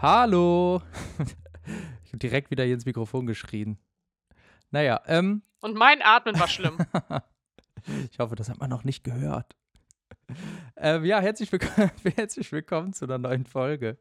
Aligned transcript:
Hallo. 0.00 0.80
Ich 2.04 2.12
habe 2.12 2.20
direkt 2.20 2.50
wieder 2.50 2.64
hier 2.64 2.72
ins 2.72 2.86
Mikrofon 2.86 3.26
geschrien. 3.26 3.76
Naja, 4.70 5.02
ähm. 5.04 5.42
Und 5.60 5.76
mein 5.76 6.00
Atmen 6.00 6.40
war 6.40 6.48
schlimm. 6.48 6.78
ich 8.10 8.18
hoffe, 8.18 8.34
das 8.34 8.48
hat 8.48 8.58
man 8.58 8.70
noch 8.70 8.82
nicht 8.82 9.04
gehört. 9.04 9.54
Ähm, 10.76 11.04
ja, 11.04 11.20
herzlich 11.20 11.52
willkommen, 11.52 11.90
herzlich 12.16 12.50
willkommen 12.50 12.94
zu 12.94 13.04
einer 13.04 13.18
neuen 13.18 13.44
Folge 13.44 13.98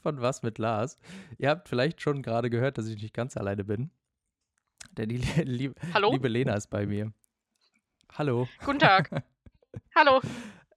von 0.00 0.22
Was 0.22 0.42
mit 0.42 0.56
Lars. 0.56 0.98
Ihr 1.36 1.50
habt 1.50 1.68
vielleicht 1.68 2.00
schon 2.00 2.22
gerade 2.22 2.48
gehört, 2.48 2.78
dass 2.78 2.86
ich 2.86 3.02
nicht 3.02 3.12
ganz 3.12 3.36
alleine 3.36 3.64
bin. 3.64 3.90
Denn 4.92 5.10
die 5.10 5.18
lieb, 5.18 5.78
Hallo? 5.92 6.12
liebe 6.12 6.28
Lena 6.28 6.54
ist 6.54 6.68
bei 6.68 6.86
mir. 6.86 7.12
Hallo. 8.14 8.48
Guten 8.64 8.78
Tag. 8.78 9.10
Hallo. 9.94 10.22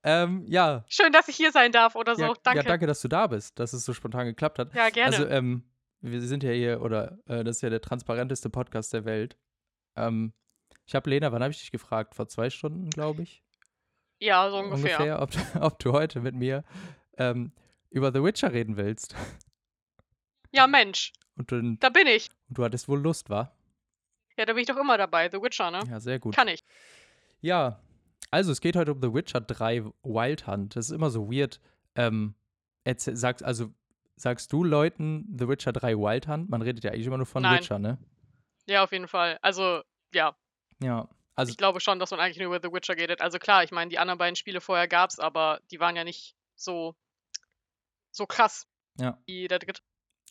Ähm, 0.04 0.46
ja. 0.48 0.86
Schön, 0.88 1.12
dass 1.12 1.28
ich 1.28 1.36
hier 1.36 1.52
sein 1.52 1.72
darf 1.72 1.96
oder 1.96 2.16
so. 2.16 2.24
Ja, 2.24 2.34
danke. 2.44 2.60
Ja, 2.60 2.64
danke, 2.64 2.88
dass 2.88 3.02
du 3.02 3.08
da 3.08 3.28
bist, 3.28 3.60
dass 3.60 3.74
es 3.74 3.84
so 3.84 3.94
spontan 3.94 4.26
geklappt 4.26 4.60
hat. 4.60 4.74
Ja, 4.74 4.90
gerne. 4.90 5.16
Also, 5.16 5.28
ähm, 5.28 5.64
wir 6.02 6.22
sind 6.22 6.44
ja 6.44 6.52
hier, 6.52 6.82
oder 6.82 7.20
äh, 7.26 7.44
das 7.44 7.58
ist 7.58 7.62
ja 7.62 7.70
der 7.70 7.82
transparenteste 7.82 8.50
Podcast 8.50 8.94
der 8.94 9.06
Welt. 9.06 9.38
Ähm, 9.96 10.34
ich 10.86 10.96
habe 10.96 11.10
Lena, 11.10 11.32
wann 11.32 11.44
habe 11.44 11.52
ich 11.52 11.60
dich 11.60 11.72
gefragt? 11.72 12.16
Vor 12.16 12.28
zwei 12.28 12.50
Stunden, 12.50 12.90
glaube 12.90 13.24
ich. 13.24 13.44
Ja, 14.20 14.50
so 14.50 14.58
ungefähr. 14.58 14.98
ungefähr 15.00 15.22
ob, 15.22 15.32
ob, 15.62 15.80
du 15.80 15.92
heute 15.92 16.22
mit 16.22 16.36
mir 16.36 16.64
ähm, 17.18 17.52
über 17.90 18.12
The 18.12 18.24
Witcher 18.24 18.54
reden 18.54 18.78
willst. 18.78 19.16
Ja, 20.52 20.68
Mensch. 20.68 21.14
Und 21.36 21.52
du, 21.52 21.76
da 21.80 21.90
bin 21.90 22.08
ich. 22.08 22.30
Und 22.48 22.58
du 22.58 22.64
hattest 22.64 22.88
wohl 22.88 23.00
Lust, 23.00 23.30
wa? 23.30 23.52
Ja, 24.38 24.46
da 24.46 24.54
bin 24.54 24.62
ich 24.62 24.68
doch 24.68 24.78
immer 24.78 24.98
dabei. 24.98 25.30
The 25.30 25.42
Witcher, 25.42 25.70
ne? 25.70 25.82
Ja, 25.90 26.00
sehr 26.00 26.20
gut. 26.20 26.36
Kann 26.36 26.48
ich. 26.48 26.64
Ja, 27.42 27.80
also 28.32 28.52
es 28.52 28.62
geht 28.62 28.76
heute 28.76 28.94
um 28.94 29.02
The 29.02 29.14
Witcher 29.14 29.42
3 29.42 29.86
Wild 30.04 30.48
Hunt. 30.48 30.76
Das 30.76 30.88
ist 30.88 30.92
immer 30.92 31.10
so 31.10 31.32
weird. 31.32 31.60
Ähm, 31.96 32.36
sagst, 32.86 33.44
also 33.44 33.74
sagst 34.16 34.52
du 34.54 34.64
Leuten 34.64 35.26
The 35.38 35.48
Witcher 35.48 35.72
3 35.72 35.96
Wild 35.96 36.28
Hunt? 36.28 36.50
Man 36.50 36.62
redet 36.62 36.84
ja 36.84 36.92
eigentlich 36.92 37.08
immer 37.08 37.18
nur 37.18 37.26
von 37.26 37.44
Nein. 37.44 37.60
Witcher, 37.60 37.80
ne? 37.80 37.98
Ja, 38.68 38.84
auf 38.84 38.92
jeden 38.92 39.08
Fall. 39.08 39.40
Also, 39.42 39.82
ja. 40.14 40.36
Ja. 40.82 41.10
Also, 41.36 41.52
ich 41.52 41.58
glaube 41.58 41.80
schon, 41.80 42.00
dass 42.00 42.12
man 42.12 42.20
eigentlich 42.20 42.38
nur 42.38 42.54
über 42.54 42.60
The 42.62 42.74
Witcher 42.74 42.98
redet. 42.98 43.22
Also 43.22 43.40
klar, 43.40 43.64
ich 43.64 43.72
meine, 43.72 43.90
die 43.90 43.98
anderen 43.98 44.18
beiden 44.18 44.36
Spiele 44.36 44.60
vorher 44.60 44.88
gab 44.88 45.10
es, 45.10 45.20
aber 45.20 45.62
die 45.72 45.80
waren 45.80 45.96
ja 45.96 46.04
nicht 46.04 46.36
so, 46.56 46.96
so 48.12 48.26
krass 48.26 48.68
ja. 49.00 49.18
wie 49.26 49.48
der 49.48 49.60
dritte. 49.60 49.82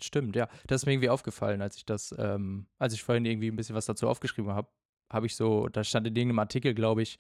Stimmt, 0.01 0.37
ja. 0.37 0.49
Das 0.67 0.83
ist 0.83 0.87
mir 0.87 0.93
irgendwie 0.93 1.09
aufgefallen, 1.09 1.63
als 1.63 1.77
ich 1.77 1.87
das, 1.87 2.15
ähm, 2.19 2.69
als 2.79 2.93
ich 2.93 3.03
vorhin 3.03 3.25
irgendwie 3.25 3.51
ein 3.51 3.57
bisschen 3.57 3.75
was 3.75 3.87
dazu 3.87 4.07
aufgeschrieben 4.07 4.53
habe, 4.53 4.69
habe 5.11 5.27
ich 5.27 5.35
so, 5.35 5.69
da 5.69 5.83
stand 5.83 6.07
in 6.07 6.15
irgendeinem 6.15 6.41
Artikel, 6.41 6.75
glaube 6.75 7.03
ich, 7.03 7.19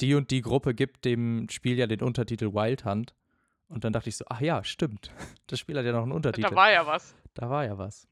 die 0.00 0.14
und 0.14 0.30
die 0.30 0.42
Gruppe 0.42 0.74
gibt 0.74 1.04
dem 1.04 1.48
Spiel 1.50 1.78
ja 1.78 1.86
den 1.86 2.02
Untertitel 2.02 2.52
Wild 2.52 2.84
Hunt. 2.84 3.14
Und 3.68 3.84
dann 3.84 3.92
dachte 3.92 4.08
ich 4.08 4.16
so, 4.16 4.24
ach 4.28 4.40
ja, 4.40 4.62
stimmt. 4.64 5.10
Das 5.48 5.60
Spiel 5.60 5.78
hat 5.78 5.84
ja 5.84 5.92
noch 5.92 6.02
einen 6.02 6.10
Untertitel. 6.10 6.48
Da 6.50 6.56
war 6.56 6.72
ja 6.72 6.86
was. 6.86 7.14
Da 7.34 7.48
war 7.48 7.64
ja 7.64 7.78
was. 7.78 8.08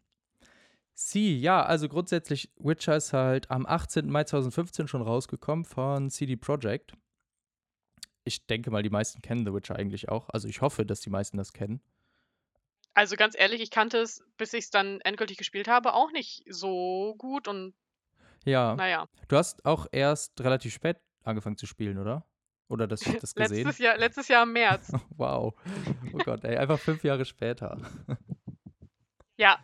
Sie, 0.94 1.36
ja, 1.40 1.64
also 1.64 1.88
grundsätzlich, 1.88 2.52
Witcher 2.56 2.94
ist 2.94 3.12
halt 3.12 3.50
am 3.50 3.66
18. 3.66 4.08
Mai 4.08 4.22
2015 4.22 4.86
schon 4.86 5.02
rausgekommen 5.02 5.64
von 5.64 6.10
CD 6.10 6.36
Projekt. 6.36 6.92
Ich 8.22 8.46
denke 8.46 8.70
mal, 8.70 8.84
die 8.84 8.90
meisten 8.90 9.20
kennen 9.20 9.44
The 9.44 9.52
Witcher 9.52 9.74
eigentlich 9.74 10.08
auch. 10.08 10.28
Also 10.28 10.46
ich 10.46 10.60
hoffe, 10.60 10.86
dass 10.86 11.00
die 11.00 11.10
meisten 11.10 11.36
das 11.36 11.52
kennen. 11.52 11.82
Also 12.94 13.16
ganz 13.16 13.36
ehrlich, 13.36 13.60
ich 13.60 13.72
kannte 13.72 13.98
es, 13.98 14.22
bis 14.36 14.52
ich 14.52 14.66
es 14.66 14.70
dann 14.70 15.00
endgültig 15.00 15.36
gespielt 15.36 15.66
habe, 15.66 15.94
auch 15.94 16.12
nicht 16.12 16.44
so 16.48 17.16
gut 17.18 17.48
und 17.48 17.74
ja. 18.44 18.76
Naja. 18.76 19.08
Du 19.28 19.36
hast 19.36 19.64
auch 19.64 19.86
erst 19.90 20.40
relativ 20.40 20.72
spät 20.72 20.98
angefangen 21.24 21.56
zu 21.56 21.66
spielen, 21.66 21.98
oder? 21.98 22.26
Oder 22.68 22.86
das, 22.86 23.00
das 23.20 23.34
gesehen? 23.34 23.64
letztes, 23.64 23.78
Jahr, 23.78 23.96
letztes 23.98 24.28
Jahr 24.28 24.44
im 24.44 24.52
März. 24.52 24.92
wow. 25.16 25.54
Oh 26.12 26.18
Gott, 26.18 26.44
ey, 26.44 26.56
einfach 26.56 26.78
fünf 26.78 27.04
Jahre 27.04 27.24
später. 27.24 27.78
ja, 29.36 29.58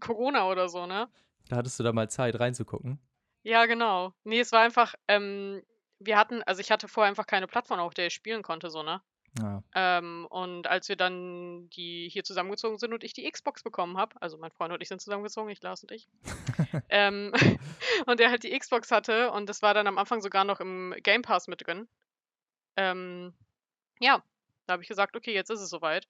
Corona 0.00 0.48
oder 0.48 0.68
so, 0.68 0.86
ne? 0.86 1.08
Da 1.48 1.56
hattest 1.56 1.78
du 1.78 1.84
da 1.84 1.92
mal 1.92 2.10
Zeit 2.10 2.38
reinzugucken. 2.38 2.98
Ja, 3.42 3.66
genau. 3.66 4.14
Nee, 4.24 4.40
es 4.40 4.52
war 4.52 4.60
einfach, 4.60 4.94
ähm, 5.08 5.62
wir 5.98 6.18
hatten, 6.18 6.42
also 6.42 6.60
ich 6.60 6.70
hatte 6.70 6.88
vorher 6.88 7.08
einfach 7.08 7.26
keine 7.26 7.46
Plattform, 7.46 7.80
auf 7.80 7.94
der 7.94 8.06
ich 8.08 8.14
spielen 8.14 8.42
konnte, 8.42 8.70
so, 8.70 8.82
ne? 8.82 9.02
Ja. 9.40 9.62
Ähm, 9.74 10.26
und 10.30 10.66
als 10.66 10.88
wir 10.88 10.96
dann 10.96 11.68
die 11.70 12.08
hier 12.10 12.24
zusammengezogen 12.24 12.78
sind 12.78 12.92
und 12.92 13.04
ich 13.04 13.12
die 13.12 13.30
Xbox 13.30 13.62
bekommen 13.62 13.96
habe, 13.96 14.20
also 14.20 14.38
mein 14.38 14.50
Freund 14.50 14.72
und 14.72 14.82
ich 14.82 14.88
sind 14.88 15.00
zusammengezogen, 15.00 15.50
ich 15.50 15.62
Lars 15.62 15.82
und 15.82 15.92
ich, 15.92 16.08
ähm, 16.88 17.32
und 18.06 18.20
er 18.20 18.30
halt 18.30 18.42
die 18.42 18.58
Xbox 18.58 18.90
hatte 18.90 19.30
und 19.30 19.48
das 19.48 19.62
war 19.62 19.74
dann 19.74 19.86
am 19.86 19.98
Anfang 19.98 20.20
sogar 20.20 20.44
noch 20.44 20.60
im 20.60 20.94
Game 21.02 21.22
Pass 21.22 21.46
mit 21.46 21.66
drin. 21.66 21.88
Ähm, 22.76 23.34
ja, 24.00 24.22
da 24.66 24.72
habe 24.72 24.82
ich 24.82 24.88
gesagt, 24.88 25.16
okay, 25.16 25.34
jetzt 25.34 25.50
ist 25.50 25.60
es 25.60 25.70
soweit. 25.70 26.08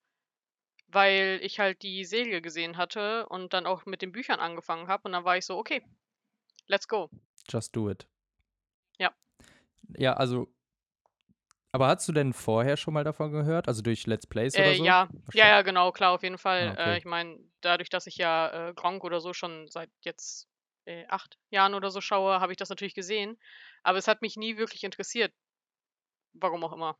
Weil 0.90 1.38
ich 1.42 1.60
halt 1.60 1.82
die 1.82 2.04
Serie 2.06 2.40
gesehen 2.40 2.78
hatte 2.78 3.26
und 3.28 3.52
dann 3.52 3.66
auch 3.66 3.84
mit 3.84 4.00
den 4.00 4.12
Büchern 4.12 4.40
angefangen 4.40 4.88
habe 4.88 5.02
und 5.04 5.12
dann 5.12 5.24
war 5.24 5.36
ich 5.36 5.44
so, 5.44 5.58
okay, 5.58 5.82
let's 6.66 6.88
go. 6.88 7.10
Just 7.48 7.76
do 7.76 7.90
it. 7.90 8.06
Ja. 8.98 9.12
Ja, 9.96 10.14
also 10.14 10.48
aber 11.72 11.88
hast 11.88 12.08
du 12.08 12.12
denn 12.12 12.32
vorher 12.32 12.76
schon 12.76 12.94
mal 12.94 13.04
davon 13.04 13.30
gehört? 13.30 13.68
Also 13.68 13.82
durch 13.82 14.06
Let's 14.06 14.26
Plays 14.26 14.54
äh, 14.54 14.62
oder 14.62 14.74
so? 14.74 14.84
Ja, 14.84 15.08
ja, 15.34 15.48
ja, 15.48 15.62
genau, 15.62 15.92
klar, 15.92 16.12
auf 16.12 16.22
jeden 16.22 16.38
Fall. 16.38 16.68
Ah, 16.68 16.72
okay. 16.72 16.94
Äh, 16.94 16.98
ich 16.98 17.04
meine, 17.04 17.38
dadurch, 17.60 17.90
dass 17.90 18.06
ich 18.06 18.16
ja 18.16 18.68
äh, 18.68 18.74
Gronk 18.74 19.04
oder 19.04 19.20
so 19.20 19.34
schon 19.34 19.68
seit 19.68 19.90
jetzt 20.00 20.48
äh, 20.86 21.06
acht 21.08 21.38
Jahren 21.50 21.74
oder 21.74 21.90
so 21.90 22.00
schaue, 22.00 22.40
habe 22.40 22.52
ich 22.52 22.56
das 22.56 22.70
natürlich 22.70 22.94
gesehen. 22.94 23.38
Aber 23.82 23.98
es 23.98 24.08
hat 24.08 24.22
mich 24.22 24.36
nie 24.36 24.56
wirklich 24.56 24.82
interessiert. 24.82 25.32
Warum 26.32 26.64
auch 26.64 26.72
immer. 26.72 26.96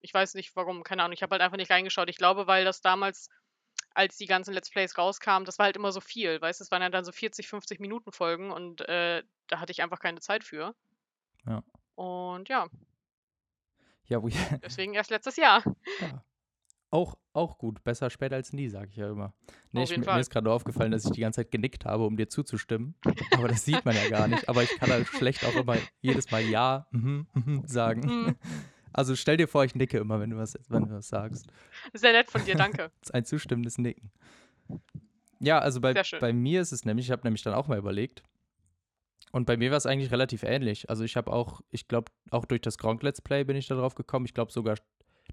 Ich 0.00 0.14
weiß 0.14 0.34
nicht 0.34 0.56
warum, 0.56 0.82
keine 0.82 1.02
Ahnung. 1.02 1.12
Ich 1.12 1.22
habe 1.22 1.32
halt 1.32 1.42
einfach 1.42 1.58
nicht 1.58 1.70
reingeschaut. 1.70 2.08
Ich 2.08 2.16
glaube, 2.16 2.46
weil 2.46 2.64
das 2.64 2.80
damals, 2.80 3.28
als 3.94 4.16
die 4.16 4.26
ganzen 4.26 4.54
Let's 4.54 4.70
Plays 4.70 4.96
rauskamen, 4.96 5.44
das 5.44 5.58
war 5.58 5.66
halt 5.66 5.76
immer 5.76 5.92
so 5.92 6.00
viel. 6.00 6.40
Weißt 6.40 6.60
du, 6.60 6.64
es 6.64 6.70
waren 6.70 6.82
ja 6.82 6.88
dann 6.88 7.04
so 7.04 7.12
40, 7.12 7.46
50 7.48 7.80
Minuten 7.80 8.12
Folgen 8.12 8.50
und 8.50 8.80
äh, 8.88 9.22
da 9.48 9.60
hatte 9.60 9.72
ich 9.72 9.82
einfach 9.82 10.00
keine 10.00 10.20
Zeit 10.20 10.44
für. 10.44 10.74
Ja. 11.46 11.62
Und 11.94 12.48
ja, 12.48 12.68
Ja, 14.08 14.22
wo 14.22 14.28
deswegen 14.62 14.94
erst 14.94 15.10
letztes 15.10 15.36
Jahr. 15.36 15.62
ja. 16.00 16.22
Auch, 16.90 17.16
auch 17.32 17.58
gut. 17.58 17.82
Besser 17.82 18.10
spät 18.10 18.32
als 18.32 18.52
nie, 18.52 18.68
sage 18.68 18.88
ich 18.90 18.96
ja 18.96 19.10
immer. 19.10 19.34
Nee, 19.72 19.82
ich, 19.82 19.96
mir 19.98 20.20
ist 20.20 20.30
gerade 20.30 20.44
nur 20.44 20.54
aufgefallen, 20.54 20.92
dass 20.92 21.04
ich 21.04 21.10
die 21.10 21.20
ganze 21.20 21.40
Zeit 21.40 21.50
genickt 21.50 21.84
habe, 21.84 22.04
um 22.04 22.16
dir 22.16 22.28
zuzustimmen. 22.28 22.94
Aber 23.32 23.48
das 23.48 23.64
sieht 23.64 23.84
man 23.84 23.94
ja 23.96 24.08
gar 24.08 24.28
nicht. 24.28 24.48
Aber 24.48 24.62
ich 24.62 24.70
kann 24.78 24.90
halt 24.90 25.06
schlecht 25.18 25.44
auch 25.44 25.54
immer 25.56 25.76
jedes 26.00 26.30
Mal 26.30 26.42
Ja 26.42 26.86
mhm, 26.92 27.26
mhm 27.34 27.62
sagen. 27.66 28.00
Mhm. 28.06 28.36
Also 28.92 29.16
stell 29.16 29.36
dir 29.36 29.48
vor, 29.48 29.64
ich 29.64 29.74
nicke 29.74 29.98
immer, 29.98 30.20
wenn 30.20 30.30
du 30.30 30.36
was, 30.38 30.58
wenn 30.68 30.84
du 30.84 30.90
was 30.94 31.08
sagst. 31.08 31.46
Sehr 31.92 32.12
nett 32.12 32.30
von 32.30 32.44
dir, 32.44 32.54
danke. 32.54 32.90
Das 33.00 33.02
ist 33.10 33.14
ein 33.14 33.24
zustimmendes 33.24 33.76
Nicken. 33.78 34.10
Ja, 35.40 35.58
also 35.58 35.80
bei, 35.80 35.92
bei 36.20 36.32
mir 36.32 36.62
ist 36.62 36.72
es 36.72 36.84
nämlich, 36.84 37.06
ich 37.06 37.12
habe 37.12 37.22
nämlich 37.24 37.42
dann 37.42 37.52
auch 37.52 37.68
mal 37.68 37.76
überlegt. 37.76 38.22
Und 39.36 39.44
bei 39.44 39.58
mir 39.58 39.70
war 39.70 39.76
es 39.76 39.84
eigentlich 39.84 40.10
relativ 40.12 40.44
ähnlich. 40.44 40.88
Also 40.88 41.04
ich 41.04 41.14
habe 41.14 41.30
auch, 41.30 41.60
ich 41.70 41.88
glaube, 41.88 42.10
auch 42.30 42.46
durch 42.46 42.62
das 42.62 42.78
Gronk 42.78 43.02
Let's 43.02 43.20
Play 43.20 43.44
bin 43.44 43.54
ich 43.54 43.66
da 43.68 43.74
drauf 43.74 43.94
gekommen. 43.94 44.24
Ich 44.24 44.32
glaube 44.32 44.50
sogar, 44.50 44.76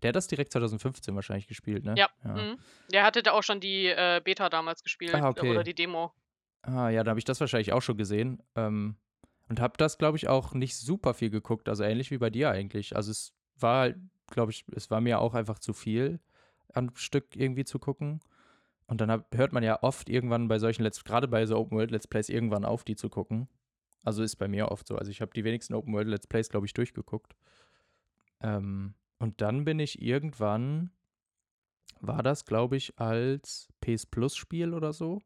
der 0.01 0.09
hat 0.09 0.17
das 0.17 0.27
direkt 0.27 0.51
2015 0.51 1.15
wahrscheinlich 1.15 1.47
gespielt, 1.47 1.85
ne? 1.85 1.95
Ja. 1.97 2.09
Ja, 2.25 2.33
Mhm. 2.33 2.57
Der 2.91 3.05
hatte 3.05 3.23
da 3.23 3.31
auch 3.31 3.43
schon 3.43 3.61
die 3.61 3.85
äh, 3.85 4.19
Beta 4.21 4.49
damals 4.49 4.83
gespielt 4.83 5.15
Ah, 5.15 5.29
okay. 5.29 5.49
oder 5.49 5.63
die 5.63 5.73
Demo. 5.73 6.11
ah, 6.63 6.89
ja 6.89 7.05
da 7.05 7.11
habe 7.11 7.19
ich 7.19 7.23
das 7.23 7.39
wahrscheinlich 7.39 7.71
auch 7.71 7.81
schon 7.81 7.95
gesehen. 7.95 8.43
Ähm, 8.57 8.97
und 9.47 9.61
habe 9.61 9.77
das, 9.77 9.97
glaube 9.97 10.17
ich, 10.17 10.27
auch 10.27 10.53
nicht 10.53 10.75
super 10.75 11.13
viel 11.13 11.29
geguckt. 11.29 11.69
Also 11.69 11.85
ähnlich 11.85 12.11
wie 12.11 12.17
bei 12.17 12.29
dir 12.29 12.49
eigentlich. 12.51 12.97
Also 12.97 13.09
es 13.09 13.33
war 13.55 13.79
halt, 13.83 13.97
glaube 14.27 14.51
ich, 14.51 14.65
es 14.75 14.91
war 14.91 14.99
mir 14.99 15.19
auch 15.21 15.33
einfach 15.33 15.59
zu 15.59 15.71
viel 15.71 16.19
am 16.73 16.93
Stück 16.95 17.37
irgendwie 17.37 17.63
zu 17.63 17.79
gucken. 17.79 18.19
Und 18.85 18.99
dann 18.99 19.09
hab, 19.09 19.33
hört 19.33 19.53
man 19.53 19.63
ja 19.63 19.81
oft 19.81 20.09
irgendwann 20.09 20.49
bei 20.49 20.59
solchen 20.59 20.83
Let's, 20.83 21.05
gerade 21.05 21.29
bei 21.29 21.45
so 21.45 21.57
Open 21.57 21.77
World 21.77 21.91
Let's 21.91 22.07
Plays 22.07 22.27
irgendwann 22.27 22.65
auf, 22.65 22.83
die 22.83 22.97
zu 22.97 23.07
gucken. 23.07 23.47
Also 24.03 24.21
ist 24.21 24.35
bei 24.35 24.47
mir 24.47 24.69
oft 24.69 24.87
so. 24.87 24.97
Also 24.97 25.11
ich 25.11 25.21
habe 25.21 25.31
die 25.33 25.43
wenigsten 25.43 25.73
Open 25.73 25.93
World 25.93 26.07
Let's 26.07 26.27
Plays, 26.27 26.49
glaube 26.49 26.65
ich, 26.65 26.73
durchgeguckt. 26.73 27.35
Ähm, 28.41 28.93
und 29.19 29.41
dann 29.41 29.63
bin 29.63 29.79
ich 29.79 30.01
irgendwann, 30.01 30.91
war 32.01 32.21
das, 32.21 32.45
glaube 32.45 32.75
ich, 32.75 32.99
als 32.99 33.69
PS 33.79 34.05
Plus 34.05 34.35
Spiel 34.35 34.73
oder 34.73 34.91
so. 34.91 35.21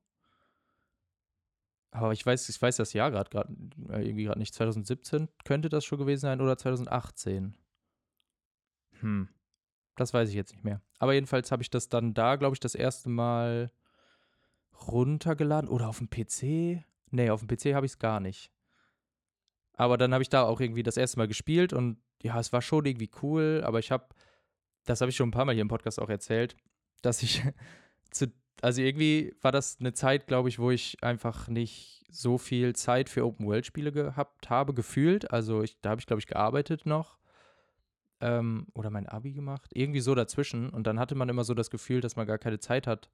Aber 1.89 2.13
ich 2.13 2.23
weiß, 2.23 2.47
ich 2.49 2.61
weiß 2.61 2.75
das 2.77 2.93
Jahr 2.93 3.09
gerade 3.09 3.29
grad, 3.29 3.49
äh, 3.89 4.05
irgendwie 4.05 4.25
gerade 4.25 4.39
nicht. 4.39 4.53
2017 4.53 5.29
könnte 5.45 5.69
das 5.69 5.83
schon 5.83 5.97
gewesen 5.97 6.21
sein 6.21 6.41
oder 6.41 6.57
2018. 6.57 7.55
Hm. 8.99 9.29
Das 9.95 10.13
weiß 10.13 10.29
ich 10.29 10.35
jetzt 10.35 10.51
nicht 10.51 10.63
mehr. 10.63 10.81
Aber 10.99 11.13
jedenfalls 11.13 11.51
habe 11.51 11.63
ich 11.63 11.71
das 11.71 11.89
dann 11.89 12.13
da, 12.13 12.35
glaube 12.35 12.53
ich, 12.53 12.59
das 12.59 12.75
erste 12.75 13.09
Mal 13.09 13.71
runtergeladen. 14.87 15.69
Oder 15.69 15.87
auf 15.87 15.97
dem 15.97 16.09
PC? 16.09 16.85
Nee, 17.09 17.31
auf 17.31 17.43
dem 17.43 17.47
PC 17.47 17.73
habe 17.73 17.87
ich 17.87 17.93
es 17.93 17.99
gar 17.99 18.19
nicht. 18.19 18.51
Aber 19.77 19.97
dann 19.97 20.13
habe 20.13 20.23
ich 20.23 20.29
da 20.29 20.43
auch 20.43 20.59
irgendwie 20.61 20.83
das 20.83 20.97
erste 20.97 21.19
Mal 21.19 21.27
gespielt 21.29 21.73
und 21.73 21.99
ja, 22.23 22.39
es 22.39 22.51
war 22.53 22.61
schon 22.61 22.85
irgendwie 22.85 23.11
cool, 23.23 23.63
aber 23.65 23.79
ich 23.79 23.91
habe, 23.91 24.07
das 24.85 25.01
habe 25.01 25.11
ich 25.11 25.15
schon 25.15 25.29
ein 25.29 25.31
paar 25.31 25.45
Mal 25.45 25.53
hier 25.53 25.61
im 25.63 25.69
Podcast 25.69 26.01
auch 26.01 26.09
erzählt, 26.09 26.57
dass 27.03 27.23
ich 27.23 27.43
zu, 28.11 28.27
also 28.61 28.81
irgendwie 28.81 29.35
war 29.41 29.51
das 29.53 29.77
eine 29.79 29.93
Zeit, 29.93 30.27
glaube 30.27 30.49
ich, 30.49 30.59
wo 30.59 30.71
ich 30.71 31.03
einfach 31.03 31.47
nicht 31.47 32.05
so 32.09 32.37
viel 32.37 32.75
Zeit 32.75 33.09
für 33.09 33.25
Open-World-Spiele 33.25 33.91
gehabt 33.91 34.49
habe, 34.49 34.73
gefühlt. 34.73 35.31
Also 35.31 35.63
ich, 35.63 35.79
da 35.81 35.91
habe 35.91 36.01
ich, 36.01 36.07
glaube 36.07 36.19
ich, 36.21 36.27
gearbeitet 36.27 36.85
noch. 36.85 37.17
ähm, 38.21 38.67
oder 38.73 38.89
mein 38.89 39.07
Abi 39.07 39.33
gemacht. 39.33 39.71
Irgendwie 39.73 39.99
so 40.01 40.15
dazwischen. 40.15 40.69
Und 40.69 40.87
dann 40.87 40.99
hatte 40.99 41.15
man 41.15 41.29
immer 41.29 41.43
so 41.43 41.53
das 41.53 41.69
Gefühl, 41.69 42.01
dass 42.01 42.15
man 42.15 42.27
gar 42.27 42.37
keine 42.39 42.59
Zeit 42.59 42.87
hat, 42.87 43.09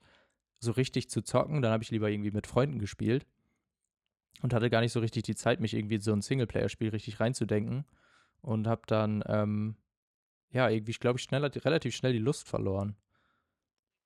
so 0.59 0.71
richtig 0.71 1.09
zu 1.09 1.21
zocken. 1.23 1.61
Dann 1.61 1.71
habe 1.71 1.83
ich 1.83 1.91
lieber 1.91 2.09
irgendwie 2.09 2.31
mit 2.31 2.47
Freunden 2.47 2.79
gespielt 2.79 3.25
und 4.41 4.53
hatte 4.53 4.69
gar 4.69 4.81
nicht 4.81 4.91
so 4.91 4.99
richtig 4.99 5.23
die 5.23 5.35
Zeit, 5.35 5.59
mich 5.59 5.73
irgendwie 5.73 5.95
in 5.95 6.01
so 6.01 6.11
ein 6.13 6.21
Singleplayer-Spiel 6.21 6.89
richtig 6.89 7.19
reinzudenken. 7.19 7.85
Und 8.41 8.67
habe 8.67 8.81
dann, 8.87 9.23
ähm, 9.27 9.77
ja, 10.49 10.69
irgendwie, 10.69 10.91
glaube 10.93 11.17
ich, 11.17 11.23
schneller, 11.23 11.49
relativ 11.63 11.95
schnell 11.95 12.11
die 12.11 12.19
Lust 12.19 12.47
verloren. 12.47 12.97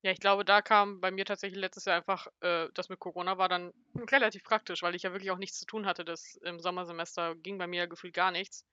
Ja, 0.03 0.11
ich 0.11 0.19
glaube, 0.19 0.45
da 0.45 0.61
kam 0.61 1.01
bei 1.01 1.09
mir 1.09 1.25
tatsächlich 1.25 1.59
letztes 1.59 1.85
Jahr 1.85 1.97
einfach, 1.97 2.27
äh, 2.41 2.67
das 2.75 2.87
mit 2.87 2.99
Corona 2.99 3.37
war 3.39 3.49
dann 3.49 3.73
relativ 4.11 4.43
praktisch, 4.43 4.83
weil 4.83 4.95
ich 4.95 5.03
ja 5.03 5.11
wirklich 5.11 5.31
auch 5.31 5.39
nichts 5.39 5.59
zu 5.59 5.65
tun 5.65 5.87
hatte. 5.87 6.05
Das 6.05 6.35
im 6.43 6.59
Sommersemester 6.59 7.35
ging 7.35 7.57
bei 7.57 7.65
mir 7.65 7.87
gefühlt 7.87 8.13
gar 8.13 8.31
nichts. 8.31 8.63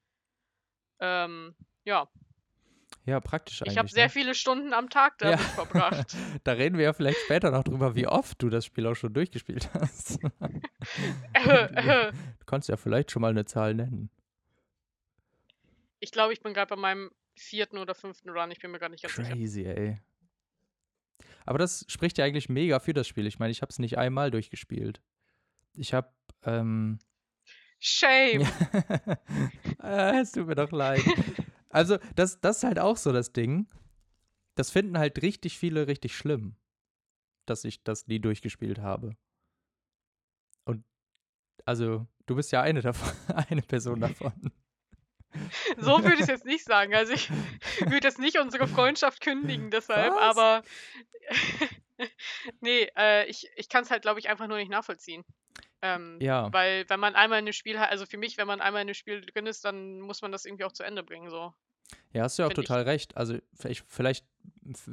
Ähm, 1.00 1.54
ja. 1.84 2.08
Ja, 3.06 3.20
praktisch 3.20 3.60
eigentlich. 3.60 3.72
Ich 3.72 3.78
habe 3.78 3.88
sehr 3.88 4.04
ne? 4.04 4.10
viele 4.10 4.34
Stunden 4.34 4.72
am 4.72 4.88
Tag 4.88 5.18
damit 5.18 5.38
Ja. 5.38 5.44
verbracht. 5.44 6.16
da 6.44 6.52
reden 6.52 6.78
wir 6.78 6.84
ja 6.84 6.92
vielleicht 6.94 7.18
später 7.24 7.50
noch 7.50 7.62
drüber, 7.64 7.94
wie 7.94 8.06
oft 8.06 8.40
du 8.42 8.48
das 8.48 8.64
Spiel 8.64 8.86
auch 8.86 8.94
schon 8.94 9.12
durchgespielt 9.12 9.68
hast. 9.74 10.18
Äh, 11.34 11.64
äh. 12.08 12.12
Du 12.12 12.44
kannst 12.46 12.68
ja 12.68 12.76
vielleicht 12.76 13.10
schon 13.10 13.22
mal 13.22 13.30
eine 13.30 13.44
Zahl 13.44 13.74
nennen. 13.74 14.10
ich 16.00 16.12
glaube, 16.12 16.32
ich 16.32 16.40
bin 16.42 16.52
gerade 16.54 16.68
bei 16.74 16.80
meinem 16.80 17.10
vierten 17.36 17.78
oder 17.78 17.94
fünften 17.94 18.30
Run. 18.30 18.50
Ich 18.50 18.60
bin 18.60 18.70
mir 18.70 18.78
gar 18.78 18.88
nicht 18.90 19.02
ganz 19.02 19.14
sicher. 19.16 19.28
Crazy, 19.34 19.64
ey. 19.64 19.98
Aber 21.46 21.58
das 21.58 21.84
spricht 21.88 22.16
ja 22.18 22.24
eigentlich 22.24 22.48
mega 22.48 22.78
für 22.80 22.92
das 22.92 23.08
Spiel. 23.08 23.26
Ich 23.26 23.38
meine, 23.38 23.50
ich 23.50 23.60
habe 23.62 23.70
es 23.70 23.78
nicht 23.78 23.98
einmal 23.98 24.30
durchgespielt. 24.30 25.00
Ich 25.74 25.92
habe, 25.92 26.08
ähm, 26.44 26.98
Shame. 27.80 28.46
äh, 29.82 30.20
es 30.20 30.32
tut 30.32 30.46
mir 30.46 30.54
doch 30.54 30.70
leid. 30.72 31.02
Also, 31.74 31.98
das, 32.14 32.40
das 32.40 32.58
ist 32.58 32.62
halt 32.62 32.78
auch 32.78 32.96
so 32.96 33.12
das 33.12 33.32
Ding. 33.32 33.66
Das 34.54 34.70
finden 34.70 34.96
halt 34.96 35.20
richtig 35.22 35.58
viele 35.58 35.88
richtig 35.88 36.16
schlimm, 36.16 36.54
dass 37.46 37.64
ich 37.64 37.82
das 37.82 38.06
nie 38.06 38.20
durchgespielt 38.20 38.78
habe. 38.78 39.16
Und 40.64 40.84
also, 41.64 42.06
du 42.26 42.36
bist 42.36 42.52
ja 42.52 42.62
eine 42.62 42.80
davon, 42.80 43.10
eine 43.50 43.62
Person 43.62 44.00
davon. 44.00 44.52
So 45.78 46.04
würde 46.04 46.14
ich 46.14 46.20
es 46.20 46.26
jetzt 46.28 46.44
nicht 46.44 46.64
sagen. 46.64 46.94
Also 46.94 47.12
ich 47.12 47.28
würde 47.80 48.06
jetzt 48.06 48.20
nicht 48.20 48.38
unsere 48.38 48.68
Freundschaft 48.68 49.20
kündigen 49.20 49.72
deshalb, 49.72 50.12
Was? 50.12 50.22
aber 50.22 50.62
nee, 52.60 52.88
äh, 52.96 53.26
ich, 53.26 53.50
ich 53.56 53.68
kann 53.68 53.82
es 53.82 53.90
halt, 53.90 54.02
glaube 54.02 54.20
ich, 54.20 54.28
einfach 54.28 54.46
nur 54.46 54.58
nicht 54.58 54.70
nachvollziehen. 54.70 55.24
Ähm, 55.84 56.18
Ja. 56.20 56.50
Weil 56.52 56.88
wenn 56.88 56.98
man 56.98 57.14
einmal 57.14 57.38
in 57.38 57.44
einem 57.44 57.52
Spiel, 57.52 57.76
also 57.76 58.06
für 58.06 58.16
mich, 58.16 58.38
wenn 58.38 58.46
man 58.46 58.60
einmal 58.62 58.80
in 58.80 58.88
einem 58.88 58.94
Spiel 58.94 59.20
drin 59.20 59.46
ist, 59.46 59.64
dann 59.66 60.00
muss 60.00 60.22
man 60.22 60.32
das 60.32 60.46
irgendwie 60.46 60.64
auch 60.64 60.72
zu 60.72 60.82
Ende 60.82 61.02
bringen. 61.02 61.28
So. 61.28 61.52
Ja, 62.12 62.22
hast 62.22 62.38
du 62.38 62.42
ja 62.42 62.46
auch 62.46 62.52
Find 62.52 62.60
ich. 62.60 62.66
total 62.66 62.82
recht. 62.84 63.16
Also 63.18 63.36
vielleicht, 63.52 63.84
vielleicht 63.86 64.26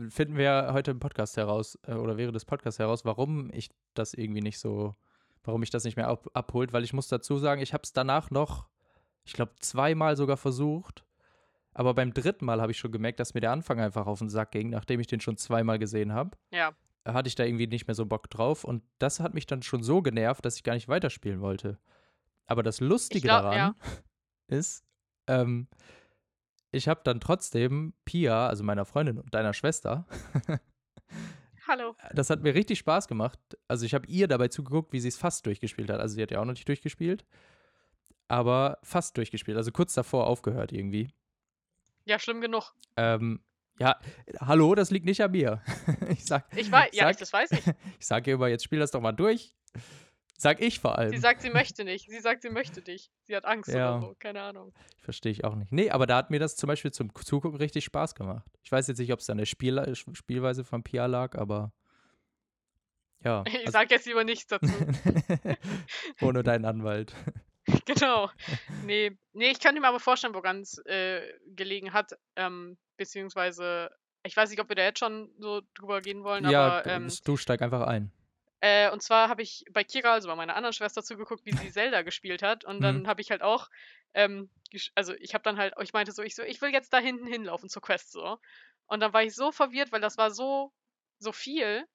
finden 0.09 0.35
wir 0.35 0.71
heute 0.73 0.91
im 0.91 0.99
Podcast 0.99 1.37
heraus 1.37 1.79
äh, 1.87 1.93
oder 1.93 2.17
während 2.17 2.35
des 2.35 2.43
Podcasts 2.43 2.77
heraus, 2.79 3.05
warum 3.05 3.49
ich 3.53 3.69
das 3.93 4.13
irgendwie 4.13 4.41
nicht 4.41 4.59
so, 4.59 4.93
warum 5.45 5.61
mich 5.61 5.69
das 5.69 5.85
nicht 5.85 5.95
mehr 5.95 6.07
ab, 6.09 6.27
abholt, 6.33 6.73
weil 6.73 6.83
ich 6.83 6.91
muss 6.91 7.07
dazu 7.07 7.37
sagen, 7.37 7.61
ich 7.61 7.73
habe 7.73 7.83
es 7.83 7.93
danach 7.93 8.29
noch, 8.29 8.67
ich 9.23 9.31
glaube, 9.33 9.53
zweimal 9.59 10.17
sogar 10.17 10.35
versucht. 10.35 11.05
Aber 11.73 11.93
beim 11.93 12.13
dritten 12.13 12.43
Mal 12.43 12.59
habe 12.59 12.73
ich 12.73 12.79
schon 12.79 12.91
gemerkt, 12.91 13.21
dass 13.21 13.33
mir 13.33 13.39
der 13.39 13.51
Anfang 13.53 13.79
einfach 13.79 14.07
auf 14.07 14.19
den 14.19 14.29
Sack 14.29 14.51
ging, 14.51 14.71
nachdem 14.71 14.99
ich 14.99 15.07
den 15.07 15.21
schon 15.21 15.37
zweimal 15.37 15.79
gesehen 15.79 16.11
habe. 16.11 16.37
Ja, 16.51 16.73
Hatte 17.05 17.27
ich 17.27 17.35
da 17.35 17.43
irgendwie 17.43 17.67
nicht 17.67 17.87
mehr 17.87 17.95
so 17.95 18.05
Bock 18.05 18.29
drauf. 18.29 18.63
Und 18.63 18.83
das 18.99 19.19
hat 19.19 19.33
mich 19.33 19.47
dann 19.47 19.63
schon 19.63 19.83
so 19.83 20.01
genervt, 20.01 20.45
dass 20.45 20.55
ich 20.55 20.63
gar 20.63 20.73
nicht 20.73 20.87
weiterspielen 20.87 21.41
wollte. 21.41 21.79
Aber 22.45 22.63
das 22.63 22.79
Lustige 22.79 23.27
glaub, 23.27 23.43
daran 23.43 23.57
ja. 23.57 23.75
ist, 24.47 24.85
ähm, 25.27 25.67
ich 26.71 26.87
habe 26.87 27.01
dann 27.03 27.19
trotzdem 27.19 27.93
Pia, 28.05 28.47
also 28.47 28.63
meiner 28.63 28.85
Freundin 28.85 29.17
und 29.17 29.33
deiner 29.33 29.53
Schwester, 29.53 30.05
hallo. 31.67 31.95
das 32.13 32.29
hat 32.29 32.41
mir 32.43 32.55
richtig 32.55 32.79
Spaß 32.79 33.07
gemacht. 33.07 33.39
Also 33.67 33.85
ich 33.85 33.93
habe 33.93 34.07
ihr 34.07 34.27
dabei 34.27 34.47
zugeguckt, 34.47 34.93
wie 34.93 34.99
sie 34.99 35.09
es 35.09 35.17
fast 35.17 35.45
durchgespielt 35.45 35.89
hat. 35.89 35.99
Also 35.99 36.15
sie 36.15 36.21
hat 36.21 36.31
ja 36.31 36.39
auch 36.39 36.45
noch 36.45 36.53
nicht 36.53 36.67
durchgespielt, 36.67 37.25
aber 38.27 38.79
fast 38.83 39.17
durchgespielt. 39.17 39.57
Also 39.57 39.71
kurz 39.71 39.93
davor 39.93 40.27
aufgehört 40.27 40.71
irgendwie. 40.71 41.09
Ja, 42.05 42.19
schlimm 42.19 42.41
genug. 42.41 42.73
Ähm, 42.97 43.41
ja, 43.81 43.99
hallo, 44.39 44.75
das 44.75 44.91
liegt 44.91 45.05
nicht 45.05 45.21
an 45.21 45.31
mir. 45.31 45.61
ich 46.09 46.23
sag, 46.25 46.45
Ich 46.55 46.71
weiß, 46.71 46.89
ja, 46.93 47.03
sag, 47.05 47.11
ich, 47.11 47.17
das 47.17 47.33
weiß 47.33 47.51
ich. 47.51 47.65
ich 47.99 48.05
sag 48.05 48.27
ihr 48.27 48.35
immer, 48.35 48.47
jetzt 48.47 48.63
spiel 48.63 48.79
das 48.79 48.91
doch 48.91 49.01
mal 49.01 49.11
durch. 49.11 49.53
Sag 50.37 50.59
ich 50.61 50.79
vor 50.79 50.97
allem. 50.97 51.11
Sie 51.11 51.17
sagt, 51.19 51.41
sie 51.41 51.49
möchte 51.51 51.83
nicht. 51.83 52.09
Sie 52.09 52.19
sagt, 52.19 52.41
sie 52.41 52.49
möchte 52.49 52.81
nicht. 52.81 53.11
Sie 53.27 53.35
hat 53.35 53.45
Angst 53.45 53.69
Ja. 53.69 53.97
oder 53.97 54.07
so. 54.07 54.15
Keine 54.17 54.41
Ahnung. 54.41 54.73
Verstehe 55.01 55.31
ich 55.31 55.43
auch 55.43 55.55
nicht. 55.55 55.71
Nee, 55.71 55.91
aber 55.91 56.07
da 56.07 56.17
hat 56.17 56.31
mir 56.31 56.39
das 56.39 56.55
zum 56.55 56.67
Beispiel 56.67 56.91
zum 56.91 57.13
Zugucken 57.13 57.57
richtig 57.59 57.85
Spaß 57.85 58.15
gemacht. 58.15 58.47
Ich 58.63 58.71
weiß 58.71 58.87
jetzt 58.87 58.97
nicht, 58.97 59.13
ob 59.13 59.19
es 59.19 59.29
an 59.29 59.37
der 59.37 59.45
Spiel 59.45 59.93
Spielweise 60.13 60.63
von 60.63 60.81
Pia 60.83 61.05
lag, 61.05 61.35
aber 61.37 61.73
ja. 63.23 63.43
Ich 63.47 63.55
also- 63.59 63.71
sag 63.71 63.91
jetzt 63.91 64.07
lieber 64.07 64.23
nichts 64.23 64.47
dazu. 64.47 64.73
Ohne 66.21 66.41
deinen 66.43 66.65
Anwalt. 66.65 67.13
Genau. 67.85 68.29
Nee, 68.79 69.17
nee, 69.33 69.51
ich 69.51 69.59
könnte 69.59 69.79
mir 69.81 69.87
aber 69.87 69.99
vorstellen, 69.99 70.33
woran 70.33 70.61
es 70.61 70.77
äh, 70.85 71.21
gelegen 71.47 71.93
hat. 71.93 72.13
Ähm, 72.35 72.77
beziehungsweise, 72.97 73.91
ich 74.23 74.35
weiß 74.35 74.49
nicht, 74.49 74.59
ob 74.59 74.69
wir 74.69 74.75
da 74.75 74.83
jetzt 74.83 74.99
schon 74.99 75.31
so 75.39 75.61
drüber 75.75 76.01
gehen 76.01 76.23
wollen, 76.23 76.45
ja, 76.45 76.67
aber 76.67 76.85
ähm, 76.87 77.07
du 77.23 77.37
steig 77.37 77.61
einfach 77.61 77.85
ein. 77.87 78.11
äh, 78.61 78.89
und 78.91 79.01
zwar 79.01 79.29
habe 79.29 79.41
ich 79.41 79.65
bei 79.71 79.83
Kira, 79.83 80.13
also 80.13 80.27
bei 80.27 80.35
meiner 80.35 80.55
anderen 80.55 80.73
Schwester, 80.73 81.03
zugeguckt, 81.03 81.45
wie 81.45 81.51
sie 81.53 81.69
Zelda 81.71 82.01
gespielt 82.01 82.41
hat. 82.43 82.63
Und 82.65 82.81
dann 82.81 83.01
Mhm. 83.01 83.07
habe 83.07 83.21
ich 83.21 83.31
halt 83.31 83.41
auch, 83.41 83.69
ähm, 84.13 84.49
also 84.95 85.13
ich 85.15 85.33
habe 85.33 85.43
dann 85.43 85.57
halt, 85.57 85.73
ich 85.81 85.93
meinte 85.93 86.11
so, 86.11 86.23
ich 86.23 86.35
so, 86.35 86.43
ich 86.43 86.61
will 86.61 86.71
jetzt 86.71 86.93
da 86.93 86.97
hinten 86.99 87.27
hinlaufen 87.27 87.69
zur 87.69 87.81
Quest 87.81 88.11
so. 88.11 88.39
Und 88.87 88.99
dann 88.99 89.13
war 89.13 89.23
ich 89.23 89.35
so 89.35 89.51
verwirrt, 89.51 89.91
weil 89.91 90.01
das 90.01 90.17
war 90.17 90.31
so, 90.31 90.73
so 91.19 91.31
viel. 91.31 91.85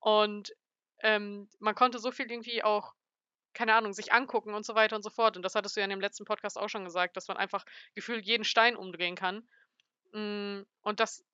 Und 0.00 0.52
ähm, 1.00 1.48
man 1.58 1.74
konnte 1.74 1.98
so 1.98 2.10
viel 2.10 2.30
irgendwie 2.30 2.62
auch, 2.62 2.94
keine 3.54 3.74
Ahnung, 3.74 3.92
sich 3.92 4.12
angucken 4.12 4.54
und 4.54 4.64
so 4.66 4.74
weiter 4.74 4.96
und 4.96 5.02
so 5.02 5.10
fort. 5.10 5.36
Und 5.36 5.42
das 5.42 5.54
hattest 5.54 5.76
du 5.76 5.80
ja 5.80 5.84
in 5.84 5.90
dem 5.90 6.00
letzten 6.00 6.24
Podcast 6.24 6.58
auch 6.58 6.68
schon 6.68 6.84
gesagt, 6.84 7.16
dass 7.16 7.28
man 7.28 7.36
einfach 7.36 7.64
gefühlt 7.94 8.24
jeden 8.26 8.44
Stein 8.44 8.76
umdrehen 8.76 9.16
kann. 9.16 9.48
Mm, 10.12 10.62
Und 10.82 11.00
das, 11.00 11.24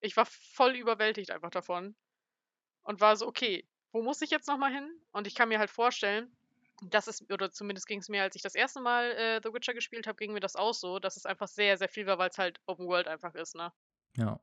ich 0.00 0.16
war 0.16 0.26
voll 0.26 0.76
überwältigt 0.76 1.30
einfach 1.32 1.50
davon. 1.50 1.96
Und 2.82 3.00
war 3.00 3.16
so, 3.16 3.26
okay, 3.26 3.68
wo 3.92 4.02
muss 4.02 4.22
ich 4.22 4.30
jetzt 4.30 4.48
nochmal 4.48 4.72
hin? 4.72 4.90
Und 5.12 5.26
ich 5.26 5.34
kann 5.34 5.48
mir 5.48 5.58
halt 5.58 5.70
vorstellen, 5.70 6.36
dass 6.82 7.06
es, 7.06 7.28
oder 7.30 7.50
zumindest 7.52 7.86
ging 7.86 8.00
es 8.00 8.08
mir, 8.08 8.22
als 8.22 8.36
ich 8.36 8.42
das 8.42 8.54
erste 8.54 8.80
Mal 8.80 9.12
äh, 9.12 9.40
The 9.42 9.52
Witcher 9.52 9.74
gespielt 9.74 10.06
habe, 10.06 10.16
ging 10.16 10.32
mir 10.32 10.40
das 10.40 10.56
auch 10.56 10.74
so, 10.74 10.98
dass 10.98 11.16
es 11.16 11.26
einfach 11.26 11.48
sehr, 11.48 11.78
sehr 11.78 11.88
viel 11.88 12.06
war, 12.06 12.18
weil 12.18 12.30
es 12.30 12.38
halt 12.38 12.60
Open 12.66 12.86
World 12.88 13.08
einfach 13.08 13.34
ist, 13.34 13.54
ne? 13.56 13.72
Ja. 14.16 14.40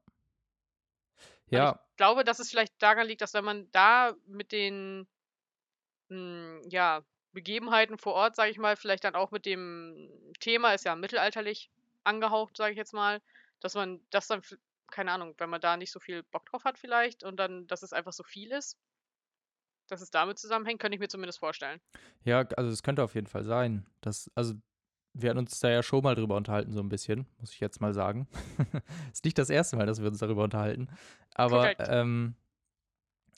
Ja, 1.49 1.79
Ich 1.91 1.97
glaube, 1.97 2.23
dass 2.23 2.39
es 2.39 2.49
vielleicht 2.49 2.81
daran 2.81 3.07
liegt, 3.07 3.21
dass 3.21 3.33
wenn 3.33 3.45
man 3.45 3.71
da 3.71 4.15
mit 4.25 4.51
den 4.51 5.07
mh, 6.09 6.61
ja, 6.69 7.03
Begebenheiten 7.33 7.97
vor 7.97 8.13
Ort, 8.13 8.35
sage 8.35 8.51
ich 8.51 8.57
mal, 8.57 8.75
vielleicht 8.75 9.03
dann 9.03 9.15
auch 9.15 9.31
mit 9.31 9.45
dem 9.45 10.09
Thema, 10.39 10.73
ist 10.73 10.85
ja 10.85 10.95
mittelalterlich 10.95 11.69
angehaucht, 12.03 12.57
sage 12.57 12.71
ich 12.71 12.77
jetzt 12.77 12.93
mal, 12.93 13.21
dass 13.59 13.75
man 13.75 13.99
das 14.09 14.27
dann, 14.27 14.41
keine 14.91 15.11
Ahnung, 15.11 15.35
wenn 15.37 15.49
man 15.49 15.61
da 15.61 15.77
nicht 15.77 15.91
so 15.91 15.99
viel 15.99 16.23
Bock 16.23 16.45
drauf 16.45 16.63
hat 16.63 16.77
vielleicht 16.77 17.23
und 17.23 17.37
dann, 17.37 17.67
dass 17.67 17.83
es 17.83 17.93
einfach 17.93 18.13
so 18.13 18.23
viel 18.23 18.51
ist, 18.51 18.77
dass 19.87 20.01
es 20.01 20.11
damit 20.11 20.39
zusammenhängt, 20.39 20.79
könnte 20.79 20.95
ich 20.95 20.99
mir 20.99 21.07
zumindest 21.07 21.39
vorstellen. 21.39 21.81
ja, 22.23 22.45
also 22.57 22.69
es 22.69 22.83
könnte 22.83 23.03
auf 23.03 23.15
jeden 23.15 23.27
Fall 23.27 23.43
sein. 23.43 23.85
Dass, 24.01 24.31
also 24.35 24.53
wir 25.13 25.29
hatten 25.29 25.39
uns 25.39 25.59
da 25.59 25.69
ja 25.69 25.83
schon 25.83 26.03
mal 26.03 26.15
drüber 26.15 26.35
unterhalten, 26.35 26.73
so 26.73 26.79
ein 26.79 26.89
bisschen, 26.89 27.27
muss 27.39 27.53
ich 27.53 27.59
jetzt 27.59 27.81
mal 27.81 27.93
sagen. 27.93 28.27
ist 29.13 29.25
nicht 29.25 29.37
das 29.37 29.49
erste 29.49 29.75
Mal, 29.75 29.85
dass 29.85 30.01
wir 30.01 30.07
uns 30.07 30.19
darüber 30.19 30.43
unterhalten. 30.43 30.89
Aber 31.35 31.77
ähm, 31.79 32.35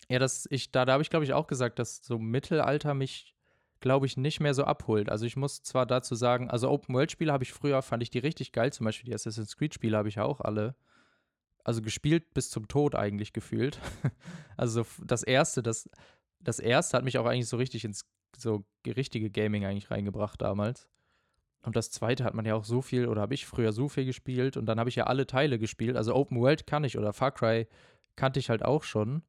ja, 0.10 0.20
das, 0.20 0.48
ich, 0.50 0.72
da, 0.72 0.86
da 0.86 0.94
habe 0.94 1.04
ich, 1.04 1.10
glaube 1.10 1.25
ich, 1.25 1.34
auch 1.34 1.48
gesagt, 1.48 1.80
dass 1.80 1.98
so 1.98 2.20
Mittelalter 2.20 2.94
mich, 2.94 3.35
glaube 3.86 4.08
ich, 4.08 4.18
nicht 4.18 4.39
mehr 4.39 4.56
so 4.56 4.63
abholt. 4.63 5.10
Also 5.10 5.27
ich 5.27 5.38
muss 5.38 5.62
zwar 5.62 5.86
dazu 5.86 6.15
sagen, 6.15 6.50
also 6.50 6.72
Open-World-Spiele 6.72 7.32
habe 7.32 7.44
ich 7.44 7.54
früher, 7.54 7.84
fand 7.84 8.01
ich 8.01 8.10
die 8.10 8.18
richtig 8.18 8.51
geil. 8.51 8.74
Zum 8.74 8.84
Beispiel 8.84 9.06
die 9.06 9.13
Assassin's 9.13 9.58
Creed-Spiele 9.58 9.96
habe 9.96 10.10
ich 10.10 10.20
auch 10.20 10.42
alle. 10.42 10.74
Also 11.63 11.84
gespielt 11.84 12.34
bis 12.34 12.50
zum 12.50 12.68
Tod 12.68 12.96
eigentlich 12.96 13.32
gefühlt. 13.32 13.80
also 14.58 14.88
das 15.04 15.22
erste, 15.22 15.62
das, 15.62 15.88
das 16.39 16.58
erste 16.58 16.98
hat 16.98 17.04
mich 17.04 17.20
auch 17.20 17.27
eigentlich 17.27 17.48
so 17.48 17.58
richtig 17.58 17.86
ins 17.86 18.10
so 18.36 18.65
richtige 18.88 19.30
Gaming 19.30 19.65
eigentlich 19.65 19.92
reingebracht 19.92 20.42
damals. 20.42 20.89
Und 21.62 21.75
das 21.75 21.92
zweite 21.92 22.24
hat 22.24 22.34
man 22.34 22.46
ja 22.46 22.56
auch 22.56 22.65
so 22.65 22.82
viel, 22.82 23.08
oder 23.08 23.22
habe 23.22 23.36
ich 23.36 23.46
früher 23.46 23.72
so 23.72 23.88
viel 23.88 24.06
gespielt 24.06 24.58
und 24.58 24.65
dann 24.65 24.80
habe 24.80 24.89
ich 24.89 24.96
ja 24.96 25.04
alle 25.04 25.27
Teile 25.27 25.60
gespielt. 25.60 25.96
Also 25.96 26.15
Open 26.15 26.39
World 26.39 26.65
kann 26.65 26.86
ich 26.86 26.98
oder 26.98 27.13
Far 27.13 27.34
Cry 27.34 27.68
kannte 28.15 28.39
ich 28.39 28.50
halt 28.50 28.65
auch 28.65 28.82
schon. 28.82 29.22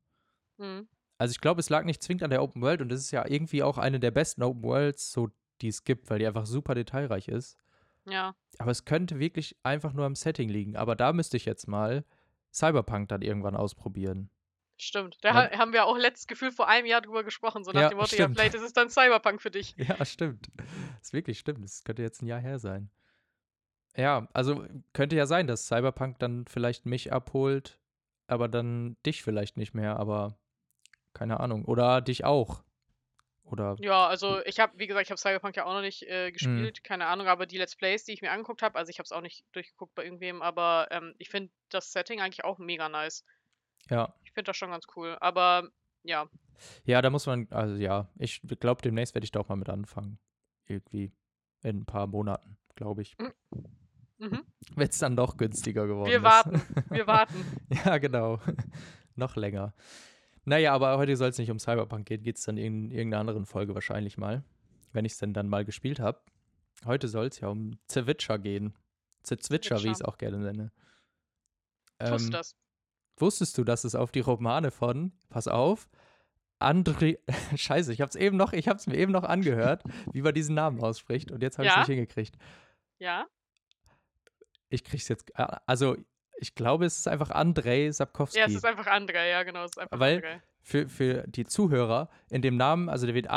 Mhm. 0.57 0.89
Also 1.19 1.33
ich 1.33 1.41
glaube, 1.41 1.61
es 1.61 1.71
lag 1.71 1.85
nicht 1.85 2.03
zwingend 2.03 2.23
an 2.23 2.31
der 2.31 2.43
Open 2.43 2.61
World 2.63 2.83
und 2.83 2.93
es 2.93 3.01
ist 3.01 3.11
ja 3.11 3.27
irgendwie 3.27 3.63
auch 3.63 3.79
eine 3.79 4.01
der 4.01 4.11
besten 4.11 4.43
Open 4.43 4.63
Worlds, 4.63 5.13
so 5.13 5.31
die 5.63 5.69
es 5.69 5.85
gibt, 5.85 6.11
weil 6.11 6.19
die 6.19 6.27
einfach 6.27 6.47
super 6.47 6.75
detailreich 6.75 7.29
ist. 7.29 7.57
Ja. 8.05 8.35
Aber 8.59 8.71
es 8.71 8.85
könnte 8.85 9.19
wirklich 9.19 9.57
einfach 9.63 9.93
nur 9.93 10.05
am 10.05 10.15
Setting 10.15 10.49
liegen. 10.49 10.77
Aber 10.77 10.95
da 10.95 11.13
müsste 11.13 11.37
ich 11.37 11.45
jetzt 11.47 11.67
mal 11.67 12.05
Cyberpunk 12.53 13.09
dann 13.09 13.23
irgendwann 13.23 13.57
ausprobieren. 13.57 14.31
Stimmt. 14.79 15.17
Da 15.23 15.29
Ja. 15.31 15.35
ha 15.53 15.59
haben 15.59 15.73
wir 15.73 15.87
auch 15.87 15.97
letztes 15.97 16.27
Gefühl 16.27 16.53
vor 16.53 16.69
einem 16.69 16.87
Jahr 16.87 17.01
drüber 17.01 17.25
gesprochen, 17.25 17.65
so 17.65 17.73
nach 17.73 17.81
Ja, 17.81 17.89
dem 17.89 17.97
Motto, 17.99 18.15
ja, 18.15 18.29
vielleicht 18.29 18.55
ist 18.55 18.63
es 18.63 18.75
dann 18.75 18.91
Cyberpunk 18.91 19.41
für 19.41 19.51
dich. 19.51 19.75
Ja, 19.79 20.05
stimmt. 20.05 20.49
Das 20.57 20.67
ist 21.09 21.13
wirklich 21.15 21.39
stimmt. 21.39 21.65
Das 21.65 21.83
könnte 21.83 22.03
jetzt 22.03 22.21
ein 22.23 22.27
Jahr 22.27 22.41
her 22.41 22.59
sein. 22.59 22.91
Ja, 23.97 24.29
also 24.35 24.67
könnte 24.93 25.17
ja 25.17 25.25
sein, 25.27 25.47
dass 25.47 25.67
Cyberpunk 25.67 26.19
dann 26.19 26.45
vielleicht 26.47 26.85
mich 26.85 27.13
abholt, 27.13 27.81
aber 28.27 28.49
dann 28.49 28.97
dich 29.07 29.23
vielleicht 29.23 29.57
nicht 29.57 29.73
mehr, 29.73 29.99
aber 29.99 30.37
keine 31.17 31.41
Ahnung. 31.41 31.65
Oder 31.65 32.01
dich 32.01 32.25
auch. 32.25 32.63
Oder. 33.45 33.77
Ja, 33.79 34.07
also 34.09 34.41
ich 34.45 34.59
habe, 34.59 34.73
wie 34.77 34.87
gesagt, 34.89 35.07
ich 35.07 35.11
habe 35.11 35.21
Cyberpunk 35.21 35.57
ja 35.57 35.65
auch 35.67 35.73
noch 35.73 35.81
nicht 35.81 36.03
äh, 36.03 36.29
Mhm. 36.29 36.33
gespielt, 36.33 36.85
keine 36.85 37.07
Ahnung, 37.07 37.29
aber 37.29 37.47
die 37.47 37.59
Let's 37.59 37.77
Plays, 37.77 38.05
die 38.05 38.13
ich 38.13 38.21
mir 38.23 38.33
angeguckt 38.33 38.61
habe, 38.63 38.77
also 38.77 38.91
ich 38.91 38.99
habe 38.99 39.05
es 39.05 39.13
auch 39.13 39.21
nicht 39.21 39.45
durchgeguckt 39.53 39.95
bei 39.95 40.05
irgendwem, 40.05 40.43
aber 40.43 40.89
ähm, 40.91 41.15
ich 41.19 41.29
finde 41.31 41.53
das 41.71 41.93
Setting 41.93 42.21
eigentlich 42.21 42.45
auch 42.45 42.59
mega 42.59 42.89
nice. 42.89 43.25
Ja. 43.89 44.13
Ich 44.25 44.33
finde 44.33 44.49
das 44.51 44.57
schon 44.57 44.71
ganz 44.71 44.87
cool. 44.97 45.17
Aber 45.21 45.69
ja, 46.03 46.29
Ja, 46.85 47.01
da 47.03 47.11
muss 47.11 47.27
man, 47.27 47.47
also 47.51 47.77
ja, 47.77 48.09
ich 48.19 48.41
glaube, 48.61 48.83
demnächst 48.83 49.15
werde 49.15 49.25
ich 49.25 49.31
da 49.31 49.39
auch 49.41 49.49
mal 49.49 49.57
mit 49.57 49.69
anfangen. 49.69 50.19
Irgendwie. 50.67 51.13
In 51.63 51.79
ein 51.83 51.87
paar 51.87 52.07
Monaten, 52.09 52.59
glaube 52.75 53.03
ich. 53.03 53.17
mhm. 54.19 54.43
Wenn 54.75 54.89
es 54.89 54.99
dann 54.99 55.15
doch 55.17 55.37
günstiger 55.37 55.87
geworden 55.87 56.11
wir 56.11 56.19
ist. 56.19 56.25
warten, 56.25 56.61
wir 56.91 57.07
warten. 57.07 57.65
Ja, 57.85 57.99
genau. 57.99 58.41
Noch 59.15 59.37
länger. 59.37 59.73
Naja, 60.49 60.73
aber 60.73 60.97
heute 60.97 61.17
soll 61.17 61.29
es 61.29 61.39
nicht 61.39 61.51
um 61.51 61.59
Cyberpunk 61.59 62.07
gehen, 62.07 62.23
geht 62.23 62.37
es 62.37 62.45
dann 62.45 62.57
in 62.57 62.91
irgendeiner 62.93 63.21
anderen 63.21 63.47
Folge 63.47 63.75
wahrscheinlich 63.75 64.17
mal, 64.17 64.45
wenn 64.93 65.05
ich 65.05 65.13
es 65.13 65.19
denn 65.19 65.35
dann 65.35 65.49
mal 65.49 65.65
gespielt 65.65 65.99
habe. 65.99 66.21
Heute 66.85 67.09
soll 67.09 67.27
es 67.27 67.41
ja 67.41 67.49
um 67.49 67.79
The 67.91 68.07
Witcher 68.07 68.39
gehen. 68.39 68.75
The 69.25 69.37
Zwitscher, 69.37 69.83
wie 69.83 69.89
ich 69.89 69.95
es 69.95 70.03
auch 70.03 70.19
gerne 70.19 70.39
nenne. 70.39 70.71
Ähm, 71.99 72.31
das. 72.31 72.55
Wusstest 73.17 73.59
du, 73.59 73.65
dass 73.65 73.83
es 73.83 73.97
auf 73.97 74.13
die 74.13 74.21
Romane 74.21 74.71
von, 74.71 75.13
pass 75.31 75.49
auf, 75.49 75.89
André, 76.61 77.19
scheiße, 77.57 77.93
ich 77.93 78.01
hab's 78.01 78.15
eben 78.15 78.37
noch, 78.37 78.53
ich 78.53 78.69
hab's 78.69 78.87
mir 78.87 78.97
eben 78.97 79.11
noch 79.11 79.25
angehört, 79.25 79.83
wie 80.13 80.23
man 80.23 80.33
diesen 80.33 80.55
Namen 80.55 80.81
ausspricht 80.81 81.33
und 81.33 81.43
jetzt 81.43 81.59
habe 81.59 81.67
ich 81.67 81.73
Ja? 81.73 81.81
nicht 81.81 81.89
hingekriegt. 81.89 82.37
Ja? 82.99 83.27
Ich 84.69 84.85
krieg's 84.85 85.09
jetzt, 85.09 85.29
äh, 85.35 85.47
also 85.67 85.97
ich 86.39 86.55
glaube, 86.55 86.85
es 86.87 86.99
ist 86.99 87.09
einfach 87.09 87.31
Andrei 87.31 87.91
Sapkowski. 87.91 88.39
Ja, 88.39 88.47
es 88.47 88.55
ist 88.55 88.65
einfach 88.65 88.87
André, 88.87 89.31
ja, 89.31 89.43
genau, 89.43 89.65
es 89.65 89.71
ist 89.73 89.79
einfach 89.79 89.99
Weil- 89.99 90.19
André. 90.19 90.41
für, 90.61 90.89
für 90.89 91.25
die 91.27 91.45
Zuhörer, 91.47 92.09
in 92.31 92.43
dem 92.43 92.57
Namen, 92.57 92.89
also 92.89 93.07
der 93.07 93.15
wird 93.15 93.29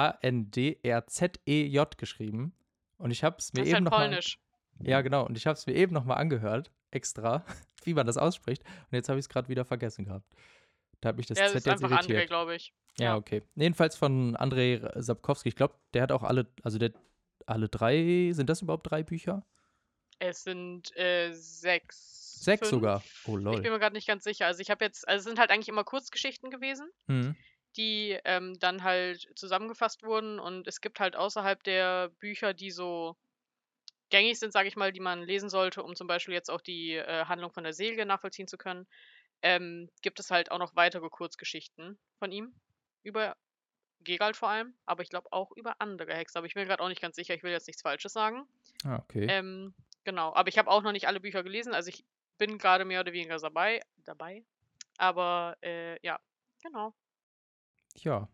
A-N-D-R-Z-E-J 0.84 1.98
geschrieben. 1.98 2.54
Und 2.98 3.12
ich 3.12 3.24
habe 3.24 3.38
es 3.40 3.54
mir 3.54 3.60
Das 3.62 3.68
ist 3.70 3.74
eben 3.76 3.76
halt 3.76 3.84
noch 3.86 3.92
mal, 3.92 4.08
polnisch. 4.08 4.40
ja 4.82 5.02
genau, 5.02 5.26
und 5.26 5.38
ich 5.38 5.46
habe 5.48 5.58
es 5.58 5.66
mir 5.68 5.74
eben 5.76 5.94
noch 5.94 6.04
mal 6.06 6.16
angehört, 6.16 6.72
extra, 6.92 7.46
wie 7.84 7.94
man 7.94 8.06
das 8.06 8.18
ausspricht. 8.18 8.64
Und 8.64 8.94
jetzt 8.96 9.10
habe 9.10 9.20
ich 9.20 9.26
es 9.26 9.30
gerade 9.30 9.48
wieder 9.48 9.64
vergessen 9.66 10.06
gehabt. 10.06 10.26
Da 11.02 11.10
hat 11.10 11.18
mich 11.18 11.28
das 11.28 11.38
Ja, 11.40 11.46
Z 11.48 11.56
ist 11.56 11.66
jetzt 11.66 11.82
einfach 11.84 11.92
irritiert. 11.92 12.28
glaube 12.28 12.56
ich. 12.56 12.74
ja, 12.98 13.06
ja. 13.06 13.16
okay. 13.16 13.42
Jedenfalls 13.56 13.96
von 13.96 14.36
Andrei 14.36 14.82
Sapkowski. 14.96 15.48
Ich 15.50 15.56
glaube, 15.56 15.76
der 15.94 16.02
hat 16.04 16.12
auch 16.12 16.24
alle, 16.24 16.48
also 16.64 16.78
der 16.78 16.92
alle 17.46 17.70
drei, 17.70 18.32
sind 18.34 18.50
das 18.50 18.62
überhaupt 18.62 18.92
drei 18.92 19.02
Bücher? 19.04 19.46
Es 20.20 20.44
sind 20.44 20.94
äh, 20.98 21.32
sechs. 21.32 22.18
Sechs 22.44 22.70
fünf? 22.70 22.72
sogar. 22.72 23.04
Oh 23.26 23.38
Ich 23.38 23.44
lol. 23.44 23.62
bin 23.62 23.72
mir 23.72 23.80
gerade 23.80 23.96
nicht 23.96 24.08
ganz 24.08 24.24
sicher. 24.24 24.46
Also 24.48 24.62
ich 24.62 24.70
habe 24.70 24.84
jetzt, 24.86 25.08
also 25.08 25.18
es 25.20 25.24
sind 25.26 25.40
halt 25.40 25.52
eigentlich 25.52 25.70
immer 25.70 25.84
Kurzgeschichten 25.84 26.50
gewesen, 26.50 26.90
Hm. 27.08 27.36
die 27.78 28.18
ähm, 28.26 28.58
dann 28.60 28.84
halt 28.84 29.28
zusammengefasst 29.36 30.04
wurden 30.04 30.40
und 30.40 30.68
es 30.68 30.82
gibt 30.82 31.00
halt 31.00 31.16
außerhalb 31.16 31.62
der 31.64 32.10
Bücher, 32.20 32.54
die 32.54 32.72
so 32.72 33.16
gängig 34.10 34.40
sind, 34.40 34.54
sage 34.54 34.68
ich 34.68 34.76
mal, 34.76 34.92
die 34.92 35.00
man 35.00 35.22
lesen 35.24 35.50
sollte, 35.50 35.84
um 35.84 35.96
zum 35.96 36.08
Beispiel 36.08 36.34
jetzt 36.34 36.50
auch 36.50 36.62
die 36.62 36.94
äh, 36.96 37.26
Handlung 37.26 37.52
von 37.52 37.64
der 37.64 37.74
Serie 37.74 38.06
nachvollziehen 38.06 38.48
zu 38.48 38.58
können, 38.58 38.88
ähm, 39.42 39.90
gibt 40.02 40.20
es 40.20 40.32
halt 40.32 40.52
auch 40.52 40.58
noch 40.60 40.76
weitere 40.76 41.10
Kurzgeschichten 41.10 42.00
von 42.18 42.32
ihm 42.32 42.54
über 43.04 43.38
Gegalt 44.02 44.36
vor 44.38 44.50
allem, 44.50 44.74
aber 44.86 45.04
ich 45.04 45.10
glaube 45.10 45.28
auch 45.32 45.52
über 45.52 45.76
andere 45.80 46.14
Hexen. 46.16 46.38
Aber 46.40 46.48
ich 46.48 46.54
bin 46.54 46.64
mir 46.64 46.68
gerade 46.68 46.82
auch 46.84 46.88
nicht 46.90 47.02
ganz 47.02 47.16
sicher, 47.18 47.34
ich 47.36 47.44
will 47.44 47.52
jetzt 47.52 47.68
nichts 47.68 47.82
Falsches 47.82 48.14
sagen. 48.14 48.48
Ah, 48.86 48.98
okay. 48.98 49.28
Ähm, 49.30 49.74
genau, 50.06 50.34
aber 50.34 50.50
ich 50.50 50.58
habe 50.58 50.70
auch 50.70 50.82
noch 50.82 50.92
nicht 50.94 51.08
alle 51.08 51.20
Bücher 51.20 51.44
gelesen, 51.44 51.74
also 51.74 51.90
ich 51.90 52.04
bin 52.40 52.58
gerade 52.58 52.86
mehr 52.86 53.02
oder 53.02 53.14
weniger 53.14 53.38
dabei, 53.38 53.82
dabei. 54.06 54.44
Aber 54.98 55.56
äh, 55.62 56.04
ja, 56.06 56.20
genau. 56.64 56.96
Ja. 57.98 58.28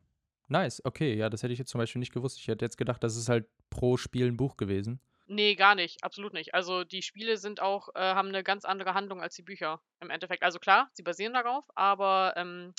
Nice, 0.47 0.81
okay. 0.85 1.15
Ja, 1.15 1.29
das 1.29 1.43
hätte 1.43 1.53
ich 1.53 1.59
jetzt 1.59 1.71
zum 1.71 1.79
Beispiel 1.79 1.99
nicht 1.99 2.13
gewusst. 2.13 2.39
Ich 2.39 2.47
hätte 2.47 2.63
jetzt 2.63 2.77
gedacht, 2.77 3.03
das 3.03 3.17
ist 3.17 3.29
halt 3.29 3.47
pro 3.69 3.97
Spiel 3.97 4.27
ein 4.27 4.37
Buch 4.37 4.57
gewesen. 4.57 5.01
Nee, 5.27 5.55
gar 5.55 5.73
nicht, 5.73 6.03
absolut 6.03 6.33
nicht. 6.33 6.53
Also 6.53 6.83
die 6.83 7.01
Spiele 7.01 7.37
sind 7.37 7.59
auch, 7.59 7.89
äh, 7.95 7.99
haben 7.99 8.27
eine 8.27 8.43
ganz 8.43 8.63
andere 8.63 8.93
Handlung 8.93 9.21
als 9.21 9.35
die 9.35 9.41
Bücher 9.41 9.81
im 9.99 10.11
Endeffekt. 10.11 10.43
Also 10.43 10.59
klar, 10.59 10.89
sie 10.93 11.01
basieren 11.01 11.33
darauf, 11.33 11.65
aber 11.75 12.33
ähm, 12.35 12.73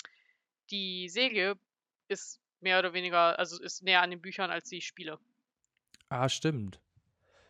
die 0.71 1.09
Serie 1.09 1.59
ist 2.07 2.39
mehr 2.61 2.79
oder 2.79 2.93
weniger, 2.93 3.37
also 3.37 3.61
ist 3.61 3.83
näher 3.83 4.01
an 4.01 4.11
den 4.11 4.21
Büchern 4.21 4.49
als 4.49 4.69
die 4.69 4.81
Spiele. 4.81 5.19
Ah, 6.07 6.29
stimmt. 6.29 6.79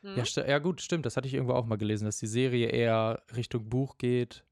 Mhm. 0.01 0.18
Ja, 0.18 0.25
sti 0.25 0.42
ja, 0.42 0.60
gut, 0.60 0.82
stimmt. 0.82 1.06
Das 1.06 1.18
hatte 1.18 1.27
ich 1.27 1.34
irgendwo 1.34 1.54
auch 1.54 1.66
mal 1.66 1.77
gelesen, 1.77 2.06
dass 2.06 2.18
die 2.18 2.27
Serie 2.27 2.70
eher 2.70 3.24
Richtung 3.36 3.68
Buch 3.68 3.98
geht. 3.98 4.44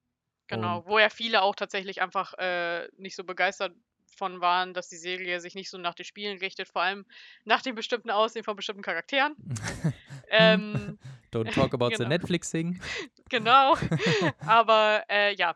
Genau, 0.48 0.86
wo 0.86 1.00
ja 1.00 1.10
viele 1.10 1.42
auch 1.42 1.56
tatsächlich 1.56 2.02
einfach 2.02 2.34
äh, 2.38 2.88
nicht 2.98 3.16
so 3.16 3.24
begeistert 3.24 3.74
von 4.16 4.42
waren, 4.42 4.74
dass 4.74 4.88
die 4.88 4.96
Serie 4.96 5.40
sich 5.40 5.56
nicht 5.56 5.70
so 5.70 5.78
nach 5.78 5.96
den 5.96 6.06
Spielen 6.06 6.38
richtet, 6.38 6.68
vor 6.68 6.84
allem 6.84 7.06
nach 7.44 7.62
dem 7.62 7.76
bestimmten 7.76 8.12
Aussehen 8.12 8.44
von 8.44 8.56
bestimmten 8.56 8.84
Charakteren. 8.84 9.36
ähm, 10.30 10.98
Don't 11.34 11.52
talk 11.54 11.74
about 11.74 11.90
the 11.90 11.98
genau. 11.98 12.10
Netflixing. 12.10 12.80
genau. 13.30 13.76
Aber 14.46 15.04
äh, 15.10 15.36
ja, 15.36 15.56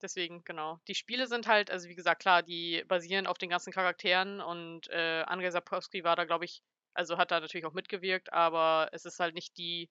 deswegen, 0.00 0.44
genau. 0.44 0.78
Die 0.86 0.94
Spiele 0.94 1.26
sind 1.26 1.48
halt, 1.48 1.70
also 1.70 1.88
wie 1.88 1.94
gesagt, 1.94 2.22
klar, 2.22 2.42
die 2.42 2.84
basieren 2.86 3.26
auf 3.26 3.38
den 3.38 3.50
ganzen 3.50 3.72
Charakteren 3.72 4.40
und 4.40 4.88
äh, 4.90 5.22
Andrzej 5.22 5.50
Sapkowski 5.50 6.04
war 6.04 6.16
da, 6.16 6.24
glaube 6.24 6.44
ich, 6.44 6.62
also 6.94 7.18
hat 7.18 7.30
da 7.30 7.40
natürlich 7.40 7.66
auch 7.66 7.72
mitgewirkt, 7.72 8.32
aber 8.32 8.88
es 8.92 9.04
ist 9.04 9.18
halt 9.20 9.34
nicht 9.34 9.56
die, 9.58 9.90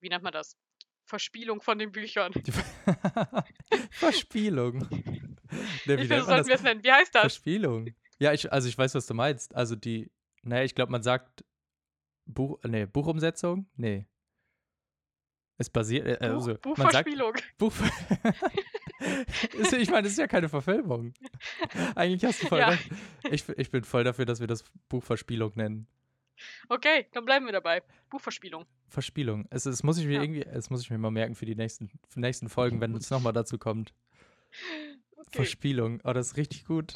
wie 0.00 0.08
nennt 0.08 0.22
man 0.24 0.32
das? 0.32 0.56
Verspielung 1.04 1.60
von 1.60 1.78
den 1.78 1.90
Büchern. 1.92 2.32
Verspielung. 3.90 4.86
Ne, 5.84 5.98
wie 5.98 6.02
Ich 6.02 6.08
finde, 6.08 6.22
sollten 6.22 6.36
das? 6.38 6.46
wir 6.46 6.54
es 6.54 6.62
nennen. 6.62 6.84
Wie 6.84 6.92
heißt 6.92 7.12
das? 7.12 7.22
Verspielung. 7.22 7.92
Ja, 8.20 8.32
ich, 8.32 8.52
also 8.52 8.68
ich 8.68 8.78
weiß, 8.78 8.94
was 8.94 9.06
du 9.08 9.14
meinst. 9.14 9.52
Also 9.56 9.74
die, 9.74 10.08
naja, 10.42 10.62
ich 10.62 10.76
glaube, 10.76 10.92
man 10.92 11.02
sagt 11.02 11.44
Buch, 12.24 12.60
nee, 12.62 12.86
Buchumsetzung? 12.86 13.68
Nee. 13.74 14.06
Es 15.60 15.68
basiert, 15.68 16.06
äh, 16.06 16.16
Buch, 16.20 16.24
also 16.26 16.46
man 16.48 16.56
sagt 16.56 16.62
Buchverspielung. 17.04 17.32
Buch. 17.58 17.72
Ist- 19.58 19.72
ich 19.74 19.90
meine, 19.90 20.04
das 20.04 20.12
ist 20.12 20.18
ja 20.18 20.26
keine 20.26 20.48
Verfilmung. 20.48 21.12
Eigentlich 21.94 22.24
hast 22.24 22.42
du 22.42 22.46
voll 22.48 22.60
Ja. 22.60 22.68
recht. 22.68 22.90
Ich, 23.30 23.46
ich 23.50 23.70
bin 23.70 23.84
voll 23.84 24.04
dafür, 24.04 24.24
dass 24.24 24.40
wir 24.40 24.46
das 24.46 24.64
Buch 24.88 25.04
Verspielung 25.04 25.52
nennen. 25.56 25.86
Okay, 26.70 27.06
dann 27.12 27.26
bleiben 27.26 27.44
wir 27.44 27.52
dabei. 27.52 27.82
Buchverspielung. 28.08 28.64
Verspielung. 28.88 29.46
Es, 29.50 29.66
es 29.66 29.82
muss 29.82 29.98
ich 29.98 30.06
mir 30.06 30.14
Ja. 30.14 30.22
irgendwie, 30.22 30.42
es 30.42 30.70
muss 30.70 30.80
ich 30.82 30.90
mir 30.90 30.96
mal 30.96 31.10
merken 31.10 31.34
für 31.34 31.44
die 31.44 31.54
nächsten, 31.56 31.88
für 32.08 32.14
die 32.16 32.20
nächsten 32.20 32.48
Folgen, 32.48 32.80
wenn 32.80 32.94
es 32.94 33.10
nochmal 33.10 33.34
dazu 33.34 33.58
kommt. 33.58 33.92
Okay. 35.16 35.28
Verspielung. 35.32 36.00
Oh, 36.04 36.12
das 36.14 36.28
ist 36.28 36.36
richtig 36.38 36.64
gut. 36.64 36.94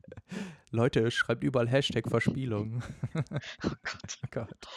Leute, 0.70 1.10
schreibt 1.10 1.44
überall 1.44 1.68
Hashtag 1.68 2.08
Verspielung. 2.08 2.82
Oh 3.14 3.68
Gott. 3.82 4.18
Oh 4.24 4.28
Gott. 4.30 4.68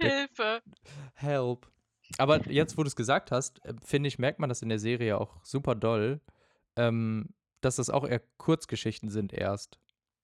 Hilfe. 0.00 0.62
Help. 1.14 1.66
Aber 2.18 2.46
jetzt, 2.50 2.76
wo 2.76 2.82
du 2.82 2.88
es 2.88 2.96
gesagt 2.96 3.30
hast, 3.30 3.64
äh, 3.64 3.74
finde 3.84 4.08
ich, 4.08 4.18
merkt 4.18 4.38
man 4.38 4.48
das 4.48 4.62
in 4.62 4.68
der 4.68 4.78
Serie 4.78 5.18
auch 5.18 5.42
super 5.44 5.74
doll, 5.74 6.20
ähm, 6.76 7.34
dass 7.60 7.76
das 7.76 7.90
auch 7.90 8.06
eher 8.06 8.22
Kurzgeschichten 8.38 9.10
sind 9.10 9.32
erst. 9.32 9.78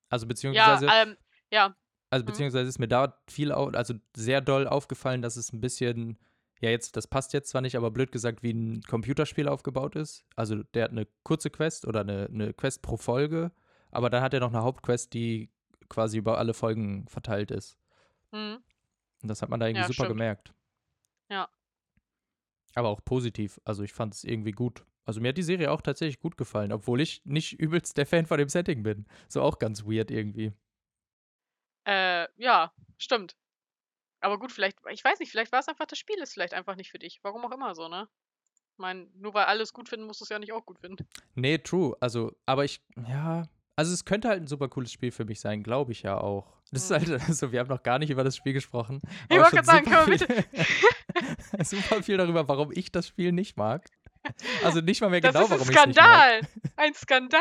Also 0.08 0.24
Ja, 0.24 0.28
beziehungsweise, 0.28 0.86
ähm, 0.92 1.16
ja, 1.50 1.76
also 2.10 2.22
mhm. 2.22 2.26
beziehungsweise 2.26 2.68
ist 2.68 2.78
mir 2.78 2.88
da 2.88 3.20
viel, 3.28 3.52
also 3.52 3.94
sehr 4.16 4.40
doll 4.40 4.66
aufgefallen, 4.66 5.22
dass 5.22 5.36
es 5.36 5.52
ein 5.52 5.60
bisschen, 5.60 6.18
ja 6.60 6.70
jetzt, 6.70 6.96
das 6.96 7.06
passt 7.06 7.32
jetzt 7.32 7.50
zwar 7.50 7.60
nicht, 7.60 7.76
aber 7.76 7.90
blöd 7.90 8.12
gesagt, 8.12 8.42
wie 8.42 8.52
ein 8.52 8.82
Computerspiel 8.82 9.48
aufgebaut 9.48 9.96
ist. 9.96 10.24
Also 10.36 10.62
der 10.74 10.84
hat 10.84 10.90
eine 10.90 11.06
kurze 11.22 11.50
Quest 11.50 11.86
oder 11.86 12.00
eine, 12.00 12.26
eine 12.32 12.54
Quest 12.54 12.82
pro 12.82 12.96
Folge, 12.96 13.52
aber 13.90 14.10
dann 14.10 14.22
hat 14.22 14.34
er 14.34 14.40
noch 14.40 14.52
eine 14.52 14.62
Hauptquest, 14.62 15.12
die 15.12 15.50
quasi 15.88 16.18
über 16.18 16.38
alle 16.38 16.54
Folgen 16.54 17.06
verteilt 17.08 17.50
ist. 17.50 17.78
mhm. 18.32 18.58
Und 19.20 19.28
das 19.28 19.42
hat 19.42 19.48
man 19.48 19.58
da 19.58 19.66
irgendwie 19.66 19.80
Ja, 19.80 19.86
super 19.86 20.04
stimmt. 20.04 20.10
gemerkt. 20.10 20.54
Ja. 21.28 21.48
Aber 22.74 22.88
auch 22.88 23.04
positiv. 23.04 23.60
Also 23.64 23.82
ich 23.82 23.92
fand 23.92 24.14
es 24.14 24.24
irgendwie 24.24 24.52
gut. 24.52 24.84
Also 25.04 25.20
mir 25.20 25.28
hat 25.30 25.38
die 25.38 25.42
Serie 25.42 25.70
auch 25.72 25.80
tatsächlich 25.80 26.20
gut 26.20 26.36
gefallen, 26.36 26.72
obwohl 26.72 27.00
ich 27.00 27.22
nicht 27.24 27.52
übelst 27.60 27.96
der 27.96 28.06
Fan 28.06 28.26
von 28.26 28.38
dem 28.38 28.48
Setting 28.48 28.82
bin. 28.82 29.06
So 29.28 29.42
auch 29.42 29.58
ganz 29.58 29.84
weird 29.84 30.10
irgendwie. 30.10 30.52
Äh, 31.86 32.26
ja, 32.36 32.72
stimmt. 32.98 33.36
Aber 34.20 34.38
gut, 34.38 34.52
vielleicht, 34.52 34.78
ich 34.90 35.04
weiß 35.04 35.20
nicht, 35.20 35.30
vielleicht 35.30 35.52
war 35.52 35.60
es 35.60 35.68
einfach, 35.68 35.86
das 35.86 35.98
Spiel 35.98 36.18
ist 36.20 36.32
vielleicht 36.34 36.52
einfach 36.54 36.74
nicht 36.76 36.90
für 36.90 36.98
dich. 36.98 37.20
Warum 37.22 37.44
auch 37.44 37.52
immer 37.52 37.74
so, 37.74 37.88
ne? 37.88 38.08
Ich 38.72 38.78
meine, 38.78 39.06
nur 39.14 39.32
weil 39.34 39.44
alles 39.46 39.72
gut 39.72 39.88
finden, 39.88 40.06
musst 40.06 40.20
du 40.20 40.24
es 40.24 40.28
ja 40.28 40.38
nicht 40.38 40.52
auch 40.52 40.64
gut 40.66 40.78
finden. 40.80 41.06
Nee, 41.34 41.58
true. 41.58 41.96
Also, 42.00 42.36
aber 42.46 42.64
ich, 42.64 42.80
ja. 43.08 43.44
Also 43.76 43.94
es 43.94 44.04
könnte 44.04 44.28
halt 44.28 44.42
ein 44.42 44.46
super 44.48 44.68
cooles 44.68 44.92
Spiel 44.92 45.12
für 45.12 45.24
mich 45.24 45.40
sein, 45.40 45.62
glaube 45.62 45.92
ich 45.92 46.02
ja 46.02 46.18
auch. 46.18 46.58
Das 46.72 46.82
ist 46.82 46.90
Mhm. 46.90 46.94
halt, 47.12 47.22
also 47.28 47.52
wir 47.52 47.60
haben 47.60 47.68
noch 47.68 47.82
gar 47.82 47.98
nicht 48.00 48.10
über 48.10 48.24
das 48.24 48.36
Spiel 48.36 48.52
gesprochen. 48.52 49.00
Ich 49.30 49.36
wollte 49.38 49.50
gerade 49.56 49.66
sagen, 49.66 49.84
können 49.86 50.18
wir 50.18 50.18
viel, 50.18 50.44
super 51.64 52.02
viel 52.02 52.16
darüber, 52.16 52.48
warum 52.48 52.70
ich 52.72 52.92
das 52.92 53.06
Spiel 53.08 53.32
nicht 53.32 53.56
mag. 53.56 53.86
Also 54.62 54.80
nicht 54.80 55.00
mal 55.00 55.10
mehr 55.10 55.20
Das 55.20 55.32
genau, 55.32 55.44
ist 55.46 55.52
ein 55.52 55.58
warum 55.58 55.70
ich 55.70 55.76
es 55.76 55.86
nicht 55.86 55.96
mag. 55.96 56.04
Skandal! 56.04 56.40
Ein 56.76 56.94
Skandal! 56.94 57.40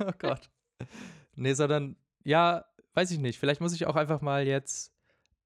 Oh 0.00 0.12
Gott. 0.18 0.50
Nee, 1.36 1.54
sondern, 1.54 1.96
ja, 2.24 2.64
weiß 2.94 3.10
ich 3.12 3.18
nicht. 3.18 3.38
Vielleicht 3.38 3.60
muss 3.60 3.72
ich 3.74 3.86
auch 3.86 3.96
einfach 3.96 4.20
mal 4.20 4.46
jetzt. 4.46 4.92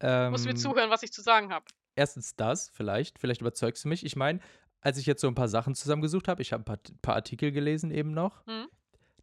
Ähm, 0.00 0.33
Musst 0.33 0.45
du 0.45 0.49
mir 0.49 0.54
zuhören, 0.54 0.90
was 0.90 1.02
ich 1.02 1.12
zu 1.12 1.23
sagen 1.23 1.52
habe. 1.52 1.64
erstens 1.97 2.37
das, 2.37 2.71
vielleicht, 2.71 3.18
vielleicht 3.18 3.40
überzeugst 3.40 3.85
du 3.85 3.88
mich. 3.88 4.04
Ich 4.04 4.16
meine, 4.16 4.40
als 4.80 4.99
ich 4.99 5.07
jetzt 5.07 5.21
so 5.21 5.28
ein 5.28 5.35
paar 5.35 5.49
Sachen 5.49 5.75
zusammengesucht 5.75 6.28
habe, 6.28 6.40
ich 6.42 6.52
habe 6.52 6.62
ein 6.62 6.64
paar, 6.64 6.78
paar, 7.02 7.14
Artikel 7.16 7.52
gelesen 7.52 7.90
eben 7.90 8.12
noch, 8.12 8.47
Hm? 8.47 8.68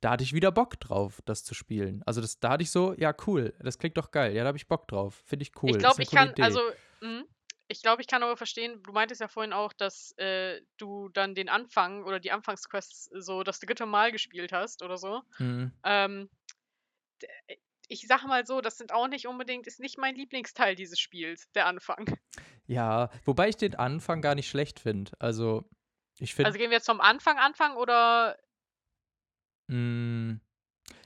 da 0.02 0.12
hatte 0.12 0.24
ich 0.24 0.34
wieder 0.34 0.52
Bock 0.52 0.80
drauf, 0.80 1.22
das 1.26 1.44
zu 1.44 1.54
spielen. 1.56 2.04
Also 2.06 2.22
das, 2.22 2.40
da 2.40 2.52
hatte 2.52 2.64
ich 2.64 2.72
so, 2.72 2.94
ja, 2.94 3.14
cool, 3.26 3.54
das 3.60 3.80
klingt 3.80 3.98
doch 3.98 4.12
geil. 4.12 4.36
Ja, 4.36 4.44
da 4.44 4.48
habe 4.50 4.58
ich 4.58 4.68
Bock 4.68 4.88
drauf. 4.88 5.24
Finde 5.26 5.44
ich 5.44 5.52
cool. 5.64 5.72
Ich 5.72 5.78
glaube, 5.78 6.04
ich 6.04 6.12
kann, 6.12 6.32
Idee. 6.32 6.44
also, 6.44 6.60
mhm. 7.02 7.24
Ich 7.68 7.82
glaube, 7.82 8.02
ich 8.02 8.08
kann 8.08 8.24
aber 8.24 8.38
verstehen, 8.38 8.82
du 8.84 8.92
meintest 8.92 9.22
ja 9.22 9.28
vorhin 9.28 9.54
auch, 9.54 9.74
dass 9.74 10.12
äh, 10.18 10.62
du 10.78 11.10
dann 11.10 11.36
den 11.36 11.50
Anfang 11.50 12.04
oder 12.04 12.20
die 12.20 12.32
Anfangsquests 12.32 13.10
so 13.14 13.44
das 13.44 13.60
dritte 13.60 13.86
Mal 13.86 14.12
gespielt 14.12 14.52
hast 14.52 14.84
oder 14.84 14.98
so. 14.98 15.22
Mhm. 15.40 15.72
Ähm, 15.84 16.30
äh, 17.48 17.56
ich 17.88 18.08
sage 18.08 18.28
mal 18.28 18.46
so, 18.46 18.62
das 18.62 18.78
sind 18.78 18.92
auch 18.92 19.08
nicht 19.08 19.28
unbedingt, 19.28 19.68
ist 19.68 19.80
nicht 19.80 20.00
mein 20.00 20.16
Lieblingsteil 20.16 20.76
dieses 20.76 21.00
Spiels, 21.00 21.52
der 21.52 21.68
Anfang. 21.68 22.06
Ja, 22.68 23.12
wobei 23.26 23.50
ich 23.50 23.58
den 23.58 23.76
Anfang 23.76 24.24
gar 24.24 24.34
nicht 24.34 24.50
schlecht 24.50 24.80
finde. 24.80 25.12
Also, 25.20 25.70
ich 26.18 26.34
finde, 26.34 26.48
Also 26.48 26.58
gehen 26.58 26.72
wir 26.72 26.78
jetzt 26.78 26.88
vom 26.88 27.00
Anfang 27.00 27.38
Anfang 27.38 27.76
oder 27.76 28.40
Mm, 29.68 30.40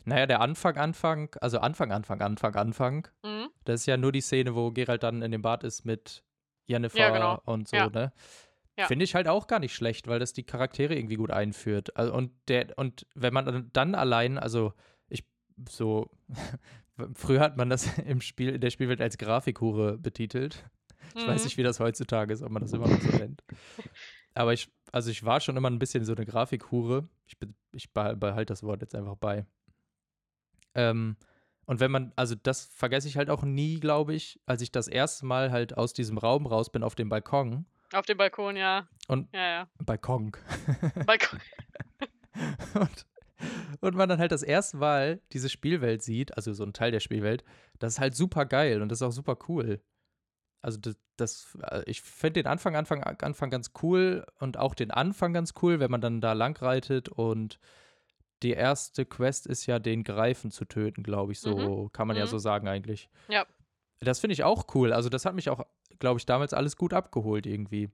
naja, 0.05 0.25
der 0.25 0.41
Anfang, 0.41 0.77
Anfang, 0.77 1.35
also 1.39 1.59
Anfang, 1.59 1.91
Anfang, 1.91 2.21
Anfang, 2.21 2.55
Anfang, 2.55 3.07
mhm. 3.23 3.49
das 3.63 3.81
ist 3.81 3.85
ja 3.85 3.97
nur 3.97 4.11
die 4.11 4.21
Szene, 4.21 4.55
wo 4.55 4.71
Geralt 4.71 5.03
dann 5.03 5.21
in 5.21 5.31
dem 5.31 5.41
Bad 5.41 5.63
ist 5.63 5.85
mit 5.85 6.23
Jennifer 6.69 7.11
genau. 7.11 7.41
und 7.45 7.67
so, 7.67 7.75
Ja. 7.75 7.89
ne? 7.89 8.11
Ja. 8.77 8.87
Finde 8.87 9.03
ich 9.03 9.13
halt 9.15 9.27
auch 9.27 9.47
gar 9.47 9.59
nicht 9.59 9.75
schlecht, 9.75 10.07
weil 10.07 10.19
das 10.19 10.31
die 10.31 10.43
Charaktere 10.43 10.95
irgendwie 10.95 11.15
gut 11.17 11.31
einführt. 11.31 11.97
Also, 11.97 12.13
und 12.13 12.31
der, 12.47 12.77
und 12.77 13.05
wenn 13.15 13.33
man 13.33 13.69
dann- 13.73 13.93
allein, 13.95 14.37
also 14.37 14.71
ich 15.09 15.25
so, 15.67 16.09
früher 17.13 17.41
hat 17.41 17.57
man 17.57 17.69
das 17.69 17.85
im 18.05 18.21
Spiel, 18.21 18.49
in 18.55 18.61
der 18.61 18.69
Spielwelt 18.69 19.01
als 19.01 19.17
Grafikhure 19.17 19.97
betitelt. 19.97 20.63
Ich 21.15 21.27
weiß 21.27 21.41
Mhm. 21.41 21.45
nicht, 21.45 21.57
wie 21.57 21.63
das 21.63 21.79
heutzutage 21.79 22.31
ist, 22.33 22.41
ob 22.43 22.51
man 22.51 22.61
das 22.61 22.71
immer 22.71 22.87
noch 22.87 23.01
so 23.01 23.17
nennt. 23.17 23.43
Aber 24.35 24.53
ich, 24.53 24.69
also 24.91 25.09
ich 25.09 25.25
war 25.25 25.39
schon 25.41 25.57
immer 25.57 25.69
ein 25.69 25.79
bisschen 25.79 26.05
so 26.05 26.13
eine 26.15 26.25
Grafikhure. 26.25 27.09
Ich, 27.25 27.35
ich 27.73 27.89
behal- 27.93 28.15
behalte 28.15 28.53
das 28.53 28.63
Wort 28.63 28.81
jetzt 28.81 28.95
einfach 28.95 29.15
bei. 29.15 29.45
Ähm, 30.75 31.17
und 31.69 31.79
wenn 31.79 31.91
man, 31.91 32.11
also 32.15 32.33
das 32.33 32.65
vergesse 32.65 33.07
ich 33.07 33.15
halt 33.15 33.29
auch 33.29 33.43
nie, 33.43 33.79
glaube 33.79 34.15
ich, 34.15 34.41
als 34.47 34.63
ich 34.63 34.71
das 34.71 34.87
erste 34.87 35.27
Mal 35.27 35.51
halt 35.51 35.77
aus 35.77 35.93
diesem 35.93 36.17
Raum 36.17 36.47
raus 36.47 36.71
bin 36.71 36.81
auf 36.81 36.95
dem 36.95 37.09
Balkon. 37.09 37.67
Auf 37.93 38.07
dem 38.07 38.17
Balkon, 38.17 38.55
ja. 38.55 38.87
Und 39.07 39.31
Ja, 39.35 39.47
ja. 39.47 39.67
Balkon. 39.77 40.31
Balkon. 41.05 41.39
und, 42.73 43.05
und 43.81 43.95
man 43.95 44.09
dann 44.09 44.17
halt 44.17 44.31
das 44.31 44.41
erste 44.41 44.77
Mal 44.77 45.21
diese 45.31 45.47
Spielwelt 45.47 46.01
sieht, 46.01 46.35
also 46.35 46.53
so 46.53 46.63
ein 46.63 46.73
Teil 46.73 46.89
der 46.89 47.01
Spielwelt, 47.01 47.43
das 47.77 47.93
ist 47.93 47.99
halt 47.99 48.15
super 48.15 48.47
geil 48.47 48.81
und 48.81 48.89
das 48.89 48.97
ist 48.97 49.07
auch 49.07 49.11
super 49.11 49.37
cool. 49.47 49.79
Also 50.63 50.79
das, 50.79 50.97
das 51.17 51.55
äh, 51.61 51.83
ich 51.85 52.01
finde 52.01 52.41
den 52.41 52.47
Anfang, 52.47 52.75
Anfang, 52.75 53.03
Anfang 53.03 53.51
ganz 53.51 53.73
cool 53.83 54.25
und 54.39 54.57
auch 54.57 54.73
den 54.73 54.89
Anfang 54.89 55.33
ganz 55.33 55.53
cool, 55.61 55.79
wenn 55.79 55.91
man 55.91 56.01
dann 56.01 56.19
da 56.19 56.33
lang 56.33 56.59
reitet 56.63 57.09
und 57.09 57.59
die 58.43 58.51
erste 58.51 59.05
Quest 59.05 59.47
ist 59.47 59.65
ja, 59.65 59.79
den 59.79 60.03
Greifen 60.03 60.51
zu 60.51 60.65
töten, 60.65 61.03
glaube 61.03 61.31
ich, 61.33 61.39
so 61.39 61.89
kann 61.93 62.07
man 62.07 62.15
ja 62.17 62.23
Mhm. 62.25 62.29
so 62.29 62.37
sagen 62.37 62.67
eigentlich. 62.67 63.09
Ja. 63.27 63.45
Das 64.01 64.19
finde 64.19 64.33
ich 64.33 64.43
auch 64.43 64.73
cool. 64.75 64.93
Also 64.93 65.09
das 65.09 65.25
hat 65.25 65.35
mich 65.35 65.49
auch, 65.49 65.65
glaube 65.99 66.19
ich, 66.19 66.25
damals 66.25 66.53
alles 66.53 66.77
gut 66.77 66.93
abgeholt 66.93 67.45
irgendwie. 67.45 67.89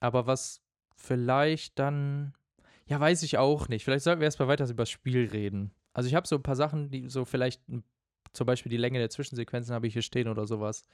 Aber 0.00 0.26
was 0.26 0.62
vielleicht 0.94 1.78
dann, 1.78 2.34
ja, 2.86 3.00
weiß 3.00 3.22
ich 3.22 3.38
auch 3.38 3.68
nicht. 3.68 3.84
Vielleicht 3.84 4.04
sollten 4.04 4.20
wir 4.20 4.26
erstmal 4.26 4.48
weiter 4.48 4.64
über 4.68 4.82
das 4.82 4.90
Spiel 4.90 5.26
reden. 5.30 5.72
Also 5.94 6.06
ich 6.08 6.14
habe 6.14 6.26
so 6.26 6.36
ein 6.36 6.42
paar 6.42 6.56
Sachen, 6.56 6.90
die 6.90 7.08
so 7.08 7.24
vielleicht, 7.24 7.62
zum 8.32 8.46
Beispiel 8.46 8.70
die 8.70 8.76
Länge 8.76 8.98
der 8.98 9.10
Zwischensequenzen 9.10 9.74
habe 9.74 9.86
ich 9.86 9.94
hier 9.94 10.02
stehen 10.02 10.28
oder 10.28 10.46
sowas. 10.46 10.84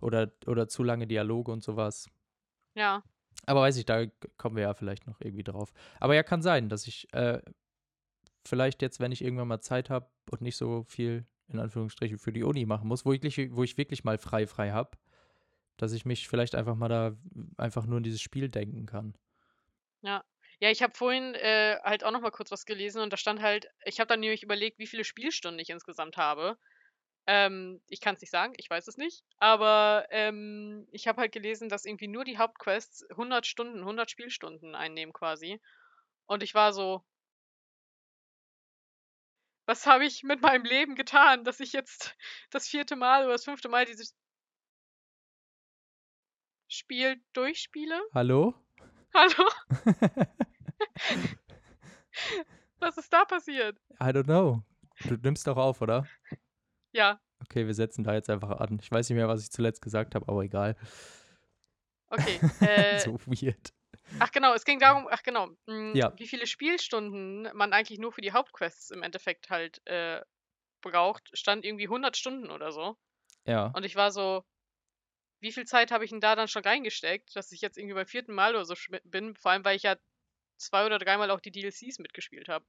Oder, 0.00 0.30
oder 0.46 0.68
zu 0.68 0.82
lange 0.82 1.06
Dialoge 1.06 1.50
und 1.52 1.62
sowas. 1.62 2.10
Ja. 2.74 3.02
Aber 3.46 3.62
weiß 3.62 3.76
ich, 3.78 3.86
da 3.86 4.04
kommen 4.36 4.56
wir 4.56 4.64
ja 4.64 4.74
vielleicht 4.74 5.06
noch 5.06 5.20
irgendwie 5.20 5.44
drauf. 5.44 5.72
Aber 6.00 6.14
ja, 6.14 6.22
kann 6.22 6.42
sein, 6.42 6.68
dass 6.68 6.86
ich 6.86 7.12
äh, 7.14 7.40
vielleicht 8.46 8.82
jetzt, 8.82 9.00
wenn 9.00 9.12
ich 9.12 9.22
irgendwann 9.22 9.48
mal 9.48 9.60
Zeit 9.60 9.90
habe 9.90 10.10
und 10.30 10.42
nicht 10.42 10.56
so 10.56 10.84
viel 10.88 11.26
in 11.48 11.58
Anführungsstrichen 11.60 12.18
für 12.18 12.32
die 12.32 12.42
Uni 12.44 12.66
machen 12.66 12.88
muss, 12.88 13.04
wo 13.04 13.12
ich, 13.12 13.22
wirklich- 13.22 13.54
wo 13.54 13.62
ich 13.64 13.76
wirklich 13.78 14.04
mal 14.04 14.18
frei 14.18 14.46
frei 14.46 14.72
habe, 14.72 14.96
dass 15.78 15.92
ich 15.92 16.04
mich 16.06 16.28
vielleicht 16.28 16.54
einfach 16.54 16.76
mal 16.76 16.88
da 16.88 17.16
einfach 17.58 17.86
nur 17.86 17.98
in 17.98 18.04
dieses 18.04 18.22
Spiel 18.22 18.48
denken 18.50 18.86
kann. 18.86 19.14
Ja. 20.02 20.24
Ja, 20.60 20.70
ich 20.70 20.82
habe 20.82 20.94
vorhin 20.96 21.34
äh, 21.34 21.78
halt 21.82 22.04
auch 22.04 22.12
noch 22.12 22.20
mal 22.20 22.30
kurz 22.30 22.50
was 22.52 22.64
gelesen 22.64 23.02
und 23.02 23.12
da 23.12 23.16
stand 23.16 23.42
halt, 23.42 23.66
ich 23.84 23.98
habe 23.98 24.06
dann 24.08 24.20
nämlich 24.20 24.42
überlegt, 24.44 24.78
wie 24.78 24.86
viele 24.86 25.04
Spielstunden 25.04 25.58
ich 25.58 25.68
insgesamt 25.70 26.16
habe. 26.16 26.58
Ähm, 27.26 27.82
ich 27.88 28.00
kann 28.00 28.14
es 28.16 28.20
nicht 28.22 28.30
sagen, 28.30 28.54
ich 28.58 28.70
weiß 28.70 28.88
es 28.88 28.96
nicht, 28.98 29.24
aber 29.38 30.06
ähm, 30.10 30.88
ich 30.92 31.08
habe 31.08 31.20
halt 31.22 31.32
gelesen, 31.32 31.68
dass 31.70 31.84
irgendwie 31.86 32.08
nur 32.08 32.24
die 32.24 32.38
Hauptquests 32.38 33.06
100 33.16 33.46
Stunden, 33.46 33.84
100 33.84 34.10
Spielstunden 34.10 34.74
einnehmen 34.74 35.12
quasi. 35.14 35.60
Und 36.26 36.42
ich 36.42 36.54
war 36.54 36.72
so, 36.72 37.04
was 39.66 39.86
habe 39.86 40.04
ich 40.04 40.22
mit 40.22 40.42
meinem 40.42 40.64
Leben 40.64 40.94
getan, 40.94 41.44
dass 41.44 41.60
ich 41.60 41.72
jetzt 41.72 42.16
das 42.50 42.68
vierte 42.68 42.96
Mal 42.96 43.24
oder 43.24 43.32
das 43.32 43.44
fünfte 43.44 43.68
Mal 43.68 43.84
dieses 43.86 44.14
Spiel 46.68 47.22
durchspiele? 47.32 48.00
Hallo? 48.12 48.54
Hallo? 49.14 49.48
Was 52.80 52.96
ist 52.98 53.12
da 53.12 53.24
passiert? 53.24 53.78
I 54.00 54.06
don't 54.06 54.24
know. 54.24 54.62
Du 55.04 55.14
nimmst 55.14 55.46
doch 55.46 55.56
auf, 55.56 55.80
oder? 55.80 56.06
Ja, 56.92 57.20
Okay, 57.44 57.66
wir 57.66 57.74
setzen 57.74 58.04
da 58.04 58.14
jetzt 58.14 58.30
einfach 58.30 58.50
an. 58.58 58.78
Ich 58.80 58.90
weiß 58.90 59.08
nicht 59.08 59.16
mehr, 59.16 59.28
was 59.28 59.42
ich 59.42 59.50
zuletzt 59.50 59.82
gesagt 59.82 60.14
habe, 60.14 60.26
aber 60.28 60.42
egal. 60.42 60.76
okay. 62.08 62.38
Äh, 62.60 62.98
so 63.00 63.18
weird. 63.26 63.72
Ach 64.20 64.30
genau, 64.32 64.54
es 64.54 64.64
ging 64.64 64.78
darum, 64.78 65.06
ach 65.10 65.22
genau, 65.22 65.48
mh, 65.66 65.96
Ja. 65.96 66.12
wie 66.18 66.26
viele 66.26 66.46
Spielstunden 66.46 67.48
man 67.54 67.72
eigentlich 67.72 67.98
nur 67.98 68.12
für 68.12 68.20
die 68.20 68.32
Hauptquests 68.32 68.90
im 68.90 69.02
Endeffekt 69.02 69.50
halt 69.50 69.80
äh, 69.86 70.20
braucht, 70.80 71.30
stand 71.36 71.64
irgendwie 71.64 71.84
100 71.88 72.16
Stunden 72.16 72.50
oder 72.50 72.72
so. 72.72 72.96
Ja. 73.46 73.66
Und 73.74 73.84
ich 73.84 73.96
war 73.96 74.10
so, 74.10 74.44
wie 75.40 75.52
viel 75.52 75.64
Zeit 75.66 75.90
habe 75.90 76.04
ich 76.04 76.10
denn 76.10 76.20
da 76.20 76.36
dann 76.36 76.48
schon 76.48 76.62
reingesteckt, 76.62 77.34
dass 77.36 77.52
ich 77.52 77.60
jetzt 77.60 77.76
irgendwie 77.76 77.94
beim 77.94 78.06
vierten 78.06 78.32
Mal 78.34 78.54
oder 78.54 78.64
so 78.64 78.74
bin, 79.04 79.34
vor 79.36 79.50
allem 79.52 79.64
weil 79.64 79.76
ich 79.76 79.82
ja 79.82 79.96
zwei 80.56 80.86
oder 80.86 80.98
dreimal 80.98 81.30
auch 81.30 81.40
die 81.40 81.50
DLCs 81.50 81.98
mitgespielt 81.98 82.48
habe. 82.48 82.64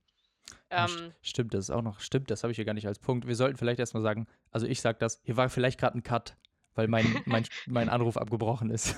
Ja, 0.72 0.86
Ähm, 0.86 1.14
Stimmt, 1.22 1.54
das 1.54 1.66
ist 1.66 1.70
auch 1.72 1.82
noch, 1.82 2.00
stimmt, 2.00 2.30
das 2.30 2.44
habe 2.44 2.52
ich 2.52 2.56
hier 2.58 2.66
gar 2.66 2.74
nicht 2.74 2.88
als 2.88 3.00
Punkt. 3.00 3.28
Wir 3.28 3.36
sollten 3.36 3.58
vielleicht 3.58 3.80
erstmal 3.80 4.04
sagen, 4.04 4.28
also 4.52 4.68
ich 4.68 4.82
sag 4.82 5.00
das, 5.00 5.22
hier 5.24 5.38
war 5.38 5.50
vielleicht 5.50 5.80
gerade 5.80 5.98
ein 5.98 6.04
Cut, 6.04 6.38
weil 6.74 6.88
mein, 6.88 7.22
mein, 7.26 7.48
mein 7.66 7.90
Anruf 7.90 8.18
abgebrochen 8.18 8.70
ist. 8.70 8.96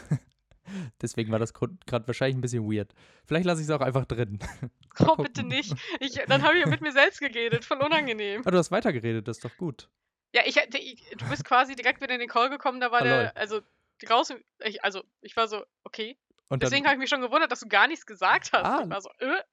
Deswegen 1.01 1.31
war 1.31 1.39
das 1.39 1.53
gerade 1.53 2.07
wahrscheinlich 2.07 2.37
ein 2.37 2.41
bisschen 2.41 2.63
weird. 2.71 2.93
Vielleicht 3.25 3.45
lasse 3.45 3.61
ich 3.61 3.67
es 3.67 3.71
auch 3.71 3.81
einfach 3.81 4.05
drin. 4.05 4.39
Oh, 4.99 5.15
bitte 5.15 5.43
nicht. 5.43 5.75
Ich, 5.99 6.13
dann 6.27 6.41
habe 6.41 6.55
ich 6.57 6.61
ja 6.63 6.67
mit 6.67 6.81
mir 6.81 6.91
selbst 6.91 7.19
geredet, 7.19 7.63
voll 7.63 7.77
unangenehm. 7.77 8.41
Ah, 8.45 8.49
du 8.49 8.57
hast 8.57 8.71
weitergeredet, 8.71 9.27
das 9.27 9.37
ist 9.37 9.45
doch 9.45 9.55
gut. 9.55 9.91
Ja, 10.33 10.41
ich, 10.43 10.55
du 10.55 11.29
bist 11.29 11.45
quasi 11.45 11.75
direkt 11.75 12.01
wieder 12.01 12.15
in 12.15 12.19
den 12.19 12.27
Call 12.29 12.49
gekommen, 12.49 12.79
da 12.79 12.89
war 12.91 13.01
lol. 13.01 13.07
der, 13.09 13.37
also 13.37 13.61
draußen, 14.03 14.43
ich, 14.63 14.83
also 14.83 15.03
ich 15.21 15.35
war 15.37 15.47
so, 15.47 15.63
okay. 15.83 16.17
Und 16.49 16.63
Deswegen 16.63 16.85
habe 16.85 16.95
ich 16.95 16.99
mich 16.99 17.09
schon 17.11 17.21
gewundert, 17.21 17.51
dass 17.51 17.59
du 17.59 17.67
gar 17.67 17.87
nichts 17.87 18.07
gesagt 18.07 18.51
hast. 18.53 18.65
Ah. 18.65 18.81
Ich 18.83 18.89
war 18.89 19.01
so, 19.01 19.09
äh, 19.19 19.43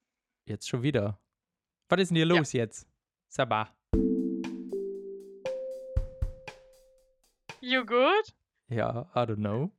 jetzt 0.45 0.67
schon 0.67 0.81
wieder. 0.81 1.19
Was 1.89 1.99
ist 2.01 2.09
denn 2.09 2.15
hier 2.17 2.25
Ja. 2.25 2.33
los 2.39 2.51
jetzt? 2.53 2.87
Sabah. 3.29 3.71
you 7.61 7.85
good? 7.85 8.33
Ja, 8.69 9.11
I 9.15 9.19
don't 9.19 9.35
know. 9.37 9.71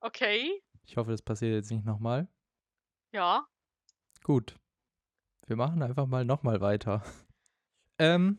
Okay. 0.00 0.62
Ich 0.84 0.96
hoffe, 0.96 1.10
das 1.10 1.22
passiert 1.22 1.52
jetzt 1.54 1.70
nicht 1.70 1.84
nochmal. 1.84 2.28
Ja. 3.12 3.46
Gut. 4.22 4.56
Wir 5.46 5.56
machen 5.56 5.82
einfach 5.82 6.06
mal 6.06 6.24
nochmal 6.24 6.60
weiter. 6.60 7.02
Ähm, 8.02 8.38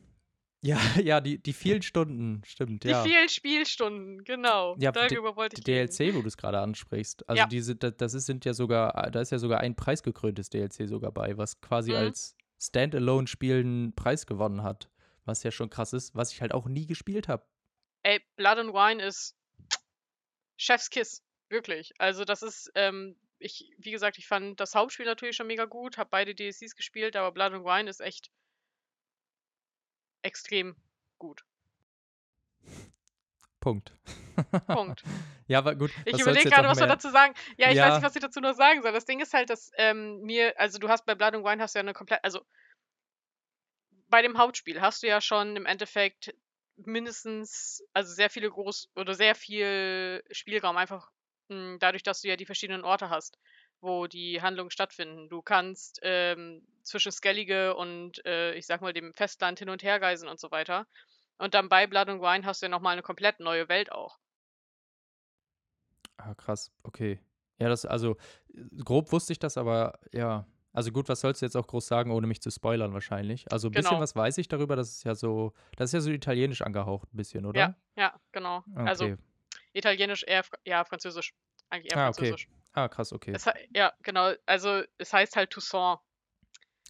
ja, 0.63 0.79
ja, 1.03 1.21
die, 1.21 1.37
die 1.37 1.53
vielen 1.53 1.83
Stunden, 1.83 2.41
stimmt, 2.45 2.83
Die 2.83 2.87
ja. 2.87 3.03
vielen 3.03 3.29
Spielstunden, 3.29 4.23
genau. 4.23 4.75
Ja, 4.79 4.91
die- 4.91 5.07
Darüber 5.13 5.35
wollte 5.35 5.55
Die 5.61 5.71
ich. 5.71 5.87
DLC, 5.97 6.15
wo 6.15 6.21
du 6.23 6.27
es 6.27 6.35
gerade 6.35 6.59
ansprichst. 6.59 7.29
Also 7.29 7.41
Ja. 7.41 7.45
diese, 7.45 7.75
da- 7.75 7.91
das 7.91 8.15
ist, 8.15 8.25
sind 8.25 8.43
ja 8.43 8.55
sogar, 8.55 9.11
da 9.11 9.21
ist 9.21 9.31
ja 9.31 9.37
sogar 9.37 9.59
ein 9.59 9.75
preisgekröntes 9.75 10.49
DLC 10.49 10.87
sogar 10.87 11.11
bei, 11.11 11.37
was 11.37 11.61
quasi 11.61 11.91
Mhm. 11.91 11.97
als 11.97 12.35
Standalone-Spiel 12.59 13.59
einen 13.59 13.93
Preis 13.93 14.25
gewonnen 14.25 14.63
hat. 14.63 14.89
Was 15.25 15.43
ja 15.43 15.51
schon 15.51 15.69
krass 15.69 15.93
ist, 15.93 16.15
was 16.15 16.31
ich 16.33 16.41
halt 16.41 16.55
auch 16.55 16.65
nie 16.67 16.87
gespielt 16.87 17.27
habe. 17.27 17.45
Ey, 18.01 18.19
Blood 18.35 18.57
and 18.57 18.73
Wine 18.73 19.03
ist 19.03 19.37
Chefskiss. 20.57 21.23
Wirklich. 21.51 21.91
Also 21.97 22.23
das 22.23 22.43
ist, 22.43 22.71
ähm, 22.75 23.17
ich, 23.37 23.73
wie 23.77 23.91
gesagt, 23.91 24.17
ich 24.17 24.25
fand 24.25 24.57
das 24.61 24.73
Hauptspiel 24.73 25.05
natürlich 25.05 25.35
schon 25.35 25.47
mega 25.47 25.65
gut, 25.65 25.97
habe 25.97 26.09
beide 26.09 26.33
DLCs 26.33 26.77
gespielt, 26.77 27.17
aber 27.17 27.33
Blood 27.33 27.51
and 27.51 27.65
Wine 27.65 27.89
ist 27.89 27.99
echt 27.99 28.31
extrem 30.21 30.77
gut. 31.17 31.43
Punkt. 33.59 33.93
Punkt. 34.67 35.03
ja, 35.47 35.57
aber 35.57 35.75
gut. 35.75 35.91
Ich 36.05 36.19
überlege 36.19 36.49
gerade, 36.49 36.69
was 36.69 36.79
wir 36.79 36.87
dazu 36.87 37.09
sagen. 37.09 37.33
Ja, 37.57 37.69
ich 37.69 37.75
Ja. 37.75 37.87
weiß 37.87 37.95
nicht, 37.95 38.05
was 38.05 38.15
ich 38.15 38.21
dazu 38.21 38.39
noch 38.39 38.53
sagen 38.53 38.81
soll. 38.81 38.93
Das 38.93 39.05
Ding 39.05 39.19
ist 39.19 39.33
halt, 39.33 39.49
dass 39.49 39.71
ähm, 39.75 40.21
mir, 40.21 40.57
also 40.57 40.79
du 40.79 40.87
hast 40.87 41.05
bei 41.05 41.15
Blood 41.15 41.35
and 41.35 41.43
Wine 41.45 41.61
hast 41.61 41.75
du 41.75 41.79
ja 41.79 41.83
eine 41.83 41.93
komplett, 41.93 42.23
also 42.23 42.45
bei 44.07 44.21
dem 44.21 44.37
Hauptspiel 44.37 44.79
hast 44.79 45.03
du 45.03 45.07
ja 45.07 45.19
schon 45.19 45.57
im 45.57 45.65
Endeffekt 45.65 46.33
mindestens, 46.77 47.83
also 47.93 48.13
sehr 48.13 48.29
viele 48.29 48.49
groß 48.49 48.89
oder 48.95 49.13
sehr 49.13 49.35
viel 49.35 50.23
Spielraum, 50.31 50.77
einfach 50.77 51.11
mh, 51.51 51.55
hm, 51.73 51.79
dadurch, 51.79 52.03
dass 52.03 52.21
du 52.21 52.29
ja 52.29 52.35
die 52.37 52.45
verschiedenen 52.45 52.83
Orte 52.83 53.09
hast, 53.09 53.37
wo 53.81 54.07
die 54.07 54.41
Handlungen 54.41 54.71
stattfinden. 54.71 55.29
Du 55.29 55.41
kannst 55.41 55.99
ähm, 56.03 56.65
zwischen 56.83 57.11
Skellige 57.11 57.75
und 57.75 58.25
äh, 58.25 58.53
ich 58.55 58.65
sag 58.65 58.81
mal 58.81 58.93
dem 58.93 59.13
Festland 59.13 59.59
hin 59.59 59.69
und 59.69 59.83
her 59.83 60.01
reisen 60.01 60.27
und 60.29 60.39
so 60.39 60.51
weiter. 60.51 60.87
Und 61.37 61.53
dann 61.55 61.69
bei 61.69 61.87
Blood 61.87 62.09
and 62.09 62.21
Wine 62.21 62.45
hast 62.45 62.61
du 62.61 62.67
ja 62.67 62.69
nochmal 62.69 62.93
eine 62.93 63.03
komplett 63.03 63.39
neue 63.39 63.69
Welt 63.69 63.91
auch. 63.91 64.19
Ah, 66.17 66.33
krass, 66.35 66.71
okay. 66.83 67.19
Ja, 67.59 67.69
das, 67.69 67.85
also, 67.85 68.17
grob 68.83 69.11
wusste 69.11 69.33
ich 69.33 69.39
das, 69.39 69.57
aber 69.57 69.99
ja. 70.13 70.47
Also 70.73 70.91
gut, 70.93 71.09
was 71.09 71.19
sollst 71.19 71.41
du 71.41 71.45
jetzt 71.45 71.57
auch 71.57 71.67
groß 71.67 71.85
sagen, 71.85 72.11
ohne 72.11 72.27
mich 72.27 72.41
zu 72.41 72.49
spoilern 72.49 72.93
wahrscheinlich? 72.93 73.51
Also 73.51 73.67
ein 73.67 73.75
bisschen 73.75 73.99
Genau. 73.99 73.99
was 73.99 74.15
weiß 74.15 74.37
ich 74.37 74.47
darüber, 74.47 74.77
das 74.77 74.91
ist 74.91 75.03
ja 75.03 75.15
so, 75.15 75.53
das 75.75 75.89
ist 75.89 75.93
ja 75.93 75.99
so 75.99 76.11
italienisch 76.11 76.61
angehaucht 76.61 77.13
ein 77.13 77.17
bisschen, 77.17 77.45
Ja, 77.53 77.69
oder? 77.69 77.75
ja, 77.95 78.19
genau. 78.31 78.63
Also 78.85 79.05
Okay. 79.05 79.17
Italienisch 79.73 80.23
eher, 80.27 80.43
ja, 80.65 80.83
Französisch. 80.83 81.33
Eigentlich 81.69 81.93
eher 81.93 81.99
Ah, 81.99 82.09
okay. 82.09 82.27
Französisch. 82.29 82.47
Ah, 82.73 82.87
krass, 82.87 83.11
okay. 83.13 83.31
Es, 83.35 83.45
ja, 83.75 83.91
genau. 84.03 84.33
Also 84.45 84.81
es 84.97 85.11
heißt 85.13 85.35
halt 85.35 85.49
Toussaint 85.51 85.99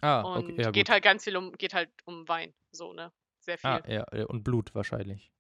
Ah, 0.02 0.22
okay, 0.24 0.52
und 0.52 0.58
ja 0.60 0.72
geht 0.72 0.88
gut. 0.88 0.94
halt 0.94 1.04
ganz 1.04 1.24
viel 1.24 1.38
um, 1.38 1.52
geht 1.54 1.74
halt 1.74 1.90
um 2.06 2.28
Wein, 2.28 2.54
so, 2.72 2.94
ne? 2.94 3.12
Sehr 3.40 3.58
Ah, 3.64 3.82
viel. 3.84 3.94
ja, 3.94 4.06
äh, 4.12 4.24
und 4.26 4.44
Blut 4.44 4.74
wahrscheinlich. 4.74 5.32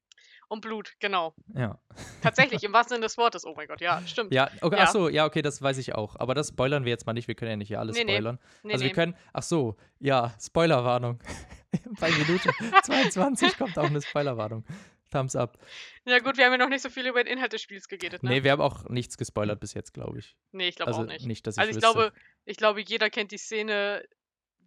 Um 0.49 0.59
Blut, 0.61 0.93
genau. 0.99 1.33
Ja. 1.55 1.79
Tatsächlich, 2.21 2.61
im 2.63 2.73
wahrsten 2.73 2.95
Sinne 2.95 3.05
des 3.05 3.17
Wortes. 3.17 3.45
Oh 3.45 3.53
mein 3.55 3.67
Gott, 3.67 3.81
ja, 3.81 4.01
stimmt. 4.05 4.33
Ja, 4.33 4.49
okay, 4.61 4.75
Ja. 4.77 4.83
ach 4.83 4.91
so, 4.91 5.09
ja, 5.09 5.25
okay, 5.25 5.41
das 5.41 5.61
weiß 5.61 5.77
ich 5.77 5.95
auch. 5.95 6.15
Aber 6.19 6.35
das 6.35 6.49
spoilern 6.49 6.83
wir 6.85 6.89
jetzt 6.89 7.05
mal 7.05 7.13
nicht. 7.13 7.27
Wir 7.27 7.35
können 7.35 7.51
ja 7.51 7.57
nicht 7.57 7.69
hier 7.69 7.79
alles 7.79 7.95
Nee, 7.95 8.03
nee. 8.03 8.13
spoilern. 8.13 8.39
Nee, 8.63 8.73
also 8.73 8.83
nee. 8.83 8.89
wir 8.89 8.95
können, 8.95 9.15
ach 9.33 9.43
so, 9.43 9.77
ja, 9.99 10.33
Spoilerwarnung. 10.39 11.19
Bei 12.01 12.11
Minute 12.11 12.49
22 12.83 13.57
kommt 13.57 13.77
auch 13.79 13.85
eine 13.85 14.01
Spoilerwarnung. 14.01 14.65
Thumbs 15.11 15.35
up. 15.35 15.57
Ja 16.05 16.19
gut, 16.19 16.37
wir 16.37 16.45
haben 16.45 16.53
ja 16.53 16.57
noch 16.57 16.69
nicht 16.69 16.81
so 16.81 16.89
viel 16.89 17.05
über 17.07 17.23
den 17.23 17.31
Inhalt 17.33 17.53
des 17.53 17.61
Spiels 17.61 17.87
geredet, 17.87 18.23
ne? 18.23 18.29
Nee, 18.29 18.43
wir 18.43 18.51
haben 18.51 18.61
auch 18.61 18.89
nichts 18.89 19.17
gespoilert 19.17 19.59
bis 19.59 19.73
jetzt, 19.73 19.93
glaube 19.93 20.19
ich. 20.19 20.35
Nee, 20.51 20.69
ich 20.69 20.75
glaube 20.75 20.87
Also 20.91 21.01
auch 21.01 21.05
nicht. 21.07 21.25
nicht, 21.25 21.45
dass 21.45 21.55
ich 21.55 21.59
Also 21.59 21.69
ich 21.69 21.75
wüsste. 21.77 21.93
glaube, 21.93 22.13
ich 22.45 22.57
glaube, 22.57 22.81
jeder 22.81 23.09
kennt 23.09 23.31
die 23.31 23.37
Szene, 23.37 24.03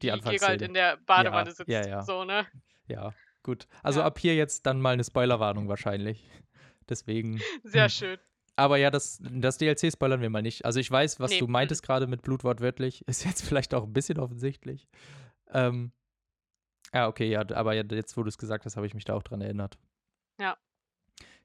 Die 0.03 0.11
die 0.11 0.21
Geralt 0.21 0.63
in 0.63 0.75
der 0.75 0.99
Badewanne 0.99 1.51
Ja, 1.51 1.55
sitzt. 1.55 1.69
ja, 1.71 1.87
ja. 1.87 2.03
So, 2.03 2.25
ne? 2.25 2.47
Ja, 2.87 3.15
gut. 3.43 3.67
Also 3.83 4.01
Ja. 4.01 4.07
ab 4.07 4.19
hier 4.19 4.35
jetzt 4.37 4.67
dann 4.67 4.81
mal 4.81 4.93
eine 4.93 5.05
Spoilerwarnung 5.05 5.69
wahrscheinlich. 5.69 6.23
Deswegen. 6.89 7.41
Sehr 7.63 7.89
schön. 7.89 8.19
Aber 8.57 8.77
ja, 8.77 8.91
das, 8.93 9.19
das 9.21 9.59
DLC 9.59 9.91
spoilern 9.93 10.21
wir 10.21 10.31
mal 10.31 10.43
nicht. 10.43 10.65
Also 10.65 10.79
ich 10.79 10.89
weiß, 10.89 11.19
was 11.19 11.33
Nee, 11.33 11.39
du 11.41 11.49
meintest 11.49 11.83
gerade 11.83 12.07
mit 12.07 12.23
Blut 12.23 12.45
wortwörtlich. 12.45 13.03
Ist 13.09 13.25
jetzt 13.25 13.43
vielleicht 13.43 13.75
auch 13.75 13.83
ein 13.83 13.93
bisschen 13.93 14.19
offensichtlich. 14.21 14.87
Ähm, 15.51 15.91
ja, 16.93 17.09
okay, 17.09 17.29
ja, 17.29 17.41
aber 17.55 17.75
jetzt, 17.75 18.17
wo 18.17 18.23
du 18.23 18.29
es 18.29 18.39
gesagt 18.39 18.65
hast, 18.65 18.77
habe 18.77 18.87
ich 18.87 18.95
mich 18.95 19.05
da 19.05 19.15
auch 19.15 19.25
dran 19.25 19.41
erinnert. 19.41 19.77
Ja. 20.39 20.57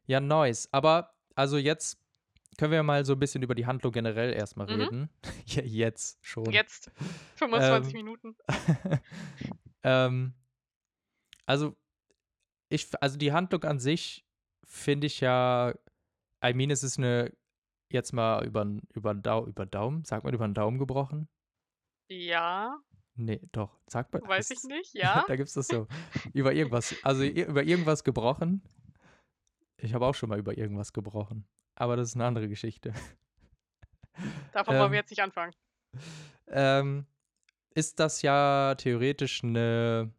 Ja, 0.06 0.19
nice. 0.19 0.67
Aber 0.71 1.13
also 1.36 1.58
jetzt 1.58 1.99
können 2.58 2.71
wir 2.71 2.84
mal 2.84 3.06
so 3.06 3.13
ein 3.13 3.19
bisschen 3.19 3.41
über 3.43 3.56
die 3.56 3.65
Handlung 3.65 3.91
generell 3.93 4.34
erstmal 4.34 4.67
Mhm. 4.67 4.82
reden. 4.82 5.10
ja, 5.45 5.63
jetzt 5.63 6.19
schon. 6.25 6.45
Jetzt 6.52 6.91
25 7.36 7.93
Ähm, 7.93 7.97
Minuten. 7.97 8.36
ähm, 9.84 10.34
also, 11.45 11.75
ich, 12.69 12.89
also 13.02 13.17
die 13.17 13.32
Handlung 13.32 13.63
an 13.63 13.80
sich 13.80 14.25
finde 14.65 15.08
ich 15.08 15.19
ja, 15.21 15.73
I 16.43 16.54
mean, 16.54 16.69
es 16.69 16.84
ist 16.84 16.97
eine, 16.97 17.32
jetzt 17.91 18.12
mal 18.13 18.45
über, 18.45 18.65
über, 18.93 19.13
Dau, 19.15 19.47
über 19.47 19.65
Daumen, 19.65 20.04
sagt 20.06 20.23
man 20.23 20.34
über 20.34 20.47
den 20.47 20.54
Daumen 20.54 20.78
gebrochen? 20.80 21.28
Ja, 22.10 22.78
Nee, 23.15 23.41
doch, 23.52 23.78
sagt 23.88 24.13
man. 24.13 24.21
weiß 24.25 24.49
ich 24.52 24.63
nicht, 24.63 24.93
ja. 24.93 25.25
da 25.28 25.36
gibt 25.36 25.49
es 25.49 25.54
das 25.54 25.67
so. 25.67 25.88
über 26.34 26.54
irgendwas, 26.54 26.95
also 27.04 27.23
über 27.25 27.63
irgendwas 27.63 28.04
gebrochen. 28.06 28.62
Ich 29.81 29.93
habe 29.93 30.05
auch 30.05 30.15
schon 30.15 30.29
mal 30.29 30.39
über 30.39 30.57
irgendwas 30.57 30.91
gebrochen. 30.93 31.45
Aber 31.75 31.95
das 31.95 32.09
ist 32.09 32.15
eine 32.15 32.25
andere 32.25 32.49
Geschichte. 32.49 32.93
Davon 34.53 34.75
wollen 34.75 34.85
ähm, 34.87 34.91
wir 34.91 34.99
jetzt 34.99 35.11
nicht 35.11 35.21
anfangen. 35.23 35.53
ähm, 36.47 37.05
ist 37.73 37.99
das 37.99 38.21
ja 38.21 38.75
theoretisch 38.75 39.43
eine, 39.43 40.11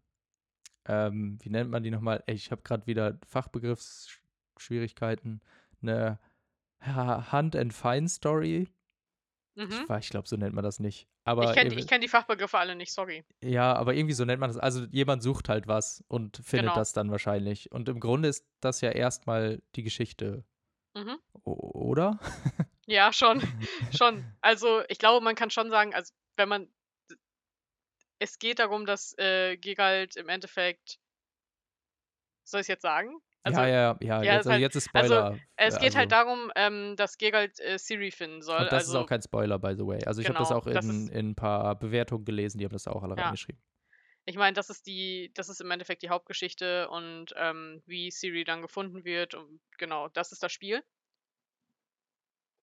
ähm, 0.87 1.39
wie 1.43 1.51
nennt 1.51 1.71
man 1.71 1.83
die 1.83 1.91
nochmal? 1.91 2.23
Ich 2.27 2.51
habe 2.51 2.63
gerade 2.63 2.87
wieder 2.87 3.19
Fachbegriffsschwierigkeiten. 3.27 5.43
Eine 5.83 6.19
Ha- 6.83 7.31
Hunt 7.33 7.57
and 7.57 7.75
Find 7.75 8.11
Story. 8.11 8.69
Mhm. 9.57 9.71
Ich, 9.71 9.91
ich 9.99 10.09
glaube, 10.11 10.29
so 10.29 10.37
nennt 10.37 10.55
man 10.55 10.65
das 10.65 10.79
nicht. 10.81 11.09
Aber 11.31 11.45
Ich 11.51 11.53
kenne 11.57 11.75
kenn 11.87 12.01
die 12.01 12.09
Fachbegriffe 12.09 12.59
alle 12.59 12.75
nicht, 12.75 12.93
sorry. 12.93 13.25
ja, 13.43 13.73
aber 13.75 13.95
irgendwie 13.95 14.15
so 14.15 14.25
nennt 14.25 14.41
man 14.41 14.51
das. 14.51 14.57
Also 14.59 14.85
jemand 14.91 15.23
sucht 15.23 15.49
halt 15.49 15.67
was 15.69 16.05
und 16.09 16.37
findet 16.39 16.67
Genau. 16.71 16.75
das 16.75 16.93
dann 16.93 17.11
wahrscheinlich. 17.11 17.71
Und 17.73 17.89
im 17.89 18.01
Grunde 18.01 18.29
ist 18.29 18.45
das 18.61 18.81
ja 18.81 18.91
erstmal 18.91 19.63
die 19.77 19.83
Geschichte, 19.83 20.45
Mhm. 20.95 21.19
oder? 21.45 22.19
Ja, 22.87 23.13
schon. 23.13 23.41
schon. 24.03 24.25
Also, 24.41 24.83
ich 24.89 24.99
glaube, 24.99 25.23
man 25.25 25.37
kann 25.37 25.51
schon 25.51 25.71
sagen, 25.71 25.95
also, 25.95 26.13
wenn 26.37 26.49
man. 26.49 26.69
Es 28.19 28.39
geht 28.39 28.59
darum, 28.59 28.85
dass 28.87 29.17
äh, 29.19 29.57
Geralt 29.57 30.17
im 30.17 30.29
Endeffekt. 30.29 30.99
Soll 32.45 32.61
ich 32.61 32.65
es 32.65 32.69
jetzt 32.69 32.83
sagen? 32.83 33.21
Also, 33.43 33.61
ja, 33.63 33.69
ja, 33.69 33.99
ja, 34.03 34.23
ja, 34.23 34.23
jetzt, 34.23 34.27
ist 34.27 34.37
also 34.37 34.51
halt- 34.51 34.61
jetzt 34.61 34.77
ist 34.77 34.89
also, 34.93 35.15
Spoiler. 35.15 35.39
es 35.57 35.79
geht 35.79 35.97
halt 35.97 36.13
also- 36.13 36.25
darum, 36.27 36.53
ähm, 36.57 36.97
dass 36.97 37.17
Geralt 37.17 37.59
äh, 37.61 37.79
Siri 37.79 38.11
finden 38.11 38.43
soll. 38.43 38.59
Und 38.59 38.67
das 38.67 38.85
also, 38.85 38.99
ist 38.99 39.05
auch 39.05 39.07
kein 39.09 39.23
Spoiler, 39.23 39.59
by 39.59 39.75
the 39.77 39.87
way. 39.87 40.05
Also 40.05 40.21
ich 40.21 40.29
habe 40.29 40.39
das 40.39 40.49
Genau, 40.49 40.61
auch 40.61 40.67
in, 40.67 40.75
das 40.75 40.85
ist- 40.85 41.09
in 41.11 41.31
ein 41.31 41.35
paar 41.35 41.75
Bewertungen 41.79 42.25
gelesen, 42.27 42.59
die 42.59 42.65
haben 42.67 42.73
das 42.73 42.87
auch 42.87 43.03
alle 43.03 43.17
Ja. 43.17 43.25
reingeschrieben. 43.25 43.61
ich 44.27 44.37
meine, 44.37 44.53
das 44.55 44.69
ist 44.71 44.87
die, 44.87 45.33
das 45.35 45.49
ist 45.49 45.61
im 45.61 45.71
Endeffekt 45.73 46.03
die 46.03 46.11
Hauptgeschichte 46.11 46.89
und 46.91 47.33
ähm, 47.37 47.83
wie 47.87 48.11
Siri 48.13 48.45
dann 48.45 48.63
gefunden 48.63 49.05
wird. 49.05 49.35
Und 49.35 49.61
genau, 49.79 50.09
das 50.09 50.31
ist 50.33 50.43
das 50.43 50.53
Spiel. 50.53 50.85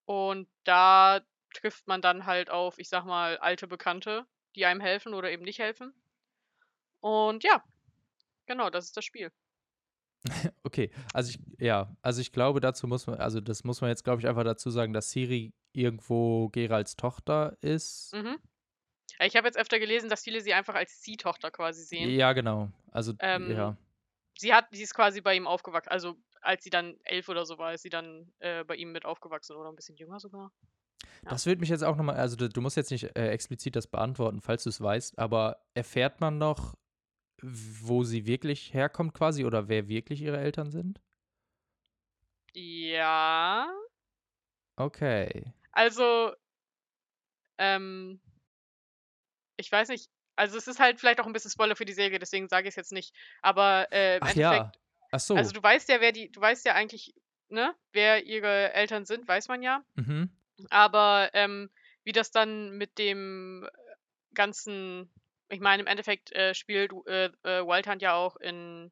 Und 0.05 0.47
da 0.63 1.21
trifft 1.53 1.87
man 1.87 2.01
dann 2.01 2.25
halt 2.25 2.49
auf, 2.49 2.77
ich 2.77 2.87
sag 2.87 3.03
mal, 3.03 3.37
alte 3.39 3.67
Bekannte, 3.67 4.25
die 4.55 4.65
einem 4.65 4.79
helfen 4.79 5.13
oder 5.13 5.29
eben 5.31 5.43
nicht 5.43 5.59
helfen. 5.59 5.93
Und 7.01 7.43
ja, 7.43 7.63
genau, 8.45 8.69
das 8.69 8.85
ist 8.85 8.95
das 8.95 9.03
Spiel. 9.03 9.31
Okay, 10.63 10.91
also 11.13 11.29
ich, 11.29 11.39
ja, 11.59 11.95
also 12.01 12.21
ich 12.21 12.31
glaube, 12.31 12.59
dazu 12.59 12.87
muss 12.87 13.07
man, 13.07 13.19
also 13.19 13.39
das 13.39 13.63
muss 13.63 13.81
man 13.81 13.89
jetzt, 13.89 14.03
glaube 14.03 14.21
ich, 14.21 14.27
einfach 14.27 14.43
dazu 14.43 14.69
sagen, 14.69 14.93
dass 14.93 15.11
Siri 15.11 15.53
irgendwo 15.73 16.49
Geralds 16.49 16.95
Tochter 16.95 17.57
ist. 17.61 18.13
Mhm. 18.13 18.37
Ich 19.19 19.35
habe 19.35 19.47
jetzt 19.47 19.57
öfter 19.57 19.79
gelesen, 19.79 20.09
dass 20.09 20.23
viele 20.23 20.41
sie 20.41 20.53
einfach 20.53 20.75
als 20.75 20.99
Ziehtochter 21.01 21.49
quasi 21.51 21.83
sehen. 21.83 22.09
Ja, 22.09 22.33
genau. 22.33 22.69
Also, 22.91 23.13
Ähm, 23.19 23.51
ja. 23.51 23.77
Sie 24.37 24.53
hat, 24.53 24.67
sie 24.71 24.83
ist 24.83 24.93
quasi 24.93 25.21
bei 25.21 25.35
ihm 25.35 25.47
aufgewachsen. 25.47 25.89
Also 25.89 26.15
als 26.41 26.63
sie 26.63 26.69
dann 26.69 26.95
elf 27.03 27.27
oder 27.29 27.45
so 27.45 27.57
war, 27.57 27.73
ist 27.73 27.81
sie 27.81 27.89
dann 27.89 28.31
äh, 28.39 28.63
bei 28.63 28.75
ihm 28.75 28.91
mit 28.91 29.05
aufgewachsen 29.05 29.55
oder 29.55 29.69
ein 29.69 29.75
bisschen 29.75 29.95
jünger 29.97 30.19
sogar. 30.19 30.51
ja. 31.23 31.29
Das 31.29 31.45
würde 31.47 31.59
mich 31.59 31.69
jetzt 31.69 31.83
auch 31.83 31.95
nochmal, 31.95 32.17
also 32.17 32.35
du, 32.35 32.47
du 32.47 32.61
musst 32.61 32.77
jetzt 32.77 32.91
nicht 32.91 33.15
äh, 33.15 33.29
explizit 33.29 33.75
das 33.75 33.87
beantworten, 33.87 34.41
falls 34.41 34.63
du 34.63 34.69
es 34.69 34.79
weißt, 34.79 35.17
aber 35.17 35.65
erfährt 35.73 36.21
man 36.21 36.37
noch, 36.37 36.75
wo 37.41 38.03
sie 38.03 38.25
wirklich 38.25 38.73
herkommt 38.73 39.13
quasi 39.13 39.45
oder 39.45 39.67
wer 39.67 39.87
wirklich 39.87 40.21
ihre 40.21 40.39
Eltern 40.39 40.71
sind? 40.71 41.01
Ja. 42.53 43.69
Okay. 44.75 45.53
Also, 45.71 46.33
ähm, 47.57 48.19
ich 49.57 49.71
weiß 49.71 49.89
nicht. 49.89 50.09
Also 50.35 50.57
es 50.57 50.67
ist 50.67 50.79
halt 50.79 50.99
vielleicht 50.99 51.19
auch 51.19 51.25
ein 51.25 51.33
bisschen 51.33 51.49
Spoiler 51.49 51.75
für 51.75 51.85
die 51.85 51.93
Serie, 51.93 52.19
deswegen 52.19 52.47
sage 52.47 52.67
ich 52.67 52.73
es 52.73 52.75
jetzt 52.75 52.91
nicht. 52.91 53.13
Aber 53.41 53.87
äh, 53.91 54.17
im 54.17 54.23
Ach 54.23 54.29
Endeffekt, 54.29 54.39
ja. 54.39 54.71
Ach 55.11 55.19
so. 55.19 55.35
also 55.35 55.51
du 55.51 55.63
weißt 55.63 55.89
ja, 55.89 55.99
wer 55.99 56.11
die, 56.11 56.31
du 56.31 56.39
weißt 56.39 56.65
ja 56.65 56.73
eigentlich, 56.75 57.15
ne, 57.49 57.73
wer 57.91 58.25
ihre 58.25 58.73
Eltern 58.73 59.05
sind, 59.05 59.27
weiß 59.27 59.47
man 59.47 59.63
ja. 59.63 59.83
mhm. 59.95 60.29
Aber 60.69 61.31
ähm, 61.33 61.69
wie 62.03 62.11
das 62.11 62.31
dann 62.31 62.77
mit 62.77 62.97
dem 62.99 63.67
ganzen, 64.33 65.11
ich 65.49 65.59
meine, 65.59 65.81
im 65.81 65.87
Endeffekt 65.87 66.31
äh, 66.33 66.53
spielt 66.53 66.91
äh, 67.05 67.25
äh, 67.43 67.65
Wild 67.65 67.87
Hunt 67.87 68.01
ja 68.01 68.15
auch 68.15 68.35
in, 68.37 68.91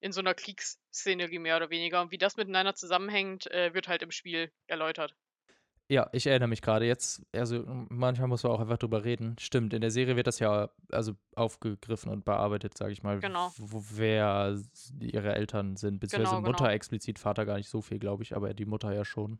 in 0.00 0.12
so 0.12 0.20
einer 0.20 0.34
Kriegsszenerie 0.34 1.38
mehr 1.38 1.56
oder 1.56 1.70
weniger. 1.70 2.00
Und 2.00 2.10
wie 2.10 2.18
das 2.18 2.36
miteinander 2.36 2.74
zusammenhängt, 2.74 3.50
äh, 3.50 3.72
wird 3.74 3.88
halt 3.88 4.02
im 4.02 4.10
Spiel 4.10 4.52
erläutert. 4.66 5.14
Ja, 5.86 6.08
ich 6.12 6.26
erinnere 6.26 6.48
mich 6.48 6.62
gerade 6.62 6.86
jetzt, 6.86 7.22
also 7.32 7.62
manchmal 7.66 8.26
muss 8.26 8.42
man 8.42 8.52
auch 8.52 8.60
einfach 8.60 8.78
drüber 8.78 9.04
reden. 9.04 9.36
Stimmt, 9.38 9.74
in 9.74 9.82
der 9.82 9.90
Serie 9.90 10.16
wird 10.16 10.26
das 10.26 10.38
ja 10.38 10.70
also 10.90 11.12
aufgegriffen 11.36 12.10
und 12.10 12.24
bearbeitet, 12.24 12.76
sage 12.76 12.92
ich 12.92 13.02
mal, 13.02 13.20
Genau. 13.20 13.52
wo, 13.58 13.84
wer 13.90 14.58
ihre 14.98 15.34
Eltern 15.34 15.76
sind, 15.76 16.00
beziehungsweise 16.00 16.36
Genau, 16.36 16.46
Mutter 16.48 16.64
genau. 16.64 16.74
explizit, 16.74 17.18
Vater 17.18 17.44
gar 17.44 17.58
nicht 17.58 17.68
so 17.68 17.82
viel, 17.82 17.98
glaube 17.98 18.22
ich, 18.22 18.34
aber 18.34 18.54
die 18.54 18.64
Mutter 18.64 18.94
ja 18.94 19.04
schon. 19.04 19.38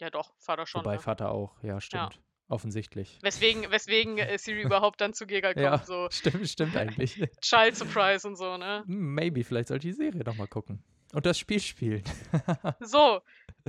Ja 0.00 0.10
doch, 0.10 0.34
Vater 0.38 0.66
schon. 0.66 0.80
Wobei 0.80 0.94
ne? 0.94 1.00
Vater 1.00 1.30
auch, 1.30 1.62
ja, 1.62 1.80
stimmt. 1.80 2.20
Offensichtlich. 2.48 3.18
Weswegen, 3.22 3.70
weswegen 3.70 4.18
äh, 4.18 4.38
Siri 4.38 4.62
überhaupt 4.62 5.00
dann 5.00 5.12
zu 5.14 5.26
Geralt 5.26 5.56
kommt. 5.56 5.64
Ja, 5.64 5.78
So 5.84 6.08
stimmt, 6.10 6.48
stimmt 6.48 6.76
eigentlich. 6.76 7.14
Child 7.40 7.76
Surprise 7.76 8.26
und 8.26 8.36
so, 8.36 8.56
ne? 8.56 8.84
Hm, 8.86 9.14
Maybe, 9.14 9.42
vielleicht 9.44 9.68
sollte 9.68 9.88
ich 9.88 9.94
die 9.96 10.02
Serie 10.02 10.22
nochmal 10.24 10.46
gucken. 10.48 10.82
Und 11.12 11.24
das 11.26 11.38
Spiel 11.38 11.60
spielen. 11.60 12.02
So, 12.80 13.20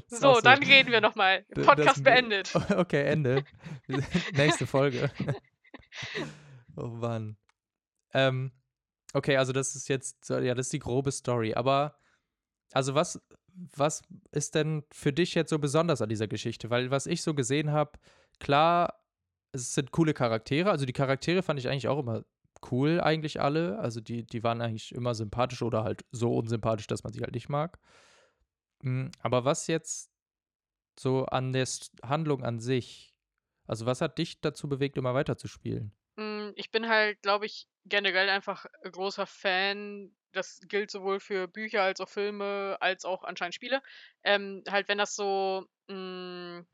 so, 0.07 0.29
auch 0.29 0.41
dann 0.41 0.61
reden 0.61 0.91
wir 0.91 1.01
nochmal. 1.01 1.43
Podcast 1.55 1.97
das- 1.97 2.03
beendet. 2.03 2.53
Okay, 2.55 3.03
Ende. 3.05 3.43
Nächste 4.33 4.67
Folge. 4.67 5.09
oh 6.75 6.87
Mann. 6.87 7.37
Ähm, 8.13 8.51
Okay, 9.13 9.37
also 9.37 9.53
das 9.53 9.73
ist 9.75 9.87
jetzt, 9.87 10.25
so- 10.25 10.37
ja, 10.37 10.53
das 10.53 10.67
ist 10.67 10.73
die 10.73 10.79
grobe 10.79 11.11
Story. 11.11 11.53
Aber, 11.53 11.97
also 12.73 12.93
was, 12.93 13.19
was 13.75 14.03
ist 14.31 14.53
denn 14.53 14.83
für 14.91 15.13
dich 15.13 15.33
jetzt 15.33 15.49
so 15.49 15.57
besonders 15.59 16.01
an 16.01 16.09
dieser 16.09 16.27
Geschichte? 16.27 16.69
Weil 16.69 16.91
was 16.91 17.07
ich 17.07 17.21
so 17.23 17.33
gesehen 17.33 17.71
habe, 17.71 17.97
klar, 18.39 19.01
es 19.51 19.73
sind 19.73 19.91
coole 19.91 20.13
Charaktere. 20.13 20.69
Also 20.71 20.85
die 20.85 20.93
Charaktere 20.93 21.43
fand 21.43 21.59
ich 21.59 21.67
eigentlich 21.67 21.87
auch 21.87 21.99
immer 21.99 22.23
cool, 22.71 23.01
eigentlich 23.01 23.41
alle. 23.41 23.79
Also 23.79 24.01
die, 24.01 24.25
die 24.25 24.43
waren 24.43 24.61
eigentlich 24.61 24.93
immer 24.93 25.15
sympathisch 25.15 25.61
oder 25.61 25.83
halt 25.83 26.05
so 26.11 26.35
unsympathisch, 26.35 26.87
dass 26.87 27.03
man 27.03 27.13
sie 27.13 27.21
halt 27.21 27.33
nicht 27.33 27.49
mag. 27.49 27.79
Mm, 28.83 29.07
Aber 29.21 29.45
was 29.45 29.67
jetzt 29.67 30.11
so 30.99 31.25
an 31.25 31.53
der 31.53 31.67
Handlung 32.03 32.43
an 32.43 32.59
sich, 32.59 33.13
also 33.67 33.85
was 33.85 34.01
hat 34.01 34.17
dich 34.17 34.41
dazu 34.41 34.67
bewegt, 34.69 34.97
immer 34.97 35.13
weiterzuspielen? 35.13 35.91
Hm, 36.17 36.53
ich 36.55 36.71
bin 36.71 36.87
halt, 36.87 37.21
glaube 37.21 37.45
ich, 37.45 37.67
generell 37.85 38.29
einfach 38.29 38.65
ein 38.83 38.91
großer 38.91 39.27
Fan. 39.27 40.15
Das 40.31 40.59
gilt 40.67 40.91
sowohl 40.91 41.19
für 41.19 41.47
Bücher 41.47 41.83
als 41.83 42.01
auch 42.01 42.09
Filme, 42.09 42.77
als 42.79 43.05
auch 43.05 43.23
anscheinend 43.23 43.55
Spiele. 43.55 43.81
Ähm, 44.23 44.63
halt, 44.69 44.87
wenn 44.87 44.97
das 44.97 45.15
so, 45.15 45.65
hm, 45.89 46.65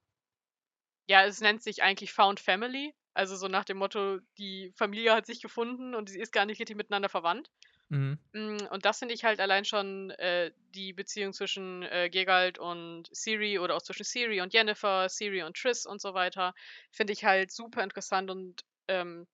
ja, 1.07 1.25
es 1.25 1.41
nennt 1.41 1.61
sich 1.63 1.83
eigentlich 1.83 2.13
Found 2.13 2.39
Family. 2.39 2.93
Also 3.13 3.35
so 3.35 3.47
nach 3.47 3.65
dem 3.65 3.77
Motto, 3.77 4.19
die 4.39 4.71
Familie 4.75 5.13
hat 5.13 5.25
sich 5.27 5.41
gefunden 5.41 5.93
und 5.95 6.09
sie 6.09 6.19
ist 6.19 6.31
gar 6.31 6.45
nicht 6.45 6.59
richtig 6.59 6.77
miteinander 6.77 7.09
verwandt. 7.09 7.51
Mhm. 7.89 8.19
Mm, 8.33 8.57
Und 8.71 8.85
das 8.85 8.99
finde 8.99 9.13
ich 9.13 9.23
halt 9.23 9.39
allein 9.39 9.65
schon 9.65 10.11
äh, 10.11 10.51
die 10.75 10.93
Beziehung 10.93 11.33
zwischen 11.33 11.83
äh, 11.83 12.09
Geralt 12.11 12.57
und 12.59 13.09
Ciri 13.15 13.59
oder 13.59 13.75
auch 13.75 13.81
zwischen 13.81 14.05
Ciri 14.05 14.41
und 14.41 14.53
Yennefer, 14.53 15.07
Ciri 15.09 15.43
und 15.43 15.57
Triss 15.57 15.85
und 15.85 16.01
so 16.01 16.13
weiter, 16.13 16.53
finde 16.91 17.13
ich 17.13 17.23
halt 17.25 17.51
super 17.51 17.83
interessant 17.83 18.31
und 18.31 18.61
ähm, 18.87 19.27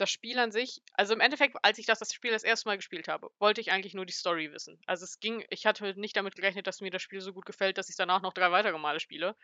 das 0.00 0.10
Spiel 0.10 0.38
an 0.38 0.50
sich, 0.50 0.82
also 0.94 1.12
im 1.12 1.20
Endeffekt, 1.20 1.56
als 1.62 1.78
ich 1.78 1.86
das, 1.86 1.98
das 1.98 2.12
Spiel 2.12 2.30
das 2.30 2.42
erste 2.42 2.68
Mal 2.68 2.76
gespielt 2.76 3.06
habe, 3.06 3.30
wollte 3.38 3.60
ich 3.60 3.70
eigentlich 3.70 3.92
nur 3.94 4.06
die 4.06 4.12
Story 4.12 4.50
wissen. 4.50 4.80
Also 4.86 5.04
es 5.04 5.20
ging, 5.20 5.44
ich 5.50 5.66
hatte 5.66 5.98
nicht 6.00 6.16
damit 6.16 6.36
gerechnet, 6.36 6.66
dass 6.66 6.80
mir 6.80 6.90
das 6.90 7.02
Spiel 7.02 7.20
so 7.20 7.32
gut 7.34 7.44
gefällt, 7.44 7.76
dass 7.76 7.90
ich 7.90 7.96
danach 7.96 8.22
noch 8.22 8.32
drei 8.32 8.50
weitere 8.50 8.78
Male 8.78 8.98
spiele. 8.98 9.36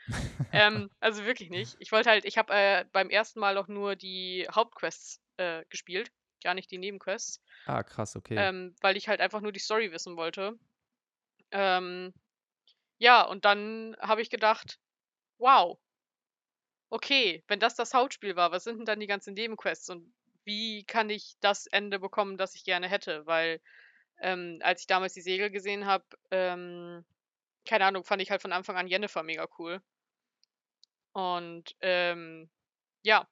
ähm, 0.52 0.90
also 1.00 1.24
wirklich 1.26 1.50
nicht. 1.50 1.76
Ich 1.78 1.92
wollte 1.92 2.08
halt, 2.08 2.24
ich 2.24 2.38
habe 2.38 2.54
äh, 2.54 2.84
beim 2.92 3.10
ersten 3.10 3.38
Mal 3.38 3.58
auch 3.58 3.68
nur 3.68 3.96
die 3.96 4.46
Hauptquests 4.50 5.20
äh, 5.36 5.64
gespielt, 5.68 6.10
gar 6.42 6.54
nicht 6.54 6.70
die 6.70 6.78
Nebenquests 6.78 7.42
Ah, 7.66 7.82
krass, 7.82 8.16
okay. 8.16 8.36
ähm, 8.38 8.74
weil 8.80 8.96
ich 8.96 9.08
halt 9.08 9.20
einfach 9.20 9.40
nur 9.42 9.52
die 9.52 9.60
Story 9.60 9.92
wissen 9.92 10.16
wollte. 10.16 10.58
Ähm, 11.50 12.14
ja, 12.98 13.22
und 13.22 13.44
dann 13.44 13.94
habe 14.00 14.22
ich 14.22 14.30
gedacht, 14.30 14.78
wow, 15.38 15.78
okay, 16.88 17.44
wenn 17.48 17.60
das 17.60 17.74
das 17.74 17.92
Hauptspiel 17.92 18.36
war, 18.36 18.52
was 18.52 18.64
sind 18.64 18.78
denn 18.78 18.86
dann 18.86 19.00
die 19.00 19.06
ganzen 19.06 19.34
Nebenquests 19.34 19.90
und 19.90 20.12
wie 20.46 20.84
kann 20.84 21.10
ich 21.10 21.36
das 21.40 21.66
Ende 21.66 21.98
bekommen, 21.98 22.38
das 22.38 22.54
ich 22.54 22.64
gerne 22.64 22.88
hätte? 22.88 23.26
Weil 23.26 23.60
ähm, 24.20 24.60
als 24.62 24.80
ich 24.82 24.86
damals 24.86 25.12
die 25.12 25.20
Segel 25.20 25.50
gesehen 25.50 25.84
habe, 25.86 26.04
ähm, 26.30 27.04
keine 27.66 27.84
Ahnung, 27.84 28.04
fand 28.04 28.22
ich 28.22 28.30
halt 28.30 28.40
von 28.40 28.52
Anfang 28.52 28.76
an 28.76 28.86
Yennefer 28.86 29.22
mega 29.22 29.46
cool. 29.58 29.82
Und 31.12 31.76
ähm, 31.80 32.48
ja, 33.02 33.28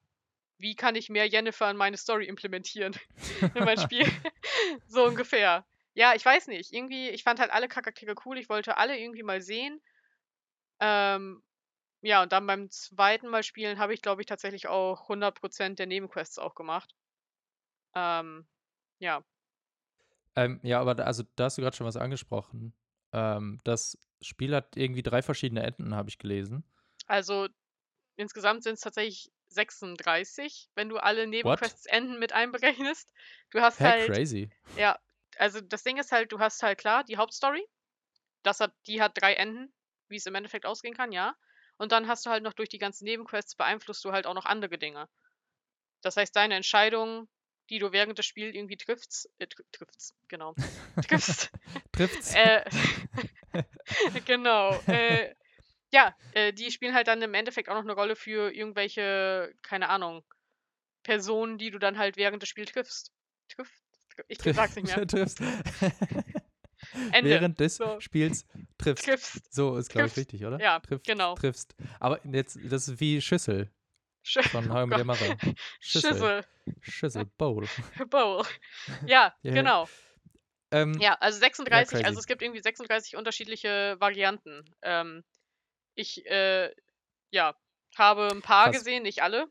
wie 0.58 0.74
kann 0.74 0.96
ich 0.96 1.08
mehr 1.08 1.26
Yennefer 1.26 1.70
in 1.70 1.76
meine 1.76 1.96
Story 1.96 2.26
implementieren? 2.26 2.94
in 3.54 3.64
mein 3.64 3.78
Spiel. 3.78 4.06
so 4.88 5.04
ungefähr. 5.04 5.64
Ja, 5.94 6.14
ich 6.14 6.24
weiß 6.24 6.48
nicht. 6.48 6.72
Irgendwie, 6.72 7.10
ich 7.10 7.22
fand 7.22 7.38
halt 7.38 7.52
alle 7.52 7.68
Charaktere 7.68 8.14
cool. 8.24 8.38
Ich 8.38 8.48
wollte 8.48 8.76
alle 8.76 8.98
irgendwie 8.98 9.22
mal 9.22 9.40
sehen. 9.40 9.80
Ähm, 10.80 11.42
ja, 12.02 12.22
und 12.22 12.32
dann 12.32 12.46
beim 12.46 12.70
zweiten 12.70 13.28
Mal 13.28 13.42
spielen 13.42 13.78
habe 13.78 13.94
ich, 13.94 14.02
glaube 14.02 14.20
ich, 14.20 14.26
tatsächlich 14.26 14.66
auch 14.66 15.08
100% 15.08 15.78
der 15.78 15.86
Nebenquests 15.86 16.38
auch 16.38 16.54
gemacht. 16.54 16.94
Ähm, 17.94 18.46
ja. 18.98 19.24
Ähm, 20.36 20.60
ja, 20.62 20.80
aber 20.80 20.94
da, 20.94 21.04
also 21.04 21.22
da 21.36 21.44
hast 21.44 21.58
du 21.58 21.62
gerade 21.62 21.76
schon 21.76 21.86
was 21.86 21.96
angesprochen. 21.96 22.74
Ähm, 23.12 23.60
das 23.64 23.98
Spiel 24.20 24.54
hat 24.54 24.76
irgendwie 24.76 25.02
drei 25.02 25.22
verschiedene 25.22 25.62
Enden, 25.62 25.94
habe 25.94 26.08
ich 26.08 26.18
gelesen. 26.18 26.64
Also 27.06 27.48
insgesamt 28.16 28.62
sind 28.64 28.74
es 28.74 28.80
tatsächlich 28.80 29.30
36, 29.48 30.70
wenn 30.74 30.88
du 30.88 30.98
alle 30.98 31.26
Nebenquests 31.26 31.86
Enden 31.86 32.18
mit 32.18 32.32
einberechnest. 32.32 33.12
Du 33.50 33.60
hast 33.60 33.80
Hä, 33.80 33.84
halt. 33.84 34.06
crazy. 34.06 34.50
Ja, 34.76 34.98
also 35.38 35.60
das 35.60 35.82
Ding 35.82 35.98
ist 35.98 36.12
halt, 36.12 36.32
du 36.32 36.38
hast 36.40 36.62
halt 36.62 36.78
klar 36.78 37.04
die 37.04 37.16
Hauptstory. 37.16 37.64
Das 38.42 38.60
hat, 38.60 38.74
die 38.86 39.00
hat 39.00 39.12
drei 39.20 39.34
Enden, 39.34 39.72
wie 40.08 40.16
es 40.16 40.26
im 40.26 40.34
Endeffekt 40.34 40.66
ausgehen 40.66 40.94
kann, 40.94 41.12
ja. 41.12 41.34
Und 41.76 41.92
dann 41.92 42.08
hast 42.08 42.26
du 42.26 42.30
halt 42.30 42.42
noch 42.42 42.52
durch 42.52 42.68
die 42.68 42.78
ganzen 42.78 43.04
Nebenquests 43.04 43.56
beeinflusst 43.56 44.04
du 44.04 44.12
halt 44.12 44.26
auch 44.26 44.34
noch 44.34 44.44
andere 44.44 44.78
Dinge. 44.78 45.08
Das 46.02 46.16
heißt, 46.16 46.36
deine 46.36 46.54
Entscheidungen, 46.54 47.28
die 47.74 47.80
du 47.80 47.90
während 47.90 48.16
des 48.16 48.24
Spiels 48.26 48.54
irgendwie 48.54 48.76
triffst, 48.76 49.28
äh, 49.38 49.46
tr 49.48 49.62
triffst, 49.72 50.14
genau, 50.28 50.54
triffst, 51.08 51.50
Trifft's? 51.90 52.32
äh, 52.34 52.64
genau, 54.24 54.80
äh, 54.86 55.34
ja, 55.92 56.14
äh, 56.32 56.52
die 56.52 56.70
spielen 56.70 56.94
halt 56.94 57.08
dann 57.08 57.20
im 57.22 57.34
Endeffekt 57.34 57.68
auch 57.68 57.74
noch 57.74 57.82
eine 57.82 57.94
Rolle 57.94 58.14
für 58.16 58.54
irgendwelche, 58.54 59.52
keine 59.62 59.88
Ahnung, 59.88 60.24
Personen, 61.02 61.58
die 61.58 61.70
du 61.72 61.78
dann 61.78 61.98
halt 61.98 62.16
während 62.16 62.42
des 62.42 62.48
Spiels 62.48 62.70
triffst. 62.70 63.12
Triff? 63.48 63.70
Ich 64.28 64.38
Triff- 64.38 64.56
sag's 64.56 64.76
nicht 64.76 64.86
mehr. 64.96 65.06
triffst. 65.06 65.40
Ende. 67.12 67.30
Während 67.30 67.58
des 67.60 67.76
So. 67.76 67.98
Spiels 68.00 68.46
triffst. 68.78 69.04
Triffst. 69.04 69.52
So 69.52 69.76
ist, 69.76 69.88
glaube 69.90 70.06
ich, 70.06 70.14
Triffst. 70.14 70.32
richtig, 70.32 70.46
oder? 70.46 70.60
Ja, 70.60 70.78
Triffst, 70.80 71.06
genau. 71.06 71.34
Triffst. 71.34 71.74
Aber 71.98 72.20
jetzt, 72.24 72.58
das 72.64 72.88
ist 72.88 73.00
wie 73.00 73.20
Schüssel 73.20 73.66
Sch 73.66 73.70
von 74.50 74.72
How 74.72 74.84
I 74.84 74.86
Met 74.86 74.98
Your. 74.98 75.04
Mother. 75.04 75.36
Schüssel. 75.80 76.44
Schüssel. 76.80 77.24
Bowl. 77.36 77.66
Bowl. 78.10 78.44
Ja, 79.06 79.34
Ja. 79.42 79.52
genau. 79.54 79.88
Ähm, 80.70 80.98
Ja, 81.00 81.14
also 81.20 81.38
36, 81.38 81.90
crazy. 81.92 82.04
also 82.04 82.18
es 82.18 82.26
gibt 82.26 82.42
irgendwie 82.42 82.60
36 82.62 83.16
unterschiedliche 83.16 83.96
Varianten. 84.00 84.64
Ähm, 84.82 85.24
ich, 85.94 86.24
äh, 86.26 86.74
ja, 87.30 87.54
habe 87.96 88.28
ein 88.32 88.42
paar 88.42 88.70
Krass. 88.70 88.78
gesehen, 88.78 89.02
nicht 89.04 89.22
alle. 89.22 89.46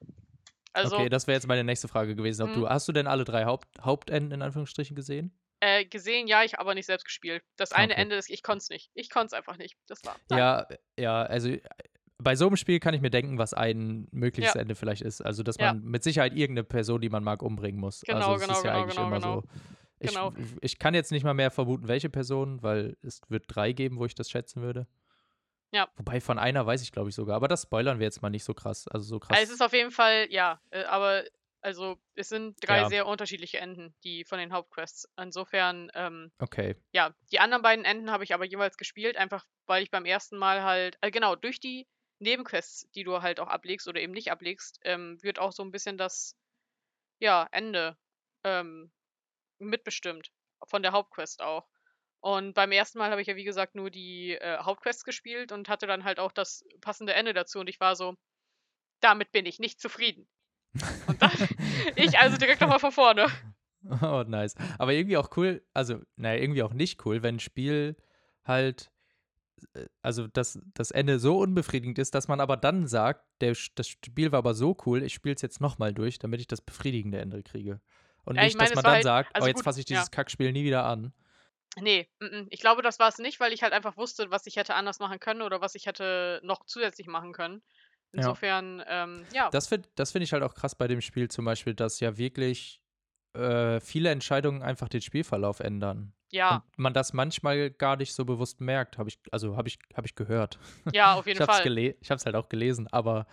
Also, 0.73 0.97
okay, 0.97 1.07
das 1.09 1.27
wäre 1.27 1.35
jetzt 1.35 1.47
meine 1.47 1.63
nächste 1.63 1.87
Frage 1.87 2.15
gewesen. 2.15 2.41
Ob 2.43 2.49
Mhm. 2.49 2.53
du, 2.61 2.69
hast 2.69 2.87
du 2.87 2.91
denn 2.91 3.07
alle 3.07 3.23
drei 3.25 3.45
Haupt, 3.45 3.67
Hauptenden 3.81 4.31
in 4.31 4.41
Anführungsstrichen 4.41 4.95
gesehen? 4.95 5.37
äh, 5.61 5.85
gesehen, 5.85 6.27
ja, 6.27 6.43
ich 6.43 6.59
aber 6.59 6.73
nicht 6.73 6.87
selbst 6.87 7.05
gespielt. 7.05 7.41
Das 7.55 7.71
eine 7.71 7.93
Okay. 7.93 8.01
Ende 8.01 8.15
ist, 8.17 8.29
ich 8.29 8.43
konnte 8.43 8.63
es 8.63 8.69
nicht. 8.69 8.91
Ich 8.95 9.09
konnte 9.09 9.27
es 9.27 9.33
einfach 9.33 9.55
nicht. 9.55 9.77
Das 9.87 10.03
war. 10.03 10.17
nein. 10.29 10.39
Ja, 10.39 10.67
ja, 10.99 11.23
also 11.23 11.47
äh, 11.49 11.61
bei 12.23 12.35
so 12.35 12.47
einem 12.47 12.57
Spiel 12.57 12.79
kann 12.79 12.93
ich 12.93 13.01
mir 13.01 13.09
denken, 13.09 13.37
was 13.37 13.53
ein 13.53 14.07
mögliches 14.11 14.53
Ja. 14.53 14.61
Ende 14.61 14.75
vielleicht 14.75 15.01
ist. 15.01 15.21
Also, 15.21 15.43
dass 15.43 15.57
Ja. 15.57 15.73
man 15.73 15.83
mit 15.83 16.03
Sicherheit 16.03 16.33
irgendeine 16.33 16.63
Person, 16.63 17.01
die 17.01 17.09
man 17.09 17.23
mag, 17.23 17.41
umbringen 17.43 17.79
muss. 17.79 18.01
Genau, 18.01 18.17
also, 18.17 18.35
es 18.35 18.41
genau, 18.41 18.53
ist 18.53 18.63
ja 18.63 18.71
genau, 18.71 18.83
eigentlich 18.83 18.95
genau, 18.95 19.07
immer 19.07 19.19
genau. 19.19 19.41
so. 19.41 19.47
Ich, 19.99 20.09
Genau. 20.09 20.33
ich 20.61 20.79
kann 20.79 20.93
jetzt 20.93 21.11
nicht 21.11 21.23
mal 21.23 21.33
mehr 21.33 21.49
vermuten, 21.51 21.87
welche 21.87 22.09
Person, 22.09 22.61
weil 22.61 22.97
es 23.03 23.21
wird 23.29 23.45
drei 23.47 23.71
geben, 23.71 23.97
wo 23.99 24.05
ich 24.05 24.15
das 24.15 24.29
schätzen 24.29 24.61
würde. 24.61 24.85
Ja. 25.71 25.87
Wobei 25.95 26.21
von 26.21 26.37
einer 26.37 26.65
weiß 26.65 26.81
ich, 26.83 26.91
glaube 26.91 27.09
ich, 27.09 27.15
sogar. 27.15 27.35
Aber 27.35 27.47
das 27.47 27.63
spoilern 27.63 27.99
wir 27.99 28.05
jetzt 28.05 28.21
mal 28.21 28.29
nicht 28.29 28.43
so 28.43 28.53
krass. 28.53 28.87
Also 28.87 29.05
so 29.05 29.19
krass. 29.19 29.37
Also 29.37 29.49
es 29.53 29.55
ist 29.55 29.61
auf 29.61 29.73
jeden 29.73 29.91
Fall, 29.91 30.27
ja, 30.29 30.59
äh, 30.71 30.83
aber 30.83 31.23
also 31.61 31.97
es 32.15 32.27
sind 32.29 32.57
drei 32.61 32.79
Ja. 32.81 32.89
sehr 32.89 33.07
unterschiedliche 33.07 33.57
Enden, 33.59 33.95
die 34.03 34.25
von 34.25 34.37
den 34.37 34.51
Hauptquests. 34.51 35.07
Insofern, 35.17 35.89
ähm, 35.95 36.31
okay. 36.39 36.75
ja, 36.91 37.15
die 37.31 37.39
anderen 37.39 37.63
beiden 37.63 37.85
Enden 37.85 38.11
habe 38.11 38.23
ich 38.25 38.33
aber 38.33 38.45
jeweils 38.45 38.77
gespielt, 38.77 39.15
einfach 39.17 39.45
weil 39.65 39.81
ich 39.81 39.89
beim 39.89 40.05
ersten 40.05 40.37
Mal 40.37 40.63
halt, 40.63 40.97
äh, 41.01 41.09
genau, 41.09 41.35
durch 41.37 41.59
die 41.61 41.87
Nebenquests, 42.23 42.89
die 42.95 43.03
du 43.03 43.21
halt 43.21 43.39
auch 43.39 43.47
ablegst 43.47 43.87
oder 43.87 44.01
eben 44.01 44.13
nicht 44.13 44.31
ablegst, 44.31 44.79
ähm, 44.83 45.21
wird 45.21 45.39
auch 45.39 45.51
so 45.51 45.63
ein 45.63 45.71
bisschen 45.71 45.97
das, 45.97 46.35
ja, 47.19 47.47
Ende 47.51 47.97
ähm, 48.43 48.91
mitbestimmt. 49.59 50.31
Von 50.65 50.81
der 50.81 50.93
Hauptquest 50.93 51.41
auch. 51.41 51.67
Und 52.21 52.53
beim 52.53 52.71
ersten 52.71 52.99
Mal 52.99 53.11
habe 53.11 53.21
ich 53.21 53.27
ja, 53.27 53.35
wie 53.35 53.43
gesagt, 53.43 53.75
nur 53.75 53.89
die 53.89 54.31
äh, 54.31 54.57
Hauptquests 54.59 55.03
gespielt 55.03 55.51
und 55.51 55.67
hatte 55.67 55.87
dann 55.87 56.05
halt 56.05 56.19
auch 56.19 56.31
das 56.31 56.63
passende 56.79 57.13
Ende 57.13 57.33
dazu. 57.33 57.59
Und 57.59 57.67
ich 57.67 57.81
war 57.81 57.97
so, 57.97 58.15
damit 59.01 59.33
bin 59.33 59.45
ich 59.45 59.59
nicht 59.59 59.81
zufrieden. 59.81 60.25
Und 61.07 61.21
dann, 61.21 61.31
ich 61.97 62.17
also 62.17 62.37
direkt 62.37 62.61
nochmal 62.61 62.79
von 62.79 62.93
vorne. 62.93 63.27
Oh, 64.01 64.23
nice. 64.25 64.55
Aber 64.79 64.93
irgendwie 64.93 65.17
auch 65.17 65.35
cool, 65.35 65.61
also, 65.73 65.99
naja, 66.15 66.41
irgendwie 66.41 66.63
auch 66.63 66.71
nicht 66.71 67.05
cool, 67.05 67.21
wenn 67.21 67.35
ein 67.35 67.39
Spiel 67.41 67.97
halt, 68.45 68.92
also 70.01 70.27
das, 70.27 70.59
das 70.73 70.91
Ende 70.91 71.19
so 71.19 71.37
unbefriedigend 71.37 71.99
ist, 71.99 72.15
dass 72.15 72.27
man 72.27 72.39
aber 72.39 72.57
dann 72.57 72.87
sagt, 72.87 73.25
der, 73.41 73.55
das 73.75 73.87
Spiel 73.87 74.31
war 74.31 74.39
aber 74.39 74.53
so 74.53 74.77
cool, 74.85 75.03
ich 75.03 75.13
spiele 75.13 75.35
es 75.35 75.41
jetzt 75.41 75.61
nochmal 75.61 75.93
durch, 75.93 76.19
damit 76.19 76.39
ich 76.39 76.47
das 76.47 76.61
befriedigende 76.61 77.19
Ende 77.19 77.43
kriege. 77.43 77.81
Und 78.25 78.35
Ja, 78.35 78.43
ich 78.43 78.47
nicht, 78.49 78.57
meine, 78.57 78.69
dass 78.69 78.75
man 78.75 78.83
dann 78.83 78.93
halt- 78.93 79.03
sagt, 79.03 79.35
also 79.35 79.45
oh, 79.45 79.47
jetzt 79.47 79.63
fasse 79.63 79.79
ich 79.79 79.89
ja. 79.89 79.97
dieses 79.97 80.11
Kackspiel 80.11 80.51
nie 80.51 80.63
wieder 80.63 80.85
an. 80.85 81.13
Nee, 81.79 82.07
mm, 82.19 82.25
mm. 82.25 82.47
ich 82.51 82.59
glaube, 82.59 82.81
das 82.81 82.99
war 82.99 83.09
es 83.09 83.17
nicht, 83.17 83.39
weil 83.39 83.51
ich 83.51 83.63
halt 83.63 83.73
einfach 83.73 83.97
wusste, 83.97 84.29
was 84.31 84.45
ich 84.45 84.57
hätte 84.57 84.75
anders 84.75 84.99
machen 84.99 85.19
können 85.19 85.41
oder 85.41 85.59
was 85.59 85.75
ich 85.75 85.87
hätte 85.87 86.39
noch 86.43 86.65
zusätzlich 86.65 87.07
machen 87.07 87.33
können. 87.33 87.61
Ja. 88.11 88.19
Insofern, 88.19 88.83
ähm, 88.87 89.25
ja. 89.33 89.49
Das 89.49 89.67
finde 89.67 89.89
das 89.95 90.11
find 90.11 90.23
ich 90.23 90.33
halt 90.33 90.43
auch 90.43 90.53
krass 90.53 90.75
bei 90.75 90.87
dem 90.87 91.01
Spiel 91.01 91.29
zum 91.29 91.45
Beispiel, 91.45 91.73
dass 91.73 91.99
ja 91.99 92.15
wirklich 92.17 92.79
äh, 93.33 93.79
viele 93.79 94.09
Entscheidungen 94.11 94.61
einfach 94.61 94.87
den 94.87 95.01
Spielverlauf 95.01 95.59
ändern. 95.59 96.13
Ja, 96.33 96.55
Und 96.55 96.79
man 96.79 96.93
das 96.93 97.13
manchmal 97.13 97.69
gar 97.69 97.95
nicht 97.95 98.13
so 98.13 98.25
bewusst 98.25 98.59
merkt, 98.59 98.97
habe 98.97 99.09
ich, 99.09 99.19
also 99.31 99.55
habe 99.55 99.67
ich, 99.67 99.79
hab 99.95 100.05
ich 100.05 100.15
gehört. 100.15 100.59
ja, 100.93 101.13
auf 101.13 101.21
Ich 101.27 101.33
jeden 101.33 101.39
habe 101.39 101.51
es 101.51 101.57
Fall. 101.59 101.77
ich 101.77 102.11
hab's 102.11 102.25
halt 102.25 102.35
auch 102.35 102.49
gelesen, 102.49 102.87
aber 102.91 103.27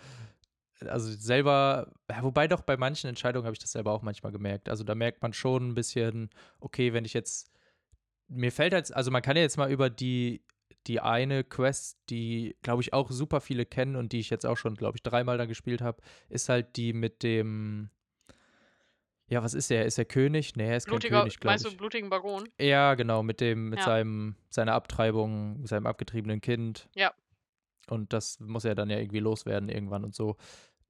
also 0.87 1.11
selber, 1.11 1.91
wobei 2.21 2.47
doch 2.47 2.61
bei 2.61 2.77
manchen 2.77 3.07
Entscheidungen 3.07 3.45
habe 3.45 3.53
ich 3.53 3.59
das 3.59 3.71
selber 3.71 3.91
auch 3.91 4.01
manchmal 4.01 4.31
gemerkt. 4.31 4.69
Also 4.69 4.83
da 4.83 4.95
merkt 4.95 5.21
man 5.21 5.33
schon 5.33 5.69
ein 5.69 5.75
bisschen, 5.75 6.29
okay, 6.59 6.93
wenn 6.93 7.05
ich 7.05 7.13
jetzt, 7.13 7.51
mir 8.27 8.51
fällt 8.51 8.73
halt, 8.73 8.93
also 8.95 9.11
man 9.11 9.21
kann 9.21 9.35
ja 9.35 9.43
jetzt 9.43 9.57
mal 9.57 9.71
über 9.71 9.89
die, 9.89 10.43
die 10.87 10.99
eine 10.99 11.43
Quest, 11.43 11.99
die, 12.09 12.55
glaube 12.63 12.81
ich, 12.81 12.93
auch 12.93 13.11
super 13.11 13.41
viele 13.41 13.65
kennen 13.65 13.95
und 13.95 14.11
die 14.11 14.19
ich 14.19 14.31
jetzt 14.31 14.45
auch 14.45 14.57
schon, 14.57 14.75
glaube 14.75 14.97
ich, 14.97 15.03
dreimal 15.03 15.37
da 15.37 15.45
gespielt 15.45 15.81
habe, 15.81 16.01
ist 16.29 16.49
halt 16.49 16.75
die 16.77 16.93
mit 16.93 17.21
dem, 17.21 17.91
ja, 19.31 19.41
was 19.43 19.53
ist 19.53 19.69
der? 19.69 19.85
Ist 19.85 19.97
er 19.97 20.05
König? 20.05 20.55
Nee, 20.55 20.67
er 20.67 20.77
ist 20.77 20.85
Blutiger, 20.87 21.15
kein 21.15 21.21
König, 21.23 21.39
glaube 21.39 21.51
meinst 21.53 21.65
ich. 21.65 21.71
du 21.71 21.77
blutigen 21.77 22.09
Baron? 22.09 22.47
Ja, 22.59 22.95
genau, 22.95 23.23
mit 23.23 23.39
dem, 23.39 23.69
mit 23.69 23.79
Ja. 23.79 23.85
seinem, 23.85 24.35
seiner 24.49 24.73
Abtreibung, 24.73 25.65
seinem 25.65 25.85
abgetriebenen 25.87 26.41
Kind. 26.41 26.89
Ja. 26.95 27.13
Und 27.89 28.13
das 28.13 28.39
muss 28.39 28.65
er 28.65 28.75
dann 28.75 28.89
ja 28.89 28.97
irgendwie 28.97 29.19
loswerden 29.19 29.69
irgendwann 29.69 30.03
und 30.03 30.13
so. 30.13 30.37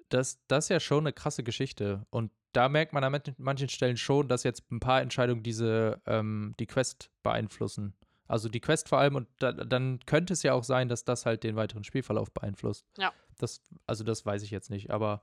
Das, 0.10 0.40
das 0.48 0.66
ist 0.66 0.70
ja 0.70 0.80
schon 0.80 1.04
eine 1.04 1.14
krasse 1.14 1.44
Geschichte. 1.44 2.06
Und 2.10 2.32
da 2.52 2.68
merkt 2.68 2.92
man 2.94 3.04
an 3.04 3.12
manchen- 3.14 3.36
manchen 3.38 3.70
Stellen 3.70 3.96
schon, 3.96 4.28
dass 4.28 4.44
jetzt 4.44 4.70
ein 4.72 4.80
paar 4.82 5.02
Entscheidungen 5.02 5.42
diese, 5.44 6.02
ähm, 6.06 6.54
die 6.60 6.68
Quest 6.68 7.10
beeinflussen. 7.24 7.94
Also 8.28 8.50
die 8.50 8.60
Quest 8.60 8.90
vor 8.90 8.98
allem 9.00 9.16
und 9.16 9.28
da, 9.40 9.52
dann 9.52 10.00
könnte 10.06 10.34
es 10.34 10.44
ja 10.44 10.54
auch 10.54 10.64
sein, 10.64 10.90
dass 10.90 11.04
das 11.06 11.26
halt 11.26 11.44
den 11.44 11.56
weiteren 11.56 11.84
Spielverlauf 11.84 12.32
beeinflusst. 12.32 12.86
Ja. 12.98 13.14
Das, 13.38 13.62
also 13.88 14.04
das 14.04 14.26
weiß 14.26 14.44
ich 14.44 14.52
jetzt 14.52 14.70
nicht, 14.70 14.90
aber 14.92 15.22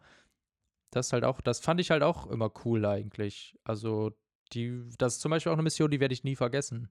das 0.90 1.12
halt 1.12 1.24
auch, 1.24 1.40
das 1.40 1.60
fand 1.60 1.80
ich 1.80 1.90
halt 1.90 2.02
auch 2.02 2.26
immer 2.26 2.50
cool 2.64 2.84
eigentlich. 2.86 3.54
Also 3.64 4.12
die, 4.52 4.88
das 4.98 5.14
ist 5.14 5.20
zum 5.20 5.30
Beispiel 5.30 5.50
auch 5.50 5.56
eine 5.56 5.62
Mission, 5.62 5.90
die 5.90 6.00
werde 6.00 6.14
ich 6.14 6.24
nie 6.24 6.36
vergessen. 6.36 6.90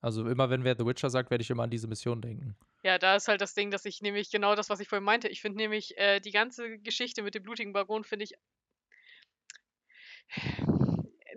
Also 0.00 0.28
immer 0.28 0.48
wenn 0.50 0.64
wer 0.64 0.76
The 0.76 0.86
Witcher 0.86 1.10
sagt, 1.10 1.30
werde 1.30 1.42
ich 1.42 1.50
immer 1.50 1.64
an 1.64 1.70
diese 1.70 1.88
Mission 1.88 2.22
denken. 2.22 2.56
Ja, 2.84 2.98
da 2.98 3.16
ist 3.16 3.26
halt 3.26 3.40
das 3.40 3.54
Ding, 3.54 3.70
dass 3.70 3.84
ich 3.84 4.00
nämlich 4.00 4.30
genau 4.30 4.54
das, 4.54 4.70
was 4.70 4.80
ich 4.80 4.88
vorhin 4.88 5.04
meinte. 5.04 5.28
Ich 5.28 5.40
finde 5.40 5.58
nämlich 5.58 5.96
äh, 5.98 6.20
die 6.20 6.30
ganze 6.30 6.78
Geschichte 6.78 7.22
mit 7.22 7.34
dem 7.34 7.42
blutigen 7.42 7.72
Baron 7.72 8.04
finde 8.04 8.24
ich 8.24 8.34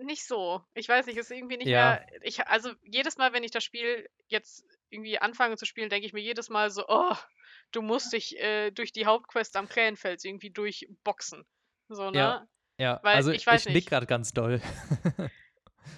nicht 0.04 0.24
so. 0.26 0.62
Ich 0.74 0.88
weiß 0.88 1.06
nicht, 1.06 1.16
ist 1.16 1.30
irgendwie 1.30 1.56
nicht 1.56 1.68
Ja. 1.68 2.00
mehr. 2.00 2.06
Ich, 2.22 2.46
also 2.46 2.72
jedes 2.82 3.16
Mal, 3.18 3.32
wenn 3.32 3.44
ich 3.44 3.50
das 3.50 3.64
Spiel 3.64 4.08
jetzt 4.26 4.64
irgendwie 4.90 5.18
anfange 5.18 5.56
zu 5.56 5.64
spielen, 5.64 5.90
denke 5.90 6.06
ich 6.06 6.12
mir 6.12 6.20
jedes 6.22 6.48
Mal 6.48 6.70
so, 6.70 6.84
oh, 6.88 7.14
du 7.72 7.82
musst 7.82 8.12
dich 8.12 8.38
äh, 8.38 8.70
durch 8.70 8.92
die 8.92 9.06
Hauptquest 9.06 9.56
am 9.56 9.68
Krähenfels 9.68 10.24
irgendwie 10.24 10.50
durchboxen. 10.50 11.44
So, 11.94 12.10
ne? 12.10 12.18
Ja. 12.18 12.46
Ja, 12.78 13.00
Weil 13.02 13.16
also 13.16 13.30
ich 13.30 13.46
weiß 13.46 13.66
nick 13.66 13.74
nicht. 13.74 13.88
gerade 13.90 14.06
ganz 14.06 14.32
doll. 14.32 14.60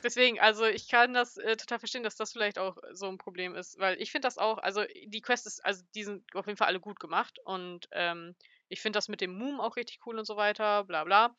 Deswegen, 0.02 0.38
also 0.38 0.66
ich 0.66 0.88
kann 0.88 1.14
das 1.14 1.38
äh, 1.38 1.56
total 1.56 1.78
verstehen, 1.78 2.02
dass 2.02 2.16
das 2.16 2.32
vielleicht 2.32 2.58
auch 2.58 2.76
so 2.92 3.08
ein 3.08 3.16
Problem 3.16 3.54
ist, 3.54 3.78
weil 3.78 4.00
ich 4.02 4.12
finde 4.12 4.26
das 4.26 4.36
auch, 4.36 4.58
also 4.58 4.84
die 5.06 5.22
Quest 5.22 5.46
ist, 5.46 5.64
also 5.64 5.82
die 5.94 6.04
sind 6.04 6.22
auf 6.34 6.46
jeden 6.46 6.58
Fall 6.58 6.68
alle 6.68 6.80
gut 6.80 7.00
gemacht 7.00 7.38
und 7.44 7.88
ähm, 7.92 8.34
ich 8.68 8.82
finde 8.82 8.98
das 8.98 9.08
mit 9.08 9.22
dem 9.22 9.32
Moom 9.32 9.60
auch 9.60 9.76
richtig 9.76 10.00
cool 10.04 10.18
und 10.18 10.26
so 10.26 10.36
weiter, 10.36 10.84
bla 10.84 11.04
bla. 11.04 11.34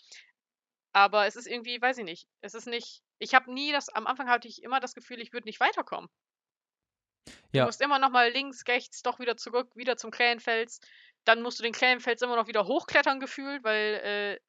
Aber 0.93 1.27
es 1.27 1.35
ist 1.35 1.45
irgendwie, 1.45 1.79
weiß 1.79 1.99
ich 1.99 2.05
nicht, 2.05 2.27
es 2.41 2.55
ist 2.55 2.65
nicht, 2.65 3.03
ich 3.19 3.35
habe 3.35 3.53
nie 3.53 3.71
das, 3.71 3.89
am 3.89 4.07
Anfang 4.07 4.29
hatte 4.29 4.47
ich 4.47 4.63
immer 4.63 4.79
das 4.79 4.95
Gefühl, 4.95 5.21
ich 5.21 5.31
würde 5.31 5.47
nicht 5.47 5.59
weiterkommen. 5.59 6.09
Du 7.51 7.59
Ja. 7.59 7.65
musst 7.65 7.81
immer 7.81 7.99
noch 7.99 8.09
mal 8.11 8.31
links, 8.31 8.67
rechts, 8.67 9.01
doch 9.01 9.19
wieder 9.19 9.37
zurück, 9.37 9.75
wieder 9.75 9.97
zum 9.97 10.11
Krähenfels. 10.11 10.79
Dann 11.25 11.41
musst 11.41 11.59
du 11.59 11.63
den 11.63 11.73
Krähenfels 11.73 12.21
immer 12.21 12.35
noch 12.35 12.47
wieder 12.47 12.65
hochklettern 12.65 13.19
gefühlt, 13.19 13.63
weil 13.63 13.95
äh, 13.95 14.39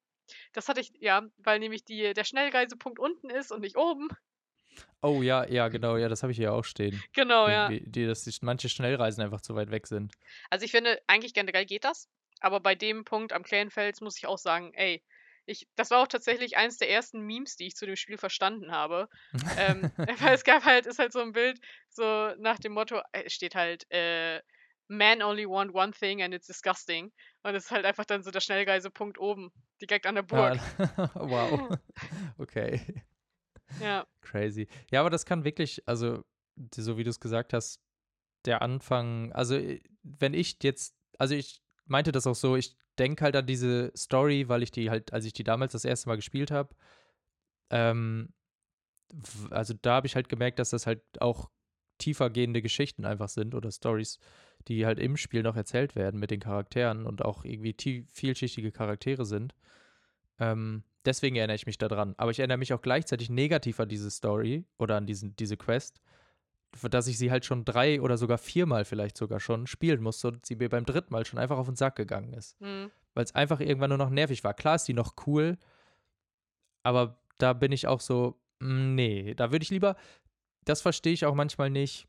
das 0.53 0.69
hatte 0.69 0.81
ich, 0.81 0.91
ja, 0.99 1.23
weil 1.37 1.59
nämlich 1.59 1.83
die, 1.85 2.13
der 2.13 2.23
Schnellreisepunkt 2.23 2.99
unten 2.99 3.29
ist 3.29 3.51
und 3.51 3.61
nicht 3.61 3.77
oben. 3.77 4.09
Oh 5.01 5.21
ja, 5.21 5.47
ja, 5.47 5.67
genau, 5.69 5.97
ja, 5.97 6.09
das 6.09 6.23
habe 6.23 6.31
ich 6.31 6.37
hier 6.37 6.53
auch 6.53 6.65
stehen. 6.65 7.01
Genau, 7.13 7.47
ja. 7.47 7.69
Irgendwie, 7.69 7.89
die, 7.89 8.05
dass 8.05 8.23
die, 8.23 8.35
manche 8.41 8.69
Schnellreisen 8.69 9.23
einfach 9.23 9.41
zu 9.41 9.55
weit 9.55 9.71
weg 9.71 9.87
sind. 9.87 10.13
Also 10.49 10.65
ich 10.65 10.71
finde, 10.71 10.99
eigentlich 11.07 11.33
generell 11.33 11.65
geht 11.65 11.83
das. 11.83 12.09
Aber 12.39 12.59
bei 12.59 12.75
dem 12.75 13.03
Punkt 13.03 13.33
am 13.33 13.43
Krähenfels 13.43 14.01
muss 14.01 14.17
ich 14.17 14.27
auch 14.27 14.37
sagen, 14.37 14.73
ey, 14.75 15.03
ich, 15.45 15.67
das 15.75 15.91
war 15.91 16.03
auch 16.03 16.07
tatsächlich 16.07 16.57
eins 16.57 16.77
der 16.77 16.89
ersten 16.89 17.21
Memes, 17.21 17.55
die 17.55 17.67
ich 17.67 17.75
zu 17.75 17.85
dem 17.85 17.95
Spiel 17.95 18.17
verstanden 18.17 18.71
habe. 18.71 19.07
Ähm, 19.57 19.91
weil 20.21 20.35
es 20.35 20.43
gab 20.43 20.65
halt, 20.65 20.85
ist 20.85 20.99
halt 20.99 21.13
so 21.13 21.21
ein 21.21 21.31
Bild, 21.31 21.59
so 21.89 22.33
nach 22.37 22.59
dem 22.59 22.73
Motto, 22.73 23.01
äh, 23.13 23.29
steht 23.29 23.55
halt, 23.55 23.89
äh, 23.91 24.41
Man 24.87 25.21
only 25.21 25.45
want 25.45 25.73
one 25.73 25.91
thing 25.91 26.21
and 26.21 26.33
it's 26.33 26.47
disgusting. 26.47 27.11
Und 27.43 27.55
es 27.55 27.65
ist 27.65 27.71
halt 27.71 27.85
einfach 27.85 28.05
dann 28.05 28.23
so 28.23 28.31
der 28.31 28.39
Schnellreisepunkt 28.39 29.19
oben, 29.19 29.51
direkt 29.81 30.05
an 30.05 30.15
der 30.15 30.23
Burg. 30.23 30.55
Ja, 30.55 31.11
wow. 31.15 31.77
Okay. 32.37 32.81
Ja, 33.81 34.07
Crazy. 34.21 34.67
Ja, 34.91 35.01
aber 35.01 35.09
das 35.09 35.25
kann 35.25 35.43
wirklich, 35.43 35.87
also, 35.87 36.23
so 36.73 36.97
wie 36.97 37.03
du 37.03 37.09
es 37.09 37.19
gesagt 37.19 37.53
hast, 37.53 37.81
der 38.45 38.61
Anfang, 38.61 39.31
also, 39.33 39.55
äh, 39.55 39.81
wenn 40.03 40.33
ich 40.33 40.57
jetzt, 40.63 40.95
also 41.17 41.35
ich 41.35 41.61
meinte 41.85 42.11
das 42.11 42.27
auch 42.27 42.35
so, 42.35 42.55
ich 42.55 42.77
denke 42.97 43.23
halt 43.25 43.35
an 43.35 43.45
diese 43.45 43.91
Story, 43.95 44.47
weil 44.47 44.63
ich 44.63 44.71
die 44.71 44.89
halt, 44.89 45.13
als 45.13 45.25
ich 45.25 45.33
die 45.33 45.43
damals 45.43 45.73
das 45.73 45.85
erste 45.85 46.09
Mal 46.09 46.15
gespielt 46.15 46.51
habe, 46.51 46.75
ähm, 47.69 48.33
also 49.49 49.73
da 49.81 49.95
habe 49.95 50.07
ich 50.07 50.15
halt 50.15 50.29
gemerkt, 50.29 50.59
dass 50.59 50.71
das 50.71 50.87
halt 50.87 51.01
auch 51.19 51.49
tiefer 51.97 52.29
gehende 52.29 52.61
Geschichten 52.61 53.05
einfach 53.05 53.29
sind 53.29 53.55
oder 53.55 53.71
Stories, 53.71 54.19
die 54.67 54.85
halt 54.85 54.99
im 54.99 55.17
Spiel 55.17 55.43
noch 55.43 55.55
erzählt 55.55 55.95
werden 55.95 56.19
mit 56.19 56.31
den 56.31 56.39
Charakteren 56.39 57.05
und 57.05 57.23
auch 57.23 57.45
irgendwie 57.45 58.05
vielschichtige 58.11 58.71
Charaktere 58.71 59.25
sind. 59.25 59.55
Ähm, 60.39 60.83
deswegen 61.05 61.35
erinnere 61.35 61.55
ich 61.55 61.65
mich 61.65 61.77
daran. 61.77 62.13
Aber 62.17 62.31
ich 62.31 62.39
erinnere 62.39 62.57
mich 62.57 62.73
auch 62.73 62.81
gleichzeitig 62.81 63.29
negativ 63.29 63.79
an 63.79 63.89
diese 63.89 64.11
Story 64.11 64.65
oder 64.77 64.97
an 64.97 65.07
diesen, 65.07 65.35
diese 65.35 65.57
Quest, 65.57 66.01
dass 66.89 67.07
ich 67.07 67.17
sie 67.17 67.31
halt 67.31 67.45
schon 67.45 67.65
drei 67.65 68.01
oder 68.01 68.17
sogar 68.17 68.37
viermal 68.37 68.85
vielleicht 68.85 69.17
sogar 69.17 69.39
schon 69.39 69.67
spielen 69.67 70.01
musste 70.01 70.27
und 70.27 70.45
sie 70.45 70.55
mir 70.55 70.69
beim 70.69 70.85
dritten 70.85 71.13
Mal 71.13 71.25
schon 71.25 71.39
einfach 71.39 71.57
auf 71.57 71.67
den 71.67 71.75
Sack 71.75 71.95
gegangen 71.95 72.33
ist. 72.33 72.59
hm, 72.59 72.91
Weil 73.13 73.23
es 73.23 73.33
einfach 73.33 73.59
irgendwann 73.59 73.89
nur 73.89 73.97
noch 73.97 74.09
nervig 74.09 74.43
war. 74.43 74.53
Klar 74.53 74.75
ist 74.75 74.87
die 74.87 74.93
noch 74.93 75.13
cool, 75.25 75.57
aber 76.83 77.19
da 77.37 77.53
bin 77.53 77.71
ich 77.71 77.87
auch 77.87 78.01
so, 78.01 78.39
mm, 78.59 78.95
nee, 78.95 79.33
da 79.33 79.51
würde 79.51 79.63
ich 79.63 79.69
lieber, 79.69 79.95
das 80.69 80.81
verstehe 80.81 81.13
ich 81.13 81.25
auch 81.25 81.35
manchmal 81.35 81.69
nicht. 81.69 82.07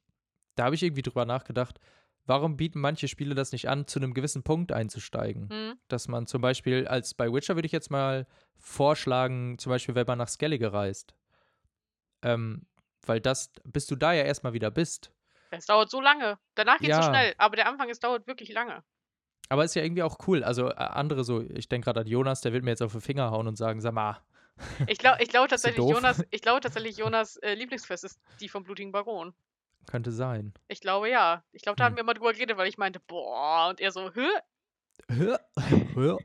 Da 0.55 0.65
habe 0.65 0.75
ich 0.75 0.83
irgendwie 0.83 1.03
drüber 1.03 1.25
nachgedacht, 1.25 1.79
warum 2.27 2.57
bieten 2.57 2.81
manche 2.81 3.09
Spiele 3.09 3.35
das 3.35 3.53
nicht 3.53 3.69
an, 3.69 3.87
zu 3.87 3.99
einem 3.99 4.15
gewissen 4.15 4.43
Punkt 4.43 4.73
einzusteigen? 4.73 5.49
hm, 5.51 5.79
dass 5.89 6.09
man 6.09 6.27
zum 6.27 6.43
Beispiel, 6.43 6.87
als 6.87 7.15
bei 7.15 7.33
Witcher 7.33 7.55
würde 7.57 7.67
ich 7.67 7.73
jetzt 7.73 7.91
mal 7.91 8.27
vorschlagen, 8.59 9.59
zum 9.59 9.71
Beispiel, 9.71 9.95
wenn 9.95 10.07
man 10.07 10.19
nach 10.19 10.29
Skellige 10.29 10.73
reist. 10.73 11.15
Ähm, 12.23 12.67
weil 13.07 13.21
das, 13.21 13.53
bis 13.65 13.87
du 13.87 13.97
da 13.97 14.13
ja 14.13 14.25
erstmal 14.25 14.53
wieder 14.53 14.71
bist. 14.71 15.13
es 15.51 15.67
dauert 15.67 15.91
so 15.91 16.01
lange. 16.01 16.39
Danach 16.55 16.79
geht's 16.79 16.97
so 16.97 17.03
Ja. 17.03 17.09
schnell. 17.11 17.35
Aber 17.39 17.57
der 17.57 17.69
Anfang, 17.69 17.89
es 17.91 18.01
dauert 18.01 18.27
wirklich 18.27 18.51
lange. 18.53 18.83
Aber 19.49 19.65
ist 19.65 19.75
ja 19.75 19.83
irgendwie 19.83 20.03
auch 20.03 20.19
cool. 20.27 20.45
Also 20.45 20.69
äh, 20.71 20.75
andere 20.75 21.25
so, 21.25 21.41
ich 21.43 21.69
denke 21.69 21.87
gerade 21.87 22.01
an 22.01 22.07
Jonas, 22.07 22.41
der 22.43 22.53
will 22.53 22.63
mir 22.63 22.71
jetzt 22.71 22.83
auf 22.83 22.93
den 22.93 23.01
Finger 23.01 23.31
hauen 23.31 23.47
und 23.47 23.57
sagen, 23.57 23.81
sag 23.81 23.95
mal, 23.95 24.21
Ich 24.87 24.99
glaube 24.99 25.19
ich 25.23 25.29
glaub 25.29 25.49
tatsächlich? 25.49 25.79
Jonas, 25.89 26.25
ich 26.31 26.43
glaube 26.43 26.61
tatsächlich, 26.61 26.97
Jonas 26.97 27.37
äh, 27.39 27.55
Lieblingsquest 27.55 28.05
ist 28.05 28.21
die 28.41 28.49
vom 28.49 28.65
blutigen 28.65 28.93
Baron. 28.93 29.35
könnte 29.87 30.13
sein. 30.13 30.53
Ich 30.69 30.81
glaube 30.81 31.09
ja. 31.11 31.43
Ich 31.53 31.63
glaube, 31.63 31.77
da 31.77 31.85
haben 31.85 31.93
Hm. 31.93 31.97
wir 31.99 32.05
mal 32.05 32.15
drüber 32.15 32.33
geredet, 32.33 32.57
weil 32.57 32.69
ich 32.69 32.79
meinte, 32.79 33.01
boah, 33.07 33.69
und 33.71 33.81
er 33.81 33.91
so, 33.93 34.11
hä? 34.15 34.29
Hör, 35.09 35.41
hör. 35.95 36.19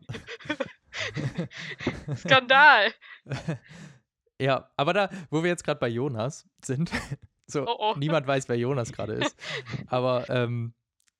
Skandal. 2.15 2.91
ja, 4.39 4.69
aber 4.77 4.93
da, 4.93 5.09
wo 5.29 5.43
wir 5.43 5.49
jetzt 5.49 5.63
gerade 5.63 5.79
bei 5.79 5.87
Jonas 5.87 6.47
sind, 6.63 6.91
so, 7.47 7.65
Oh, 7.67 7.75
oh. 7.93 7.95
niemand 7.97 8.27
weiß, 8.27 8.49
wer 8.49 8.57
Jonas 8.57 8.91
gerade 8.91 9.13
ist. 9.13 9.37
Aber 9.87 10.29
ähm, 10.29 10.73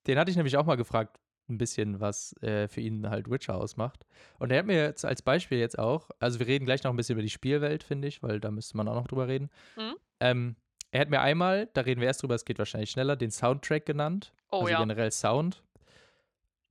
den 0.07 0.17
hatte 0.19 0.31
ich 0.31 0.37
nämlich 0.37 0.57
auch 0.57 0.65
mal 0.65 0.75
gefragt, 0.77 1.19
ein 1.49 1.57
bisschen, 1.57 1.99
was 1.99 2.35
äh, 2.41 2.67
für 2.67 2.81
ihn 2.81 3.09
halt 3.09 3.29
Witcher 3.29 3.55
ausmacht. 3.55 4.05
Und 4.39 4.51
er 4.51 4.59
hat 4.59 4.65
mir 4.65 4.81
jetzt 4.81 5.05
als 5.05 5.21
Beispiel 5.21 5.57
jetzt 5.57 5.77
auch, 5.77 6.09
also 6.19 6.39
wir 6.39 6.47
reden 6.47 6.65
gleich 6.65 6.83
noch 6.83 6.91
ein 6.91 6.97
bisschen 6.97 7.13
über 7.13 7.21
die 7.21 7.29
Spielwelt, 7.29 7.83
finde 7.83 8.07
ich, 8.07 8.23
weil 8.23 8.39
da 8.39 8.51
müsste 8.51 8.77
man 8.77 8.87
auch 8.87 8.95
noch 8.95 9.07
drüber 9.07 9.27
reden. 9.27 9.49
Mhm. 9.75 9.95
Ähm, 10.19 10.55
er 10.91 11.01
hat 11.01 11.09
mir 11.09 11.21
einmal, 11.21 11.69
da 11.73 11.81
reden 11.81 12.01
wir 12.01 12.07
erst 12.07 12.21
drüber, 12.21 12.35
es 12.35 12.45
geht 12.45 12.59
wahrscheinlich 12.59 12.91
schneller, 12.91 13.15
den 13.15 13.31
Soundtrack 13.31 13.85
genannt. 13.85 14.33
Oh 14.51 14.61
also 14.61 14.71
ja. 14.71 14.79
generell 14.79 15.11
Sound. 15.11 15.63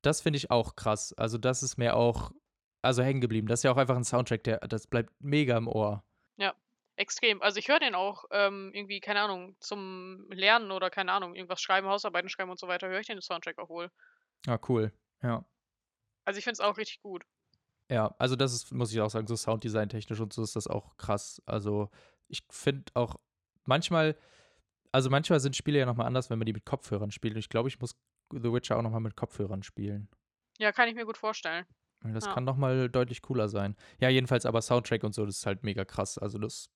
Das 0.01 0.21
finde 0.21 0.37
ich 0.37 0.51
auch 0.51 0.77
krass. 0.77 1.13
Also 1.15 1.39
das 1.39 1.63
ist 1.63 1.77
mir 1.77 1.97
auch, 1.97 2.33
also 2.83 3.03
hängen 3.03 3.21
geblieben. 3.21 3.47
Das 3.47 3.61
ist 3.61 3.65
ja 3.65 3.73
auch 3.73 3.77
einfach 3.77 3.97
ein 3.97 4.05
Soundtrack, 4.05 4.45
der, 4.45 4.59
das 4.61 4.87
bleibt 4.87 5.13
mega 5.21 5.57
im 5.57 5.69
Ohr. 5.69 6.03
Extrem. 6.97 7.41
Also 7.41 7.59
ich 7.59 7.69
höre 7.69 7.79
den 7.79 7.95
auch 7.95 8.27
ähm, 8.31 8.71
irgendwie, 8.75 9.01
keine 9.01 9.23
Ahnung, 9.23 9.57
zum 9.61 10.27
Lernen 10.31 10.71
oder 10.71 10.91
keine 10.91 11.13
Ahnung, 11.13 11.35
irgendwas 11.35 11.61
schreiben, 11.61 11.89
Hausarbeiten 11.89 12.29
schreiben 12.29 12.51
und 12.51 12.61
so 12.61 12.69
weiter, 12.69 12.89
höre 12.89 13.01
ich 13.01 13.07
den 13.07 13.21
Soundtrack 13.21 13.59
auch 13.59 13.71
wohl. 13.71 13.91
Ah, 14.47 14.59
cool. 14.69 14.93
Ja. 15.23 15.45
Also 16.25 16.39
ich 16.39 16.45
finde 16.45 16.55
es 16.55 16.61
auch 16.61 16.77
richtig 16.77 17.01
gut. 17.03 17.25
Ja, 17.91 18.15
also 18.19 18.37
das 18.37 18.53
ist, 18.55 18.73
muss 18.73 18.93
ich 18.93 19.01
auch 19.01 19.11
sagen, 19.11 19.27
so 19.27 19.37
Sounddesign 19.37 19.89
technisch 19.89 20.21
und 20.21 20.33
so 20.33 20.43
ist 20.43 20.57
das 20.57 20.67
auch 20.67 20.97
krass. 20.97 21.43
Also 21.47 21.91
ich 22.29 22.43
finde 22.51 22.85
auch 22.95 23.17
manchmal, 23.65 24.17
also 24.93 25.11
manchmal 25.11 25.41
sind 25.41 25.57
Spiele 25.57 25.79
ja 25.79 25.87
nochmal 25.87 26.07
anders, 26.07 26.31
wenn 26.31 26.39
man 26.39 26.47
die 26.47 26.53
mit 26.53 26.65
Kopfhörern 26.65 27.11
spielt. 27.11 27.35
Und 27.35 27.41
ich 27.41 27.49
glaube, 27.49 27.69
ich 27.69 27.79
muss 27.81 27.97
The 28.33 28.53
Witcher 28.53 28.79
auch 28.79 28.83
nochmal 28.83 29.01
mit 29.01 29.17
Kopfhörern 29.17 29.63
spielen. 29.63 30.09
Ja, 30.59 30.73
kann 30.73 30.89
ich 30.89 30.95
mir 30.95 31.05
gut 31.05 31.19
vorstellen. 31.19 31.67
Das 32.03 32.25
Ja. 32.25 32.33
kann 32.33 32.45
nochmal 32.45 32.89
deutlich 32.89 33.23
cooler 33.23 33.49
sein. 33.49 33.77
Ja, 34.01 34.09
jedenfalls 34.09 34.47
aber 34.47 34.63
Soundtrack 34.63 35.05
und 35.05 35.15
so, 35.15 35.25
das 35.27 35.39
ist 35.39 35.47
halt 35.47 35.63
mega 35.63 35.85
krass. 35.85 36.19
Also 36.19 36.39
das 36.39 36.71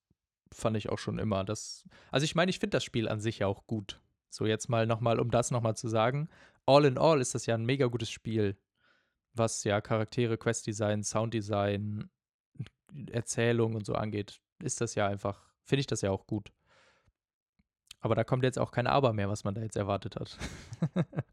fand 0.53 0.77
ich 0.77 0.89
auch 0.89 0.99
schon 0.99 1.19
immer. 1.19 1.43
Das, 1.43 1.83
also 2.11 2.23
ich 2.23 2.35
meine, 2.35 2.49
ich 2.49 2.59
finde 2.59 2.77
das 2.77 2.83
Spiel 2.83 3.09
an 3.09 3.19
sich 3.19 3.39
ja 3.39 3.47
auch 3.47 3.65
gut. 3.67 3.99
So 4.29 4.45
jetzt 4.45 4.69
mal 4.69 4.85
nochmal, 4.85 5.19
um 5.19 5.31
das 5.31 5.51
nochmal 5.51 5.75
zu 5.75 5.87
sagen. 5.87 6.29
All 6.67 6.85
in 6.85 6.97
all 6.99 7.19
ist 7.21 7.33
das 7.33 7.45
ja 7.47 7.55
ein 7.55 7.65
mega 7.65 7.87
gutes 7.87 8.11
Spiel. 8.11 8.57
was 9.33 9.63
ja 9.63 9.81
Charaktere, 9.81 10.37
Questdesign, 10.37 11.03
Sounddesign, 11.03 12.09
Erzählung 13.11 13.75
und 13.75 13.85
so 13.85 13.93
angeht, 13.93 14.39
ist 14.63 14.81
das 14.81 14.95
ja 14.95 15.07
einfach, 15.07 15.43
finde 15.63 15.81
ich 15.81 15.87
das 15.87 16.01
ja 16.01 16.09
auch 16.11 16.25
gut. 16.25 16.51
Aber 17.99 18.15
da 18.15 18.23
kommt 18.23 18.43
jetzt 18.43 18.57
auch 18.57 18.71
kein 18.71 18.87
Aber 18.87 19.13
mehr, 19.13 19.29
was 19.29 19.43
man 19.43 19.53
da 19.53 19.61
jetzt 19.61 19.77
erwartet 19.77 20.15
hat. 20.15 20.37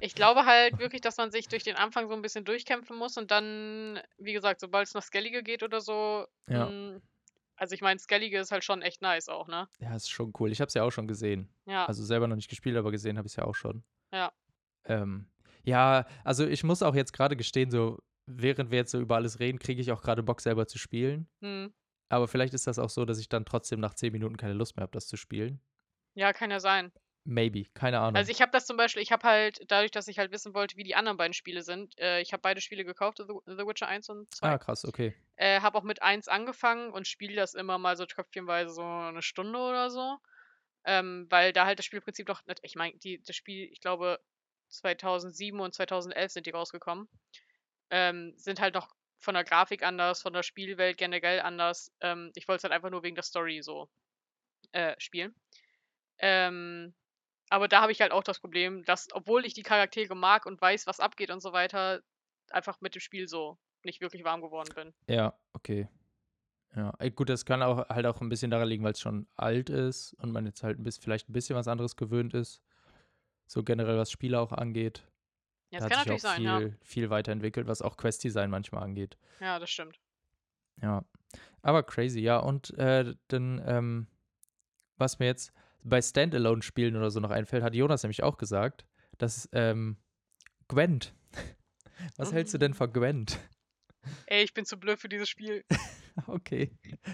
Ich 0.00 0.14
glaube 0.16 0.44
halt 0.44 0.78
wirklich, 0.80 1.00
dass 1.00 1.16
man 1.16 1.30
sich 1.30 1.46
durch 1.48 1.62
den 1.62 1.76
Anfang 1.76 2.08
so 2.08 2.14
ein 2.14 2.20
bisschen 2.20 2.44
durchkämpfen 2.44 2.96
muss 2.98 3.16
und 3.16 3.30
dann, 3.30 4.00
wie 4.18 4.32
gesagt, 4.32 4.60
sobald 4.60 4.88
es 4.88 4.92
nach 4.94 5.04
Skellige 5.04 5.42
geht 5.44 5.62
oder 5.62 5.80
so, 5.80 6.26
Ja. 6.48 6.66
mm, 6.66 7.00
also 7.56 7.74
ich 7.74 7.80
meine, 7.80 8.00
Skellige 8.00 8.38
ist 8.40 8.50
halt 8.50 8.64
schon 8.64 8.82
echt 8.82 9.00
nice 9.00 9.28
auch, 9.28 9.46
ne? 9.46 9.68
Ja, 9.78 9.94
ist 9.94 10.10
schon 10.10 10.32
cool. 10.40 10.50
Ich 10.50 10.60
habe 10.60 10.66
es 10.68 10.74
ja 10.74 10.82
auch 10.82 10.90
schon 10.90 11.06
gesehen. 11.06 11.48
Ja, 11.64 11.86
Also 11.86 12.04
selber 12.04 12.26
noch 12.26 12.34
nicht 12.36 12.50
gespielt, 12.50 12.76
aber 12.76 12.90
gesehen 12.90 13.16
habe 13.16 13.26
ich 13.28 13.32
es 13.32 13.36
ja 13.36 13.44
auch 13.44 13.54
schon. 13.54 13.84
ja. 14.12 14.32
Ähm, 14.86 15.26
ja, 15.64 16.06
also 16.24 16.46
ich 16.46 16.64
muss 16.64 16.82
auch 16.82 16.94
jetzt 16.94 17.12
gerade 17.12 17.36
gestehen, 17.36 17.70
so 17.70 17.98
während 18.26 18.70
wir 18.70 18.78
jetzt 18.78 18.90
so 18.90 19.00
über 19.00 19.16
alles 19.16 19.40
reden, 19.40 19.58
kriege 19.58 19.80
ich 19.80 19.92
auch 19.92 20.02
gerade 20.02 20.22
Bock 20.22 20.40
selber 20.40 20.66
zu 20.66 20.78
spielen. 20.78 21.28
Hm. 21.42 21.72
Aber 22.08 22.28
vielleicht 22.28 22.54
ist 22.54 22.66
das 22.66 22.78
auch 22.78 22.90
so, 22.90 23.04
dass 23.04 23.18
ich 23.18 23.28
dann 23.28 23.44
trotzdem 23.44 23.80
nach 23.80 23.94
10 23.94 24.12
Minuten 24.12 24.36
keine 24.36 24.54
Lust 24.54 24.76
mehr 24.76 24.82
habe, 24.82 24.92
das 24.92 25.06
zu 25.06 25.16
spielen. 25.16 25.60
Ja, 26.14 26.32
kann 26.32 26.50
ja 26.50 26.60
sein. 26.60 26.92
Maybe, 27.26 27.64
keine 27.72 28.00
Ahnung. 28.00 28.16
Also 28.16 28.30
ich 28.30 28.42
habe 28.42 28.52
das 28.52 28.66
zum 28.66 28.76
Beispiel, 28.76 29.02
ich 29.02 29.10
habe 29.10 29.26
halt, 29.26 29.60
dadurch, 29.68 29.90
dass 29.90 30.08
ich 30.08 30.18
halt 30.18 30.30
wissen 30.30 30.52
wollte, 30.52 30.76
wie 30.76 30.84
die 30.84 30.94
anderen 30.94 31.16
beiden 31.16 31.32
Spiele 31.32 31.62
sind, 31.62 31.98
äh, 31.98 32.20
ich 32.20 32.34
habe 32.34 32.42
beide 32.42 32.60
Spiele 32.60 32.84
gekauft, 32.84 33.18
The, 33.18 33.34
The 33.46 33.66
Witcher 33.66 33.88
1 33.88 34.10
und 34.10 34.34
2. 34.34 34.46
ah, 34.46 34.58
krass, 34.58 34.84
okay. 34.84 35.14
Äh, 35.36 35.60
habe 35.60 35.78
auch 35.78 35.84
mit 35.84 36.02
1 36.02 36.28
angefangen 36.28 36.90
und 36.90 37.08
spiele 37.08 37.34
das 37.34 37.54
immer 37.54 37.78
mal 37.78 37.96
so 37.96 38.04
tröpfchenweise 38.04 38.74
so 38.74 38.84
eine 38.84 39.22
Stunde 39.22 39.58
oder 39.58 39.88
so. 39.88 40.18
Ähm, 40.84 41.26
weil 41.30 41.54
da 41.54 41.64
halt 41.64 41.78
das 41.78 41.86
Spielprinzip 41.86 42.26
doch, 42.26 42.42
ich 42.60 42.74
meine, 42.74 42.94
das 43.26 43.34
Spiel, 43.34 43.70
ich 43.72 43.80
glaube, 43.80 44.20
2007 44.78 45.60
und 45.60 45.74
2011 45.74 46.32
sind 46.32 46.46
die 46.46 46.50
rausgekommen. 46.50 47.08
Ähm, 47.90 48.34
sind 48.36 48.60
halt 48.60 48.74
noch 48.74 48.94
von 49.18 49.34
der 49.34 49.44
Grafik 49.44 49.82
anders, 49.82 50.22
von 50.22 50.32
der 50.32 50.42
Spielwelt 50.42 50.98
generell 50.98 51.40
anders. 51.40 51.92
Ähm, 52.00 52.30
ich 52.34 52.46
wollte 52.48 52.58
es 52.58 52.64
halt 52.64 52.72
einfach 52.72 52.90
nur 52.90 53.02
wegen 53.02 53.14
der 53.14 53.24
Story 53.24 53.62
so 53.62 53.88
äh, 54.72 54.94
spielen. 54.98 55.34
Ähm, 56.18 56.94
aber 57.50 57.68
da 57.68 57.82
habe 57.82 57.92
ich 57.92 58.00
halt 58.00 58.12
auch 58.12 58.24
das 58.24 58.40
Problem, 58.40 58.84
dass, 58.84 59.08
obwohl 59.12 59.44
ich 59.44 59.54
die 59.54 59.62
Charaktere 59.62 60.14
mag 60.14 60.46
und 60.46 60.60
weiß, 60.60 60.86
was 60.86 61.00
abgeht 61.00 61.30
und 61.30 61.40
so 61.40 61.52
weiter, 61.52 62.02
einfach 62.50 62.80
mit 62.80 62.94
dem 62.94 63.00
Spiel 63.00 63.28
so 63.28 63.58
nicht 63.82 64.00
wirklich 64.00 64.24
warm 64.24 64.40
geworden 64.40 64.74
bin. 64.74 64.94
Ja, 65.06 65.38
okay. 65.52 65.88
Ja, 66.74 66.92
gut, 67.14 67.28
das 67.28 67.44
kann 67.44 67.62
auch 67.62 67.88
halt 67.88 68.06
auch 68.06 68.20
ein 68.20 68.28
bisschen 68.28 68.50
daran 68.50 68.68
liegen, 68.68 68.82
weil 68.82 68.92
es 68.92 69.00
schon 69.00 69.28
alt 69.36 69.70
ist 69.70 70.14
und 70.14 70.32
man 70.32 70.46
jetzt 70.46 70.62
halt 70.64 70.78
ein 70.78 70.82
bisschen, 70.82 71.02
vielleicht 71.02 71.28
ein 71.28 71.32
bisschen 71.32 71.54
was 71.54 71.68
anderes 71.68 71.96
gewöhnt 71.96 72.34
ist. 72.34 72.62
So 73.46 73.62
generell, 73.62 73.96
was 73.98 74.10
Spiele 74.10 74.40
auch 74.40 74.52
angeht. 74.52 75.06
Ja, 75.70 75.80
Da 75.80 75.88
das 75.88 75.98
hat 75.98 76.06
kann 76.06 76.16
sich 76.16 76.22
natürlich 76.24 76.48
auch 76.48 76.52
sein, 76.60 76.70
viel, 76.70 76.78
viel 76.82 77.10
weiterentwickelt, 77.10 77.66
was 77.66 77.82
auch 77.82 77.96
Quest-Design 77.96 78.50
manchmal 78.50 78.82
angeht. 78.82 79.16
ja. 79.40 79.46
Ja, 79.46 79.58
das 79.58 79.70
stimmt. 79.70 79.98
Ja. 80.82 81.04
Aber 81.62 81.82
crazy, 81.82 82.20
ja. 82.20 82.38
Und 82.38 82.76
äh, 82.78 83.14
dann, 83.28 83.62
ähm, 83.66 84.06
was 84.96 85.18
mir 85.18 85.26
jetzt 85.26 85.52
bei 85.82 86.00
Standalone-Spielen 86.00 86.96
oder 86.96 87.10
so 87.10 87.20
noch 87.20 87.30
einfällt, 87.30 87.62
hat 87.62 87.74
Jonas 87.74 88.02
nämlich 88.02 88.22
auch 88.22 88.38
gesagt, 88.38 88.84
dass 89.18 89.48
ähm, 89.52 89.96
Gwent. 90.68 91.14
Was 92.16 92.32
hältst 92.32 92.52
du 92.54 92.58
denn 92.58 92.72
Mm. 92.72 92.74
von 92.74 92.92
Gwent? 92.92 93.38
Ey, 94.26 94.42
ich 94.44 94.52
bin 94.54 94.64
zu 94.64 94.78
blöd 94.78 94.98
für 94.98 95.08
dieses 95.08 95.28
Spiel. 95.28 95.64
Okay, 96.28 96.70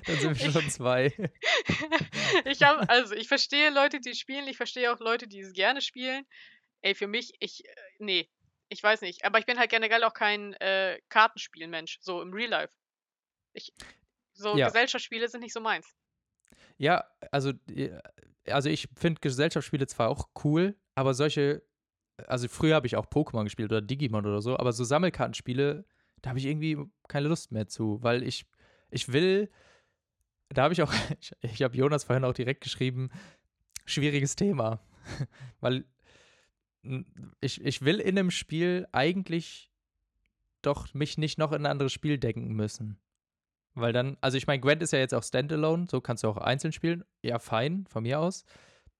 dann 0.07 0.17
sind 0.19 0.39
wir 0.39 0.53
schon 0.53 0.69
zwei. 0.69 1.07
ich 2.45 2.63
habe, 2.63 2.87
also 2.89 3.15
ich 3.15 3.29
verstehe 3.29 3.71
Leute, 3.71 3.99
die 3.99 4.15
spielen, 4.15 4.47
ich 4.47 4.59
verstehe 4.59 4.93
auch 4.93 5.01
Leute, 5.01 5.27
die 5.27 5.41
es 5.41 5.55
gerne 5.55 5.81
spielen. 5.81 6.27
Ey, 6.83 6.95
für 6.95 7.07
mich, 7.07 7.33
ich, 7.41 7.65
äh, 7.65 7.71
nee, 7.99 8.31
ich 8.69 8.83
weiß 8.83 9.01
nicht. 9.03 9.25
Aber 9.25 9.39
ich 9.39 9.47
bin 9.47 9.59
halt 9.59 9.71
generell 9.71 10.05
auch 10.05 10.15
kein 10.15 10.55
äh, 10.55 10.99
Kartenspielmensch, 11.09 11.99
so 12.01 12.23
im 12.23 12.33
Real 12.33 12.51
Life. 12.51 12.75
Ich, 13.53 13.73
so 14.33 14.57
Ja. 14.57 14.67
Gesellschaftsspiele 14.67 15.29
sind 15.29 15.41
nicht 15.41 15.53
so 15.53 15.61
meins. 15.61 15.95
Ja, 16.79 17.05
also, 17.31 17.53
äh, 17.69 17.99
also 18.47 18.69
ich 18.69 18.89
finde 18.97 19.21
Gesellschaftsspiele 19.21 19.87
zwar 19.87 20.09
auch 20.09 20.29
cool, 20.45 20.77
aber 20.95 21.15
solche, 21.15 21.63
also 22.27 22.49
früher 22.49 22.75
habe 22.75 22.87
ich 22.87 22.97
auch 22.97 23.07
Pokémon 23.07 23.45
gespielt 23.45 23.71
oder 23.71 23.83
Digimon 23.83 24.27
oder 24.27 24.41
so, 24.41 24.57
aber 24.57 24.73
so 24.73 24.85
Sammelkartenspiele, 24.85 25.85
da 26.23 26.31
habe 26.31 26.39
ich 26.39 26.47
irgendwie 26.47 26.79
keine 27.09 27.29
Lust 27.29 27.53
mehr 27.53 27.67
zu, 27.67 28.03
weil 28.03 28.23
ich, 28.23 28.47
ich 28.91 29.13
will, 29.13 29.51
da 30.49 30.63
habe 30.63 30.75
ich 30.75 30.83
auch, 30.83 30.93
ich, 31.21 31.33
ich 31.41 31.63
habe 31.63 31.77
Jonas 31.77 32.05
vorhin 32.05 32.25
auch 32.25 32.35
direkt 32.35 32.63
geschrieben, 32.63 33.11
schwieriges 33.85 34.37
Thema, 34.37 34.81
weil 35.61 35.85
ich, 37.41 37.63
ich 37.65 37.83
will 37.83 38.01
in 38.01 38.19
einem 38.19 38.31
Spiel 38.31 38.87
eigentlich 38.93 39.71
doch 40.63 40.93
mich 40.95 41.19
nicht 41.19 41.39
noch 41.39 41.53
in 41.53 41.63
ein 41.63 41.71
anderes 41.71 41.93
Spiel 41.93 42.19
denken 42.19 42.53
müssen. 42.53 42.99
Weil 43.75 43.93
dann, 43.93 44.17
also 44.21 44.37
ich 44.37 44.47
meine, 44.47 44.61
Gwent 44.61 44.83
ist 44.83 44.93
ja 44.93 44.99
jetzt 44.99 45.15
auch 45.15 45.23
Standalone, 45.23 45.87
so 45.91 46.01
kannst 46.01 46.25
du 46.25 46.29
auch 46.29 46.37
einzeln 46.37 46.73
spielen. 46.73 47.05
Ja, 47.23 47.39
fein, 47.39 47.87
von 47.87 48.03
mir 48.03 48.19
aus. 48.21 48.45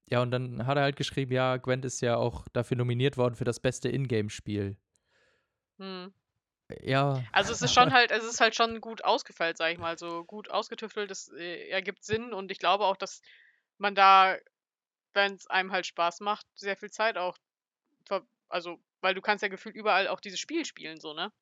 Ja, 0.07 0.23
und 0.23 0.31
dann 0.31 0.67
hat 0.67 0.77
er 0.77 0.83
halt 0.85 0.97
geschrieben, 0.97 1.33
ja, 1.33 1.57
Gwent 1.57 1.85
ist 1.85 2.01
ja 2.01 2.17
auch 2.17 2.47
dafür 2.53 2.77
nominiert 2.77 3.17
worden 3.17 3.35
für 3.35 3.45
das 3.45 3.61
beste 3.61 3.89
Ingame-Spiel. 3.89 4.77
Hm. 5.79 6.13
Ja, 6.83 7.23
Also 7.33 7.53
es 7.53 7.63
ist 7.63 7.75
schon 7.75 7.93
halt, 7.93 8.11
es 8.11 8.25
ist 8.25 8.41
halt 8.41 8.55
schon 8.55 8.81
gut 8.81 9.05
ausgefeilt, 9.05 9.57
sag 9.57 9.73
ich 9.73 9.79
mal, 9.79 9.99
so 9.99 10.25
gut 10.25 10.51
ausgetüftelt, 10.51 11.11
das 11.11 11.29
äh, 11.29 11.69
ergibt 11.69 12.05
Sinn 12.05 12.33
und 12.33 12.51
ich 12.51 12.59
glaube 12.59 12.85
auch, 12.85 12.97
dass 12.97 13.23
man 13.79 13.95
da, 13.95 14.37
wenn 15.15 15.35
es 15.35 15.47
einem 15.49 15.73
halt 15.73 15.87
Spaß 15.87 16.21
macht, 16.21 16.47
sehr 16.55 16.77
viel 16.77 16.91
Zeit 16.91 17.19
auch, 17.19 17.37
also, 18.49 18.83
weil 19.01 19.15
du 19.15 19.21
kannst 19.21 19.43
ja 19.43 19.49
gefühlt 19.49 19.77
überall 19.77 20.09
auch 20.09 20.21
dieses 20.21 20.41
Spiel 20.41 20.65
spielen, 20.65 21.01
so, 21.01 21.15
ne? 21.15 21.33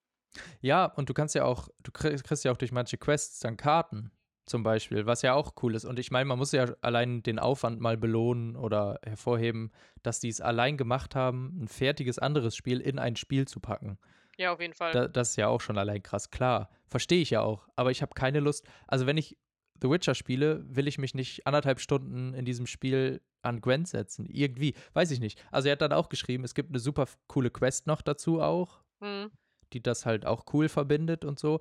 ja, 0.60 0.86
und 0.86 1.08
du 1.08 1.14
kannst 1.14 1.34
ja 1.34 1.44
auch, 1.44 1.68
du 1.82 1.92
kriegst, 1.92 2.24
kriegst 2.24 2.44
ja 2.44 2.52
auch 2.52 2.56
durch 2.56 2.72
manche 2.72 2.98
Quests 2.98 3.40
dann 3.40 3.56
Karten, 3.56 4.10
zum 4.46 4.62
Beispiel, 4.62 5.06
was 5.06 5.22
ja 5.22 5.34
auch 5.34 5.52
cool 5.62 5.74
ist. 5.74 5.84
Und 5.84 5.98
ich 5.98 6.10
meine, 6.10 6.24
man 6.24 6.38
muss 6.38 6.52
ja 6.52 6.66
allein 6.80 7.22
den 7.22 7.38
Aufwand 7.38 7.80
mal 7.80 7.96
belohnen 7.96 8.56
oder 8.56 8.98
hervorheben, 9.04 9.72
dass 10.02 10.20
die 10.20 10.28
es 10.28 10.40
allein 10.40 10.76
gemacht 10.76 11.14
haben, 11.14 11.62
ein 11.62 11.68
fertiges 11.68 12.18
anderes 12.18 12.56
Spiel 12.56 12.80
in 12.80 12.98
ein 12.98 13.16
Spiel 13.16 13.46
zu 13.46 13.60
packen. 13.60 13.98
Ja, 14.38 14.52
auf 14.52 14.60
jeden 14.60 14.72
Fall. 14.74 14.92
Da, 14.92 15.08
das 15.08 15.30
ist 15.30 15.36
ja 15.36 15.48
auch 15.48 15.60
schon 15.60 15.76
allein 15.78 16.02
krass. 16.02 16.30
Klar, 16.30 16.70
verstehe 16.86 17.20
ich 17.20 17.30
ja 17.30 17.42
auch. 17.42 17.68
Aber 17.76 17.90
ich 17.90 18.00
habe 18.02 18.14
keine 18.14 18.40
Lust. 18.40 18.64
Also, 18.86 19.06
wenn 19.06 19.16
ich 19.16 19.36
The 19.80 19.90
Witcher 19.90 20.14
spiele, 20.14 20.64
will 20.74 20.88
ich 20.88 20.96
mich 20.98 21.14
nicht 21.14 21.46
anderthalb 21.46 21.80
Stunden 21.80 22.34
in 22.34 22.44
diesem 22.44 22.66
Spiel 22.66 23.20
an 23.42 23.60
Gwent 23.60 23.88
setzen. 23.88 24.26
Irgendwie. 24.26 24.74
Weiß 24.94 25.10
ich 25.10 25.20
nicht. 25.20 25.44
Also, 25.50 25.68
er 25.68 25.72
hat 25.72 25.82
dann 25.82 25.92
auch 25.92 26.08
geschrieben, 26.08 26.44
es 26.44 26.54
gibt 26.54 26.70
eine 26.70 26.78
super 26.78 27.06
coole 27.26 27.50
Quest 27.50 27.86
noch 27.86 28.00
dazu 28.00 28.40
auch, 28.40 28.80
Hm. 29.00 29.30
die 29.72 29.82
das 29.82 30.06
halt 30.06 30.24
auch 30.24 30.44
cool 30.52 30.68
verbindet 30.68 31.24
und 31.24 31.38
so. 31.38 31.60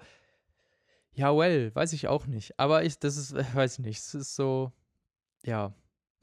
Ja, 1.13 1.35
well, 1.35 1.73
weiß 1.73 1.93
ich 1.93 2.07
auch 2.07 2.27
nicht. 2.27 2.59
Aber 2.59 2.83
ich, 2.83 2.99
das 2.99 3.17
ist, 3.17 3.33
weiß 3.55 3.79
ich 3.79 3.85
nicht. 3.85 3.97
Es 3.97 4.13
ist 4.13 4.35
so, 4.35 4.71
ja. 5.43 5.73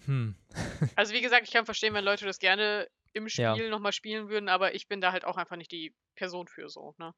Hm. 0.06 0.36
Also 0.96 1.14
wie 1.14 1.20
gesagt, 1.20 1.46
ich 1.48 1.52
kann 1.52 1.64
verstehen, 1.64 1.94
wenn 1.94 2.04
Leute 2.04 2.26
das 2.26 2.38
gerne 2.38 2.86
im 3.14 3.26
Ja. 3.28 3.54
Spiel 3.54 3.70
nochmal 3.70 3.92
spielen 3.92 4.28
würden, 4.28 4.48
aber 4.48 4.74
ich 4.74 4.88
bin 4.88 5.00
da 5.00 5.12
halt 5.12 5.24
auch 5.24 5.36
einfach 5.36 5.56
nicht 5.56 5.72
die 5.72 5.94
Person 6.14 6.46
für 6.48 6.68
so, 6.68 6.94
ne? 6.98 7.14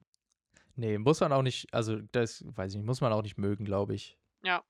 Nee, 0.76 0.98
muss 0.98 1.20
man 1.20 1.32
auch 1.32 1.42
nicht, 1.42 1.72
also 1.72 1.96
das, 2.12 2.44
weiß 2.46 2.72
ich 2.72 2.76
nicht, 2.78 2.86
muss 2.86 3.00
man 3.00 3.12
auch 3.12 3.22
nicht 3.22 3.38
mögen, 3.38 3.64
glaube 3.64 3.94
ich. 3.94 4.18
Ja. 4.42 4.62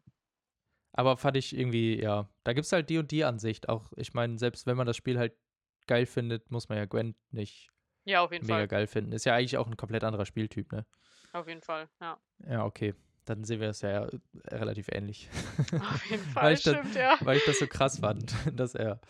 Aber 0.93 1.17
fand 1.17 1.37
ich 1.37 1.57
irgendwie, 1.57 2.01
ja, 2.01 2.29
da 2.45 2.53
gibt 2.53 2.65
es 2.67 2.73
halt 2.73 2.89
die 2.89 2.99
und 2.99 3.11
die 3.11 3.25
Ansicht. 3.25 3.69
Auch, 3.69 3.93
ich 3.97 4.15
meine, 4.15 4.39
selbst 4.39 4.67
wenn 4.67 4.77
man 4.77 4.87
das 4.87 4.97
Spiel 4.97 5.19
halt 5.19 5.35
geil 5.87 6.07
findet, 6.07 6.51
muss 6.51 6.69
man 6.69 6.79
ja 6.79 6.87
Gwent 6.87 7.17
nicht 7.33 7.71
Ja, 8.05 8.21
auf 8.23 8.33
jeden 8.33 8.47
mega 8.47 8.59
Fall. 8.61 8.69
geil 8.69 8.87
finden. 8.87 9.13
Ist 9.13 9.25
ja 9.27 9.35
eigentlich 9.35 9.59
auch 9.59 9.67
ein 9.67 9.77
komplett 9.77 10.05
anderer 10.05 10.25
Spieltyp, 10.27 10.73
ne? 10.73 10.87
Auf 11.33 11.49
jeden 11.49 11.61
Fall, 11.63 11.89
ja. 12.01 12.19
Ja, 12.49 12.65
okay. 12.65 12.95
Dann 13.27 13.43
sehen 13.45 13.61
wir 13.61 13.67
das 13.67 13.83
ja 13.83 14.05
äh, 14.07 14.19
relativ 14.53 14.87
ähnlich. 14.91 15.29
Auf 15.81 16.07
jeden 16.09 16.25
Weil 16.37 16.43
Fall, 16.43 16.53
ich 16.55 16.63
das- 16.63 16.75
stimmt, 16.77 16.95
ja. 16.95 17.17
Weil 17.21 17.37
ich 17.39 17.45
das 17.45 17.59
so 17.59 17.67
krass 17.67 17.99
fand, 17.99 18.33
dass 18.59 18.75
er 18.77 19.01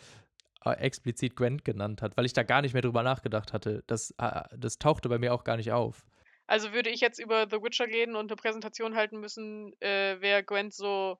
explizit 0.65 1.35
Gwent 1.35 1.63
genannt 1.63 2.01
hat, 2.01 2.17
weil 2.17 2.25
ich 2.25 2.33
da 2.33 2.43
gar 2.43 2.61
nicht 2.61 2.73
mehr 2.73 2.81
drüber 2.81 3.03
nachgedacht 3.03 3.53
hatte. 3.53 3.83
Das, 3.87 4.11
äh, 4.17 4.43
das 4.55 4.77
tauchte 4.79 5.09
bei 5.09 5.17
mir 5.17 5.33
auch 5.33 5.43
gar 5.43 5.57
nicht 5.57 5.71
auf. 5.71 6.05
Also 6.47 6.73
würde 6.73 6.89
ich 6.89 7.01
jetzt 7.01 7.19
über 7.19 7.47
The 7.49 7.57
Witcher 7.61 7.85
reden 7.87 8.15
und 8.15 8.31
eine 8.31 8.35
Präsentation 8.35 8.95
halten 8.95 9.19
müssen, 9.19 9.73
äh, 9.81 10.19
wäre 10.21 10.43
Gwent 10.43 10.73
so 10.73 11.19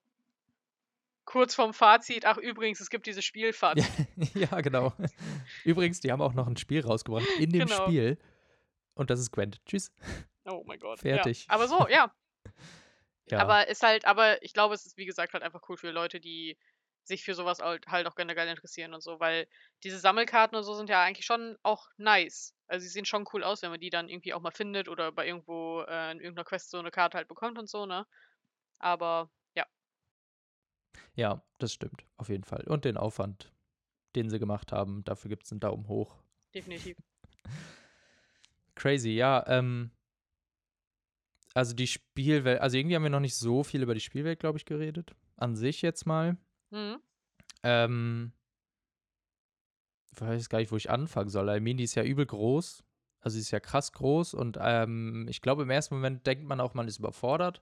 kurz 1.26 1.54
vorm 1.54 1.74
Fazit. 1.74 2.26
Ach, 2.26 2.38
übrigens, 2.38 2.80
es 2.80 2.90
gibt 2.90 3.06
dieses 3.06 3.26
Spielfazit. 3.26 3.86
Ja, 4.34 4.48
ja, 4.52 4.62
genau. 4.62 4.94
Übrigens, 5.66 6.00
die 6.00 6.12
haben 6.12 6.22
auch 6.22 6.34
noch 6.34 6.48
ein 6.48 6.58
Spiel 6.58 6.82
rausgebracht 6.82 7.28
in 7.40 7.52
dem 7.52 7.68
Genau. 7.68 7.84
Spiel. 7.84 8.18
Und 8.96 9.10
das 9.10 9.20
ist 9.20 9.32
Gwent. 9.32 9.62
Tschüss. 9.66 9.92
Oh 10.46 10.64
mein 10.66 10.80
Gott. 10.80 11.00
Fertig. 11.00 11.46
Ja. 11.48 11.54
Aber 11.54 11.68
so, 11.68 11.88
ja. 11.90 12.12
Ja. 13.30 13.40
Aber 13.40 13.68
ist 13.68 13.84
halt, 13.84 14.06
aber 14.06 14.42
ich 14.42 14.54
glaube, 14.54 14.74
es 14.74 14.86
ist 14.86 14.96
wie 14.96 15.06
gesagt 15.06 15.34
halt 15.34 15.44
einfach 15.44 15.60
cool 15.68 15.76
für 15.76 15.92
Leute, 15.92 16.22
die 16.22 16.58
sich 17.08 17.24
für 17.24 17.34
sowas 17.36 17.60
halt 17.60 17.88
halt 17.88 18.08
auch 18.08 18.16
generell 18.16 18.48
interessieren 18.50 18.94
und 18.94 19.02
so, 19.02 19.20
weil 19.20 19.48
diese 19.84 20.00
Sammelkarten 20.00 20.58
und 20.58 20.64
so 20.64 20.74
sind 20.74 20.90
ja 20.90 21.02
eigentlich 21.04 21.26
schon 21.26 21.58
auch 21.64 21.90
nice. 21.98 22.56
Also 22.68 22.84
sie 22.84 22.90
sehen 22.90 23.06
schon 23.06 23.26
cool 23.34 23.44
aus, 23.44 23.62
wenn 23.62 23.72
man 23.72 23.80
die 23.80 23.90
dann 23.90 24.10
irgendwie 24.10 24.34
auch 24.34 24.42
mal 24.42 24.52
findet 24.52 24.90
oder 24.90 25.12
bei 25.12 25.26
irgendwo 25.28 25.82
äh, 25.84 26.12
in 26.12 26.20
irgendeiner 26.20 26.46
Quest 26.46 26.70
so 26.72 26.80
eine 26.80 26.92
Karte 26.92 27.18
halt 27.18 27.28
bekommt 27.28 27.58
und 27.60 27.70
so, 27.70 27.86
ne? 27.86 28.06
Aber 28.80 29.30
ja, 29.56 29.66
Ja, 31.16 31.42
das 31.58 31.74
stimmt, 31.74 32.06
auf 32.18 32.30
jeden 32.30 32.44
Fall. 32.46 32.64
Und 32.68 32.86
den 32.86 32.96
Aufwand, 32.98 33.52
den 34.16 34.30
sie 34.30 34.40
gemacht 34.40 34.72
haben, 34.72 35.04
dafür 35.04 35.30
gibt 35.30 35.46
es 35.46 35.52
einen 35.52 35.60
Daumen 35.60 35.88
hoch. 35.90 36.18
definitiv. 36.54 36.98
crazy, 38.76 39.12
ja. 39.12 39.44
Ähm, 39.48 39.92
also 41.54 41.74
die 41.74 41.88
Spielwelt, 41.88 42.62
also 42.62 42.78
irgendwie 42.78 42.96
haben 42.96 43.04
wir 43.04 43.10
noch 43.10 43.20
nicht 43.20 43.36
so 43.36 43.64
viel 43.64 43.82
über 43.82 43.94
die 43.96 44.00
Spielwelt, 44.00 44.40
glaube 44.40 44.58
ich, 44.58 44.66
geredet. 44.66 45.16
An 45.38 45.56
sich 45.56 45.82
jetzt 45.82 46.06
mal. 46.06 46.38
Mhm. 46.72 46.98
Ähm, 47.64 48.32
ich 50.12 50.22
weiß 50.22 50.50
gar 50.50 50.60
nicht, 50.60 50.72
wo 50.72 50.78
ich 50.78 50.90
anfangen 50.90 51.30
soll. 51.30 51.50
I 51.50 51.60
mean, 51.60 51.78
die 51.78 51.84
ist 51.84 51.96
ja 51.96 52.04
übel 52.04 52.26
groß. 52.26 52.84
Also 53.20 53.36
sie 53.36 53.42
ist 53.42 53.52
ja 53.52 53.60
krass 53.60 53.92
groß 53.92 54.36
und 54.36 54.58
ähm, 54.62 55.28
ich 55.28 55.42
glaube, 55.42 55.64
im 55.64 55.70
ersten 55.70 55.96
Moment 55.96 56.26
denkt 56.28 56.46
man 56.46 56.62
auch, 56.62 56.74
man 56.74 56.88
ist 56.88 57.00
überfordert. 57.00 57.62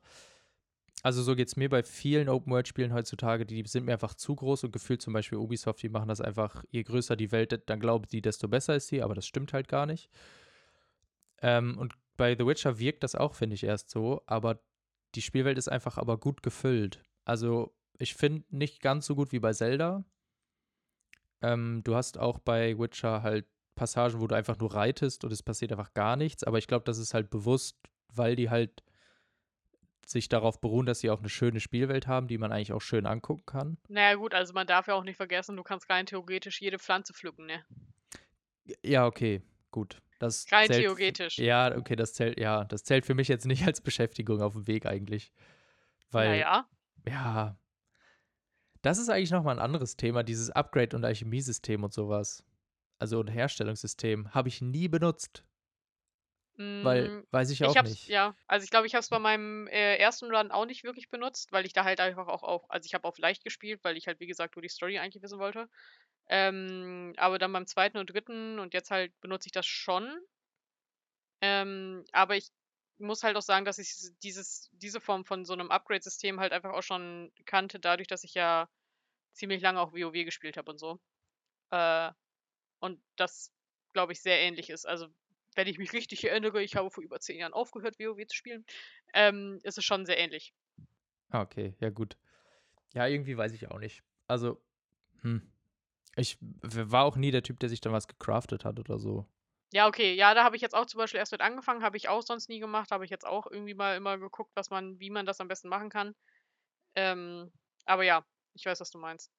Also 1.02 1.22
so 1.24 1.36
geht 1.36 1.48
es 1.48 1.56
mir 1.56 1.70
bei 1.70 1.84
vielen 1.84 2.30
Open-World-Spielen 2.30 2.94
heutzutage, 2.94 3.46
die 3.46 3.64
sind 3.68 3.86
mir 3.86 3.94
einfach 3.94 4.16
zu 4.16 4.36
groß 4.36 4.66
und 4.66 4.72
gefühlt 4.72 5.02
zum 5.02 5.14
Beispiel 5.14 5.38
Ubisoft, 5.38 5.82
die 5.84 5.90
machen 5.90 6.08
das 6.08 6.20
einfach, 6.20 6.64
je 6.72 6.84
größer 6.84 7.16
die 7.16 7.32
Welt, 7.32 7.70
dann 7.70 7.80
glauben 7.80 8.06
sie, 8.08 8.22
desto 8.22 8.48
besser 8.48 8.76
ist 8.76 8.88
sie, 8.88 9.02
aber 9.02 9.14
das 9.16 9.28
stimmt 9.28 9.54
halt 9.54 9.68
gar 9.68 9.86
nicht. 9.86 10.10
Ähm, 11.42 11.78
und 11.78 11.94
bei 12.18 12.36
The 12.38 12.46
Witcher 12.46 12.80
wirkt 12.80 13.04
das 13.04 13.16
auch, 13.16 13.36
finde 13.36 13.56
ich, 13.56 13.64
erst 13.64 13.90
so, 13.90 14.22
aber 14.26 14.60
die 15.16 15.22
Spielwelt 15.22 15.58
ist 15.58 15.68
einfach 15.70 15.98
aber 15.98 16.18
gut 16.18 16.44
gefüllt. 16.44 17.04
Also 17.24 17.74
ich 18.00 18.16
finde 18.16 18.44
nicht 18.50 18.82
ganz 18.82 19.06
so 19.06 19.16
gut 19.16 19.32
wie 19.32 19.40
bei 19.40 19.54
Zelda. 19.54 20.04
Ähm, 21.42 21.82
du 21.84 21.96
hast 21.96 22.18
auch 22.18 22.40
bei 22.40 22.78
Witcher 22.78 23.22
halt 23.24 23.46
Passagen, 23.76 24.20
wo 24.22 24.28
du 24.28 24.36
einfach 24.36 24.58
nur 24.58 24.74
reitest 24.74 25.24
und 25.24 25.32
es 25.32 25.44
passiert 25.44 25.72
einfach 25.72 25.94
gar 25.94 26.16
nichts, 26.16 26.44
aber 26.44 26.58
ich 26.58 26.68
glaube, 26.68 26.86
das 26.86 26.98
ist 26.98 27.14
halt 27.14 27.30
bewusst, 27.30 27.78
weil 28.14 28.36
die 28.36 28.50
halt 28.50 28.84
sich 30.06 30.30
darauf 30.30 30.62
beruhen, 30.62 30.86
dass 30.86 31.00
sie 31.00 31.10
auch 31.10 31.20
eine 31.20 31.30
schöne 31.30 31.60
Spielwelt 31.60 32.08
haben, 32.08 32.28
die 32.28 32.38
man 32.38 32.52
eigentlich 32.52 32.74
auch 32.74 32.82
schön 32.82 33.06
angucken 33.06 33.46
kann. 33.46 33.78
Naja, 33.90 34.16
gut, 34.16 34.34
also 34.34 34.54
man 34.54 34.68
darf 34.68 34.88
ja 34.88 34.94
auch 34.94 35.04
nicht 35.04 35.18
vergessen, 35.18 35.58
du 35.58 35.64
kannst 35.64 35.90
rein 35.90 36.06
theoretisch 36.06 36.62
jede 36.62 36.80
Pflanze 36.80 37.14
pflücken, 37.14 37.48
ne? 37.48 37.66
Ja, 38.84 39.06
okay, 39.06 39.42
gut. 39.72 40.02
Das 40.20 40.46
rein 40.52 40.68
zählt, 40.68 40.82
theoretisch. 40.82 41.38
Ja, 41.38 41.76
okay, 41.76 41.96
das 41.96 42.14
zählt, 42.14 42.40
ja, 42.40 42.64
das 42.64 42.84
zählt 42.84 43.06
für 43.06 43.16
mich 43.16 43.28
jetzt 43.28 43.46
nicht 43.46 43.66
als 43.68 43.82
Beschäftigung 43.82 44.42
auf 44.42 44.54
dem 44.54 44.68
Weg 44.68 44.86
eigentlich. 44.86 45.32
Weil, 46.12 46.30
naja. 46.30 46.70
ja, 47.08 47.58
das 48.86 48.98
ist 48.98 49.10
eigentlich 49.10 49.32
nochmal 49.32 49.56
ein 49.56 49.64
anderes 49.64 49.98
Thema, 49.98 50.24
dieses 50.24 50.50
Upgrade- 50.52 50.96
und 50.96 51.06
Alchemiesystem 51.06 51.84
und 51.84 51.94
sowas. 51.94 52.44
Also 53.00 53.22
ein 53.22 53.28
Herstellungssystem. 53.28 54.34
Habe 54.34 54.50
ich 54.50 54.62
nie 54.62 54.88
benutzt. 54.88 55.46
Weil, 56.82 57.12
Mm, 57.12 57.24
weiß 57.32 57.50
ich 57.50 57.64
Ich 57.64 57.66
auch 57.66 57.82
nicht. 57.82 58.08
ja, 58.08 58.36
also 58.48 58.64
ich 58.64 58.70
glaube, 58.70 58.88
ich 58.88 58.94
habe 58.94 59.02
es 59.02 59.10
bei 59.10 59.20
meinem 59.20 59.68
äh, 59.68 59.98
ersten 59.98 60.34
Run 60.34 60.52
auch 60.52 60.66
nicht 60.66 60.84
wirklich 60.84 61.10
benutzt, 61.10 61.52
weil 61.52 61.66
ich 61.66 61.74
da 61.74 61.84
halt 61.84 62.00
einfach 62.00 62.28
auch 62.28 62.44
auf, 62.44 62.70
also 62.72 62.86
ich 62.86 62.94
habe 62.94 63.08
auf 63.08 63.18
leicht 63.18 63.44
gespielt, 63.44 63.84
weil 63.84 63.98
ich 63.98 64.08
halt, 64.08 64.20
wie 64.20 64.28
gesagt, 64.28 64.56
nur 64.56 64.62
die 64.64 64.70
Story 64.70 64.98
eigentlich 65.00 65.22
wissen 65.24 65.40
wollte. 65.40 65.70
Ähm, 66.30 67.14
aber 67.18 67.40
dann 67.40 67.54
beim 67.54 67.68
zweiten 67.68 67.98
und 67.98 68.08
dritten 68.14 68.60
und 68.60 68.74
jetzt 68.74 68.92
halt 68.92 69.20
benutze 69.22 69.48
ich 69.48 69.54
das 69.54 69.66
schon. 69.68 70.10
Ähm, 71.42 72.04
aber 72.12 72.36
ich 72.38 72.50
muss 72.98 73.24
halt 73.24 73.36
auch 73.38 73.42
sagen, 73.42 73.66
dass 73.66 73.78
ich 73.78 73.94
dieses, 74.24 74.70
diese 74.74 75.02
Form 75.02 75.26
von 75.26 75.46
so 75.46 75.54
einem 75.54 75.72
Upgrade-System 75.72 76.40
halt 76.40 76.54
einfach 76.54 76.72
auch 76.72 76.84
schon 76.84 77.32
kannte, 77.46 77.80
dadurch, 77.80 78.08
dass 78.08 78.24
ich 78.24 78.34
ja 78.34 78.70
ziemlich 79.34 79.62
lange 79.62 79.80
auch 79.80 79.94
WoW 79.94 80.26
gespielt 80.26 80.58
habe 80.58 80.72
und 80.72 80.78
so. 80.78 81.00
Äh, 81.72 82.12
und 82.80 83.02
das, 83.16 83.52
glaube 83.94 84.14
ich, 84.14 84.22
sehr 84.22 84.40
ähnlich 84.40 84.70
ist. 84.70 84.86
Also, 84.86 85.08
wenn 85.56 85.68
ich 85.68 85.78
mich 85.78 85.94
richtig 85.94 86.24
erinnere, 86.24 86.62
ich 86.62 86.76
habe 86.76 86.92
vor 86.92 87.04
über 87.04 87.20
zehn 87.20 87.40
Jahren 87.40 87.54
aufgehört, 87.54 88.00
WoW 88.00 88.26
zu 88.28 88.36
spielen, 88.36 88.66
ähm, 89.14 89.60
ist 89.64 89.78
es 89.78 89.86
schon 89.86 90.06
sehr 90.06 90.18
ähnlich. 90.18 90.54
Ah, 91.30 91.42
okay, 91.42 91.76
ja 91.80 91.90
gut. 91.90 92.18
Ja, 92.94 93.08
irgendwie 93.08 93.38
weiß 93.38 93.54
ich 93.54 93.70
auch 93.70 93.80
nicht. 93.80 94.04
Also, 94.28 94.62
hm. 95.22 95.52
Ich 96.18 96.38
war 96.40 97.04
auch 97.04 97.18
nie 97.18 97.32
der 97.32 97.44
Typ, 97.44 97.60
der 97.60 97.70
sich 97.70 97.82
dann 97.82 97.92
was 97.92 98.08
gecraftet 98.08 98.64
hat 98.64 98.80
oder 98.80 99.00
so. 99.00 99.28
Ja, 99.74 99.88
okay, 99.88 100.14
ja, 100.14 100.34
da 100.34 100.44
habe 100.44 100.56
ich 100.56 100.62
jetzt 100.62 100.76
auch 100.76 100.86
zum 100.86 101.00
Beispiel 101.00 101.20
erst 101.20 101.32
mit 101.32 101.42
angefangen, 101.42 101.84
habe 101.84 101.98
ich 101.98 102.08
auch 102.08 102.22
sonst 102.22 102.50
nie 102.50 102.60
gemacht, 102.60 102.92
habe 102.92 103.04
ich 103.04 103.12
jetzt 103.12 103.26
auch 103.26 103.48
irgendwie 103.50 103.74
mal 103.74 103.98
immer 103.98 104.18
geguckt, 104.18 104.52
was 104.56 104.70
man, 104.70 105.00
wie 105.00 105.10
man 105.10 105.26
das 105.26 105.42
am 105.42 105.48
besten 105.48 105.70
machen 105.70 105.90
kann. 105.90 106.16
Ähm, 106.96 107.52
aber 107.86 108.04
ja, 108.04 108.24
ich 108.54 108.66
weiß, 108.66 108.80
was 108.80 108.92
du 108.92 109.00
meinst. 109.00 109.32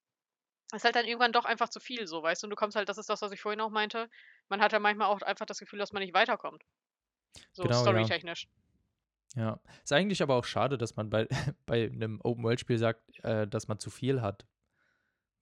Es 0.72 0.78
ist 0.78 0.84
halt 0.84 0.96
dann 0.96 1.06
irgendwann 1.06 1.32
doch 1.32 1.44
einfach 1.44 1.68
zu 1.68 1.80
viel 1.80 2.06
so, 2.06 2.22
weißt 2.22 2.42
du? 2.42 2.46
Und 2.46 2.50
du 2.50 2.56
kommst 2.56 2.76
halt, 2.76 2.88
das 2.88 2.98
ist 2.98 3.08
das, 3.08 3.22
was 3.22 3.32
ich 3.32 3.40
vorhin 3.40 3.60
auch 3.60 3.70
meinte. 3.70 4.10
Man 4.48 4.60
hat 4.60 4.72
ja 4.72 4.80
manchmal 4.80 5.08
auch 5.08 5.22
einfach 5.22 5.46
das 5.46 5.58
Gefühl, 5.58 5.78
dass 5.78 5.92
man 5.92 6.02
nicht 6.02 6.14
weiterkommt. 6.14 6.62
So 7.52 7.62
Genau, 7.62 7.74
ja. 7.76 7.80
storytechnisch. 7.80 8.48
Ja. 9.36 9.60
Ist 9.84 9.92
eigentlich 9.92 10.22
aber 10.22 10.34
auch 10.34 10.44
schade, 10.44 10.76
dass 10.76 10.96
man 10.96 11.08
bei, 11.08 11.28
bei 11.66 11.86
einem 11.86 12.20
Open-World-Spiel 12.22 12.78
sagt, 12.78 13.24
äh, 13.24 13.46
dass 13.46 13.68
man 13.68 13.78
zu 13.78 13.90
viel 13.90 14.22
hat. 14.22 14.46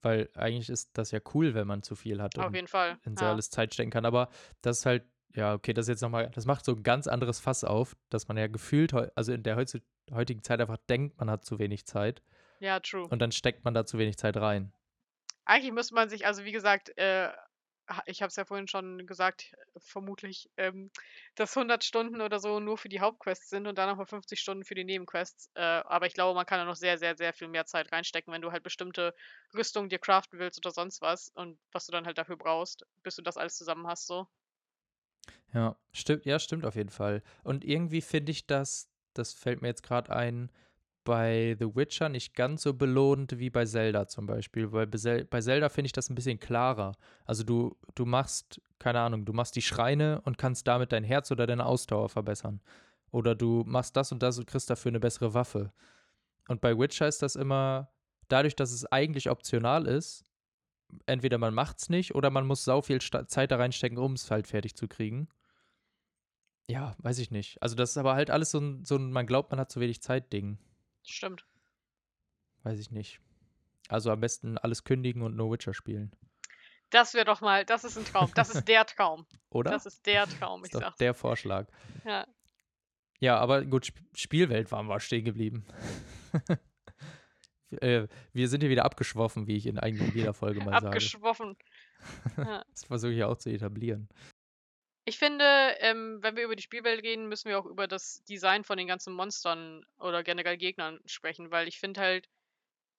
Weil 0.05 0.29
eigentlich 0.35 0.69
ist 0.69 0.95
das 0.97 1.09
ja 1.09 1.19
cool, 1.33 1.55
wenn 1.55 1.65
man 1.65 1.81
zu 1.81 1.95
viel 1.95 2.21
hat 2.21 2.37
Auf 2.37 2.45
und 2.45 2.53
jeden 2.53 2.67
Fall. 2.67 2.99
in 3.05 3.17
so 3.17 3.25
Ja. 3.25 3.31
alles 3.31 3.49
Zeit 3.49 3.73
stecken 3.73 3.89
kann. 3.89 4.05
Aber 4.05 4.29
das 4.61 4.79
ist 4.79 4.85
halt, 4.85 5.03
ja, 5.33 5.55
okay, 5.55 5.73
das 5.73 5.85
ist 5.85 5.89
jetzt 5.89 6.01
nochmal, 6.01 6.29
das 6.29 6.45
macht 6.45 6.63
so 6.63 6.73
ein 6.73 6.83
ganz 6.83 7.07
anderes 7.07 7.39
Fass 7.39 7.63
auf, 7.63 7.97
dass 8.09 8.27
man 8.27 8.37
ja 8.37 8.45
gefühlt, 8.45 8.93
also 8.93 9.33
in 9.33 9.41
der 9.41 9.55
heutigen 10.13 10.43
Zeit 10.43 10.61
einfach 10.61 10.77
denkt, 10.87 11.17
man 11.19 11.29
hat 11.31 11.43
zu 11.43 11.57
wenig 11.57 11.87
Zeit 11.87 12.21
ja, 12.59 12.79
true. 12.79 13.07
und 13.07 13.17
dann 13.19 13.31
steckt 13.31 13.65
man 13.65 13.73
da 13.73 13.83
zu 13.83 13.97
wenig 13.97 14.17
Zeit 14.17 14.37
rein. 14.37 14.71
Eigentlich 15.45 15.73
müsste 15.73 15.95
man 15.95 16.07
sich, 16.07 16.27
also 16.27 16.45
wie 16.45 16.51
gesagt, 16.51 16.95
äh, 16.97 17.29
ich 18.05 18.21
habe 18.21 18.29
es 18.29 18.35
ja 18.35 18.45
vorhin 18.45 18.67
schon 18.67 19.05
gesagt, 19.07 19.53
vermutlich, 19.77 20.49
ähm, 20.57 20.91
dass 21.35 21.55
100 21.55 21.83
Stunden 21.83 22.21
oder 22.21 22.39
so 22.39 22.59
nur 22.59 22.77
für 22.77 22.89
die 22.89 22.99
Hauptquests 23.01 23.49
sind 23.49 23.67
und 23.67 23.77
dann 23.77 23.89
nochmal 23.89 24.05
50 24.05 24.39
Stunden 24.39 24.63
für 24.65 24.75
die 24.75 24.83
Nebenquests. 24.83 25.51
Äh, 25.55 25.61
aber 25.61 26.07
ich 26.07 26.13
glaube, 26.13 26.35
man 26.35 26.45
kann 26.45 26.59
da 26.59 26.65
noch 26.65 26.75
sehr, 26.75 26.97
sehr, 26.97 27.15
sehr 27.15 27.33
viel 27.33 27.47
mehr 27.47 27.65
Zeit 27.65 27.91
reinstecken, 27.91 28.33
wenn 28.33 28.41
du 28.41 28.51
halt 28.51 28.63
bestimmte 28.63 29.13
Rüstungen 29.53 29.89
dir 29.89 29.99
craften 29.99 30.39
willst 30.39 30.57
oder 30.65 30.71
sonst 30.71 31.01
was 31.01 31.29
und 31.29 31.59
was 31.71 31.85
du 31.85 31.91
dann 31.91 32.05
halt 32.05 32.17
dafür 32.17 32.37
brauchst, 32.37 32.85
bis 33.03 33.15
du 33.15 33.21
das 33.21 33.37
alles 33.37 33.55
zusammen 33.57 33.87
hast, 33.87 34.07
so. 34.07 34.27
Ja, 35.53 35.77
stimmt, 35.91 36.25
ja, 36.25 36.39
stimmt 36.39 36.65
auf 36.65 36.75
jeden 36.75 36.89
Fall. 36.89 37.23
Und 37.43 37.63
irgendwie 37.63 38.01
finde 38.01 38.31
ich 38.31 38.47
das, 38.47 38.89
das 39.13 39.33
fällt 39.33 39.61
mir 39.61 39.69
jetzt 39.69 39.83
gerade 39.83 40.15
ein, 40.15 40.51
bei 41.05 41.55
The 41.57 41.73
Witcher 41.73 42.09
nicht 42.09 42.35
ganz 42.35 42.63
so 42.63 42.73
belohnt 42.73 43.39
wie 43.39 43.49
bei 43.49 43.63
Zelda 43.63 44.07
zum 44.07 44.25
Beispiel. 44.25 44.73
Weil 44.73 44.87
bei, 44.87 44.97
Zel 44.97 45.23
bei 45.23 45.39
Zelda 45.39 45.69
finde 45.69 45.85
ich 45.85 45.93
das 45.93 46.09
ein 46.09 46.15
bisschen 46.15 46.39
klarer. 46.39 46.93
Also 47.23 47.43
du, 47.43 47.77
du 47.95 48.05
machst, 48.05 48.59
keine 48.79 48.99
Ahnung, 48.99 49.23
du 49.23 49.31
machst 49.31 49.55
die 49.55 49.61
Schreine 49.61 50.19
und 50.25 50.37
kannst 50.37 50.67
damit 50.67 50.91
dein 50.91 51.05
Herz 51.05 51.31
oder 51.31 51.47
deine 51.47 51.65
Ausdauer 51.65 52.09
verbessern. 52.09 52.59
Oder 53.11 53.35
du 53.35 53.63
machst 53.65 53.95
das 53.95 54.11
und 54.11 54.21
das 54.21 54.37
und 54.37 54.47
kriegst 54.47 54.69
dafür 54.69 54.91
eine 54.91 54.99
bessere 54.99 55.33
Waffe. 55.33 55.71
Und 56.49 56.59
bei 56.59 56.77
Witcher 56.77 57.07
ist 57.07 57.21
das 57.21 57.37
immer, 57.37 57.89
dadurch, 58.27 58.55
dass 58.55 58.73
es 58.73 58.85
eigentlich 58.91 59.29
optional 59.29 59.87
ist, 59.87 60.25
entweder 61.05 61.37
man 61.37 61.53
macht's 61.53 61.89
nicht 61.89 62.13
oder 62.15 62.29
man 62.29 62.45
muss 62.45 62.65
sau 62.65 62.81
viel 62.81 62.99
Zeit 62.99 63.51
da 63.51 63.55
reinstecken, 63.55 63.97
um 63.97 64.13
es 64.13 64.29
halt 64.29 64.47
fertig 64.47 64.75
zu 64.75 64.87
kriegen. 64.87 65.29
Ja, 66.67 66.95
weiß 66.97 67.19
ich 67.19 67.31
nicht. 67.31 67.61
Also 67.61 67.75
das 67.75 67.91
ist 67.91 67.97
aber 67.97 68.15
halt 68.15 68.31
alles 68.31 68.51
so 68.51 68.59
ein, 68.59 68.83
so 68.83 68.95
ein 68.95 69.11
man 69.11 69.27
glaubt, 69.27 69.51
man 69.51 69.59
hat 69.59 69.71
zu 69.71 69.79
wenig 69.79 70.01
Zeit-Ding. 70.01 70.57
Stimmt. 71.05 71.45
Weiß 72.63 72.79
ich 72.79 72.91
nicht. 72.91 73.19
Also 73.87 74.11
am 74.11 74.19
besten 74.19 74.57
alles 74.57 74.83
kündigen 74.83 75.21
und 75.21 75.35
No 75.35 75.51
Witcher 75.51 75.73
spielen. 75.73 76.11
Das 76.89 77.13
wäre 77.13 77.25
doch 77.25 77.41
mal, 77.41 77.65
das 77.65 77.83
ist 77.83 77.97
ein 77.97 78.05
Traum. 78.05 78.31
Das 78.35 78.49
ist 78.49 78.67
der 78.67 78.85
Traum. 78.85 79.25
Oder? 79.49 79.71
Das 79.71 79.85
ist 79.85 80.05
der 80.05 80.27
Traum, 80.27 80.63
ich 80.65 80.71
sag's. 80.71 80.97
der 80.97 81.13
Vorschlag. 81.13 81.67
Ja. 82.05 82.25
Ja, 83.19 83.37
aber 83.37 83.63
gut, 83.65 83.85
Sp 83.87 83.99
Spielwelt 84.15 84.71
waren 84.71 84.87
wir 84.87 84.99
stehen 84.99 85.25
geblieben. 85.25 85.65
äh, 87.81 88.07
wir 88.33 88.49
sind 88.49 88.61
hier 88.61 88.69
wieder 88.69 88.85
abgeschwoffen, 88.85 89.47
wie 89.47 89.55
ich 89.55 89.65
in 89.65 89.79
eigentlich 89.79 90.13
jeder 90.13 90.33
Folge 90.33 90.59
mal 90.59 90.73
sage. 90.73 90.87
Abgeschwoffen. 90.87 91.55
Ja. 92.37 92.63
Das 92.69 92.83
versuche 92.83 93.13
ich 93.13 93.23
auch 93.23 93.37
zu 93.37 93.49
etablieren. 93.49 94.09
Ich 95.05 95.17
finde, 95.19 95.45
ähm, 95.79 96.17
wenn 96.21 96.35
wir 96.35 96.43
über 96.45 96.55
die 96.55 96.63
Spielwelt 96.63 97.03
reden, 97.03 97.27
müssen 97.27 97.49
wir 97.49 97.59
auch 97.59 97.65
über 97.65 97.87
das 97.87 98.23
Design 98.25 98.63
von 98.63 98.77
den 98.77 98.87
ganzen 98.87 99.13
Monstern 99.13 99.85
oder 99.99 100.23
generell 100.23 100.57
Gegnern 100.57 100.99
sprechen, 101.05 101.51
weil 101.51 101.67
ich 101.67 101.79
finde 101.79 102.01
halt, 102.01 102.27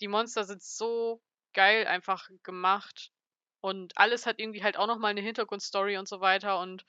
die 0.00 0.08
Monster 0.08 0.44
sind 0.44 0.62
so 0.62 1.22
geil 1.54 1.86
einfach 1.86 2.28
gemacht 2.44 3.12
und 3.60 3.96
alles 3.98 4.26
hat 4.26 4.40
irgendwie 4.40 4.62
halt 4.64 4.76
auch 4.78 4.86
nochmal 4.88 5.12
eine 5.12 5.22
Hintergrundstory 5.22 5.98
und 5.98 6.08
so 6.08 6.20
weiter 6.20 6.60
und 6.60 6.84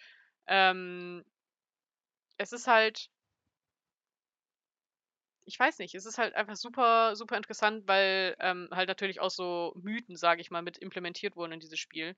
ähm, 0.48 1.26
es 2.38 2.52
ist 2.52 2.66
halt, 2.68 3.10
ich 5.46 5.58
weiß 5.60 5.80
nicht, 5.80 5.96
es 5.96 6.06
ist 6.06 6.18
halt 6.18 6.36
einfach 6.36 6.56
super, 6.58 7.16
super 7.16 7.38
interessant, 7.38 7.88
weil 7.88 8.36
ähm, 8.40 8.68
halt 8.72 8.90
natürlich 8.90 9.20
auch 9.22 9.30
so 9.30 9.74
Mythen, 9.82 10.16
sage 10.18 10.42
ich 10.42 10.52
mal, 10.52 10.62
mit 10.62 10.78
implementiert 10.78 11.36
wurden 11.38 11.54
in 11.54 11.60
dieses 11.62 11.80
Spiel. 11.80 12.16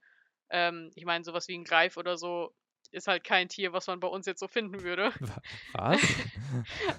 Ähm, 0.52 0.91
ich 0.95 1.06
meine, 1.06 1.24
sowas 1.24 1.47
wie 1.47 1.58
ein 1.58 1.64
Greif 1.66 1.97
oder 1.97 2.18
so 2.18 2.54
ist 2.92 3.08
halt 3.08 3.24
kein 3.24 3.50
Tier, 3.50 3.74
was 3.74 3.88
man 3.88 4.00
bei 4.00 4.08
uns 4.08 4.26
jetzt 4.26 4.40
so 4.40 4.48
finden 4.48 4.82
würde. 4.82 5.12
Wa- 5.20 5.42
Was? 5.74 6.02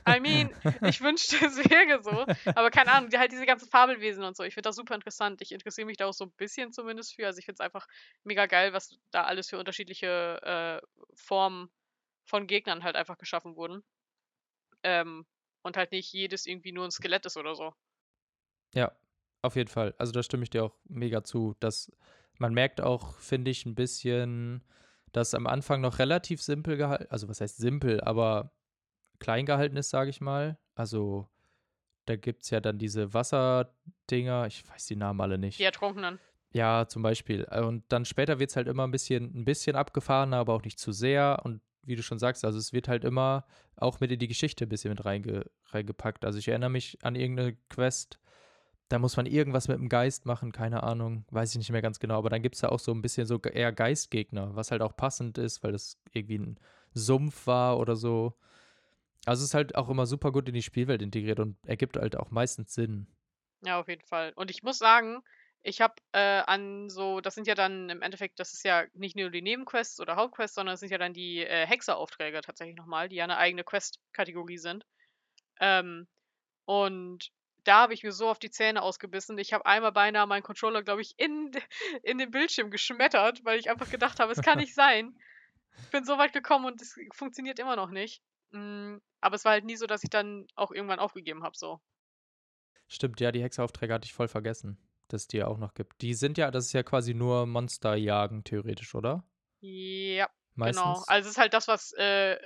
I 0.08 0.20
mean, 0.20 0.52
ich 0.82 1.00
wünschte, 1.00 1.36
es 1.44 1.56
wäre 1.56 2.02
so. 2.02 2.26
Aber 2.54 2.70
keine 2.70 2.92
Ahnung, 2.92 3.10
halt 3.16 3.32
diese 3.32 3.46
ganzen 3.46 3.68
Fabelwesen 3.68 4.24
und 4.24 4.36
so. 4.36 4.42
Ich 4.44 4.54
finde 4.54 4.68
das 4.68 4.76
super 4.76 4.94
interessant. 4.94 5.40
Ich 5.42 5.52
interessiere 5.52 5.86
mich 5.86 5.96
da 5.96 6.06
auch 6.06 6.12
so 6.12 6.24
ein 6.24 6.32
bisschen 6.32 6.72
zumindest 6.72 7.14
für. 7.14 7.26
Also 7.26 7.38
ich 7.38 7.44
finde 7.44 7.56
es 7.56 7.64
einfach 7.64 7.86
mega 8.24 8.46
geil, 8.46 8.72
was 8.72 8.98
da 9.10 9.24
alles 9.24 9.48
für 9.48 9.58
unterschiedliche 9.58 10.40
äh, 10.82 10.86
Formen 11.14 11.70
von 12.24 12.46
Gegnern 12.46 12.84
halt 12.84 12.96
einfach 12.96 13.18
geschaffen 13.18 13.56
wurden. 13.56 13.82
Ähm, 14.82 15.26
und 15.62 15.76
halt 15.76 15.92
nicht 15.92 16.12
jedes 16.12 16.46
irgendwie 16.46 16.72
nur 16.72 16.84
ein 16.86 16.90
Skelett 16.90 17.26
ist 17.26 17.36
oder 17.36 17.54
so. 17.54 17.74
Ja, 18.74 18.92
auf 19.42 19.56
jeden 19.56 19.68
Fall. 19.68 19.94
Also 19.98 20.12
da 20.12 20.22
stimme 20.22 20.42
ich 20.44 20.50
dir 20.50 20.64
auch 20.64 20.76
mega 20.84 21.22
zu. 21.22 21.54
Dass 21.60 21.92
man 22.38 22.54
merkt 22.54 22.80
auch, 22.80 23.18
finde 23.18 23.50
ich, 23.50 23.66
ein 23.66 23.74
bisschen, 23.74 24.64
das 25.12 25.34
am 25.34 25.46
Anfang 25.46 25.80
noch 25.80 25.98
relativ 25.98 26.42
simpel 26.42 26.76
gehalten, 26.76 27.06
also 27.10 27.28
was 27.28 27.40
heißt 27.40 27.56
simpel, 27.56 28.00
aber 28.00 28.52
klein 29.18 29.46
gehalten 29.46 29.76
ist, 29.76 29.90
sage 29.90 30.10
ich 30.10 30.20
mal. 30.20 30.58
Also 30.74 31.28
da 32.06 32.16
gibt 32.16 32.42
es 32.42 32.50
ja 32.50 32.60
dann 32.60 32.78
diese 32.78 33.12
Wasserdinger, 33.14 34.46
ich 34.46 34.68
weiß 34.68 34.86
die 34.86 34.96
Namen 34.96 35.20
alle 35.20 35.38
nicht. 35.38 35.58
Die 35.58 35.64
Ertrunkenen. 35.64 36.18
Ja, 36.52 36.88
zum 36.88 37.02
Beispiel. 37.02 37.44
Und 37.44 37.84
dann 37.88 38.04
später 38.04 38.40
wird 38.40 38.50
es 38.50 38.56
halt 38.56 38.66
immer 38.66 38.86
ein 38.86 38.90
bisschen, 38.90 39.32
ein 39.34 39.44
bisschen 39.44 39.76
abgefahrener, 39.76 40.38
aber 40.38 40.54
auch 40.54 40.64
nicht 40.64 40.80
zu 40.80 40.90
sehr. 40.90 41.40
Und 41.44 41.60
wie 41.82 41.94
du 41.94 42.02
schon 42.02 42.18
sagst, 42.18 42.44
also 42.44 42.58
es 42.58 42.72
wird 42.72 42.88
halt 42.88 43.04
immer 43.04 43.46
auch 43.76 44.00
mit 44.00 44.10
in 44.10 44.18
die 44.18 44.28
Geschichte 44.28 44.66
ein 44.66 44.68
bisschen 44.68 44.90
mit 44.90 45.04
reinge, 45.04 45.48
reingepackt. 45.66 46.24
Also 46.24 46.38
ich 46.38 46.48
erinnere 46.48 46.70
mich 46.70 46.98
an 47.02 47.14
irgendeine 47.14 47.56
Quest, 47.68 48.18
da 48.90 48.98
muss 48.98 49.16
man 49.16 49.24
irgendwas 49.24 49.68
mit 49.68 49.78
dem 49.78 49.88
Geist 49.88 50.26
machen, 50.26 50.50
keine 50.50 50.82
Ahnung, 50.82 51.24
weiß 51.30 51.52
ich 51.52 51.58
nicht 51.58 51.70
mehr 51.70 51.80
ganz 51.80 52.00
genau. 52.00 52.18
Aber 52.18 52.28
dann 52.28 52.42
gibt 52.42 52.56
es 52.56 52.60
da 52.60 52.70
auch 52.70 52.80
so 52.80 52.90
ein 52.92 53.02
bisschen 53.02 53.24
so 53.24 53.38
eher 53.38 53.72
Geistgegner, 53.72 54.56
was 54.56 54.72
halt 54.72 54.82
auch 54.82 54.96
passend 54.96 55.38
ist, 55.38 55.62
weil 55.62 55.70
das 55.70 55.96
irgendwie 56.12 56.38
ein 56.38 56.60
Sumpf 56.92 57.46
war 57.46 57.78
oder 57.78 57.94
so. 57.94 58.34
Also 59.26 59.42
es 59.42 59.50
ist 59.50 59.54
halt 59.54 59.76
auch 59.76 59.88
immer 59.88 60.06
super 60.06 60.32
gut 60.32 60.48
in 60.48 60.54
die 60.54 60.62
Spielwelt 60.62 61.02
integriert 61.02 61.38
und 61.38 61.56
ergibt 61.64 61.96
halt 61.96 62.16
auch 62.16 62.32
meistens 62.32 62.74
Sinn. 62.74 63.06
Ja, 63.62 63.78
auf 63.78 63.86
jeden 63.86 64.04
Fall. 64.04 64.32
Und 64.34 64.50
ich 64.50 64.64
muss 64.64 64.78
sagen, 64.78 65.22
ich 65.62 65.80
habe 65.80 65.94
äh, 66.10 66.42
an 66.46 66.90
so, 66.90 67.20
das 67.20 67.36
sind 67.36 67.46
ja 67.46 67.54
dann 67.54 67.90
im 67.90 68.02
Endeffekt, 68.02 68.40
das 68.40 68.54
ist 68.54 68.64
ja 68.64 68.86
nicht 68.94 69.14
nur 69.14 69.30
die 69.30 69.42
Nebenquests 69.42 70.00
oder 70.00 70.16
Hauptquests, 70.16 70.56
sondern 70.56 70.74
es 70.74 70.80
sind 70.80 70.90
ja 70.90 70.98
dann 70.98 71.14
die 71.14 71.44
äh, 71.44 71.64
Hexeraufträge 71.64 72.40
tatsächlich 72.40 72.76
nochmal, 72.76 73.08
die 73.08 73.16
ja 73.16 73.24
eine 73.24 73.36
eigene 73.36 73.62
Quest-Kategorie 73.62 74.58
sind. 74.58 74.84
Ähm, 75.60 76.08
und 76.64 77.30
da 77.70 77.82
habe 77.82 77.94
ich 77.94 78.02
mir 78.02 78.10
so 78.10 78.28
auf 78.28 78.40
die 78.40 78.50
Zähne 78.50 78.82
ausgebissen. 78.82 79.38
Ich 79.38 79.52
habe 79.52 79.64
einmal 79.64 79.92
beinahe 79.92 80.26
meinen 80.26 80.42
Controller, 80.42 80.82
glaube 80.82 81.02
ich, 81.02 81.14
in, 81.18 81.52
in 82.02 82.18
den 82.18 82.32
Bildschirm 82.32 82.70
geschmettert, 82.70 83.44
weil 83.44 83.60
ich 83.60 83.70
einfach 83.70 83.88
gedacht 83.88 84.18
habe, 84.18 84.32
es 84.32 84.42
kann 84.42 84.58
nicht 84.58 84.74
sein. 84.74 85.16
Ich 85.84 85.90
bin 85.90 86.04
so 86.04 86.18
weit 86.18 86.32
gekommen 86.32 86.66
und 86.66 86.82
es 86.82 86.98
funktioniert 87.14 87.60
immer 87.60 87.76
noch 87.76 87.90
nicht. 87.90 88.22
Mm, 88.50 88.96
aber 89.20 89.36
es 89.36 89.44
war 89.44 89.52
halt 89.52 89.64
nie 89.64 89.76
so, 89.76 89.86
dass 89.86 90.02
ich 90.02 90.10
dann 90.10 90.48
auch 90.56 90.72
irgendwann 90.72 90.98
aufgegeben 90.98 91.44
habe, 91.44 91.56
so. 91.56 91.80
Stimmt, 92.88 93.20
ja, 93.20 93.30
die 93.30 93.42
Hexeraufträge 93.42 93.94
hatte 93.94 94.06
ich 94.06 94.12
voll 94.12 94.28
vergessen 94.28 94.76
das 95.12 95.22
es 95.22 95.26
die 95.26 95.38
ja 95.38 95.48
auch 95.48 95.58
noch 95.58 95.74
gibt. 95.74 96.00
Die 96.02 96.14
sind 96.14 96.38
ja, 96.38 96.52
das 96.52 96.66
ist 96.66 96.72
ja 96.72 96.84
quasi 96.84 97.14
nur 97.14 97.44
Monsterjagen, 97.46 98.44
theoretisch, 98.44 98.94
oder? 98.94 99.24
Ja, 99.60 100.26
genau. 100.26 100.28
Meistens. 100.54 100.82
genau. 100.82 101.04
Also 101.08 101.26
es 101.26 101.32
ist 101.32 101.38
halt 101.38 101.52
das, 101.52 101.66
was 101.66 101.92
äh, 101.94 102.36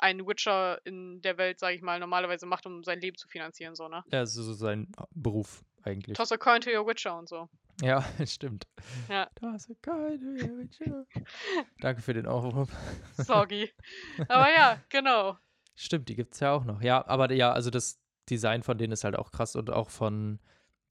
ein 0.00 0.26
Witcher 0.26 0.80
in 0.84 1.20
der 1.22 1.38
Welt, 1.38 1.58
sage 1.58 1.76
ich 1.76 1.82
mal, 1.82 1.98
normalerweise 1.98 2.46
macht, 2.46 2.66
um 2.66 2.82
sein 2.84 3.00
Leben 3.00 3.16
zu 3.16 3.28
finanzieren, 3.28 3.74
so, 3.74 3.88
ne? 3.88 4.02
Ja, 4.10 4.22
es 4.22 4.36
ist 4.36 4.44
so 4.44 4.54
sein 4.54 4.90
Beruf 5.12 5.64
eigentlich. 5.82 6.16
Toss 6.16 6.32
a 6.32 6.36
coin 6.36 6.60
to 6.60 6.70
your 6.70 6.86
Witcher 6.86 7.16
und 7.18 7.28
so. 7.28 7.48
Ja, 7.82 8.02
stimmt. 8.26 8.66
Ja. 9.08 9.28
Toss 9.34 9.70
a 9.70 9.74
coin 9.82 10.18
to 10.18 10.46
your 10.46 10.58
Witcher. 10.58 11.06
Danke 11.80 12.02
für 12.02 12.14
den 12.14 12.26
Aufruf. 12.26 12.70
Sorry. 13.16 13.72
Aber 14.28 14.50
ja, 14.52 14.80
genau. 14.88 15.38
Stimmt, 15.74 16.08
die 16.08 16.16
gibt 16.16 16.34
es 16.34 16.40
ja 16.40 16.52
auch 16.52 16.64
noch. 16.64 16.82
Ja, 16.82 17.06
aber 17.06 17.32
ja, 17.32 17.52
also 17.52 17.70
das 17.70 17.98
Design 18.28 18.62
von 18.62 18.76
denen 18.76 18.92
ist 18.92 19.02
halt 19.02 19.16
auch 19.16 19.32
krass 19.32 19.56
und 19.56 19.70
auch 19.70 19.88
von 19.88 20.38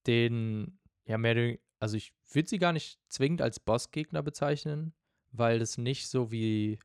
den 0.08 0.80
ja, 1.06 1.20
mehr, 1.20 1.58
also 1.80 1.96
ich 1.96 2.14
würde 2.32 2.50
sie 2.50 2.58
gar 2.58 2.74
nicht 2.74 3.00
zwingend 3.08 3.42
als 3.42 3.60
Bossgegner 3.60 4.24
bezeichnen, 4.24 4.94
weil 5.32 5.62
es 5.62 5.78
nicht 5.78 6.08
so 6.08 6.32
wie, 6.32 6.80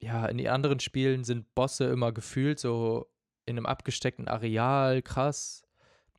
ja, 0.00 0.26
in 0.26 0.38
den 0.38 0.48
anderen 0.48 0.80
Spielen 0.80 1.24
sind 1.24 1.54
Bosse 1.54 1.86
immer 1.86 2.12
gefühlt 2.12 2.58
so 2.58 3.10
in 3.46 3.56
einem 3.56 3.66
abgesteckten 3.66 4.28
Areal, 4.28 5.02
krass. 5.02 5.62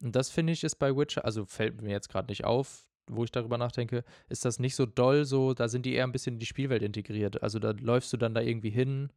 Und 0.02 0.16
das 0.16 0.30
finde 0.30 0.54
ich 0.54 0.64
ist 0.64 0.76
bei 0.76 0.96
Witcher, 0.96 1.26
also 1.26 1.46
fällt 1.46 1.82
mir 1.82 1.92
jetzt 1.92 2.10
gerade 2.10 2.28
nicht 2.28 2.46
auf, 2.46 2.88
wo 3.08 3.24
ich 3.24 3.32
darüber 3.32 3.58
nachdenke, 3.58 4.04
ist 4.28 4.46
das 4.46 4.60
nicht 4.60 4.76
so 4.76 4.86
doll 4.86 5.26
so, 5.26 5.54
da 5.54 5.68
sind 5.68 5.86
die 5.86 5.94
eher 5.94 6.06
ein 6.06 6.12
bisschen 6.12 6.36
in 6.36 6.40
die 6.40 6.46
Spielwelt 6.46 6.84
integriert. 6.84 7.42
Also 7.44 7.60
da 7.60 7.72
läufst 7.72 8.12
du 8.14 8.18
dann 8.18 8.34
da 8.34 8.42
irgendwie 8.42 8.70
hin 8.70 9.12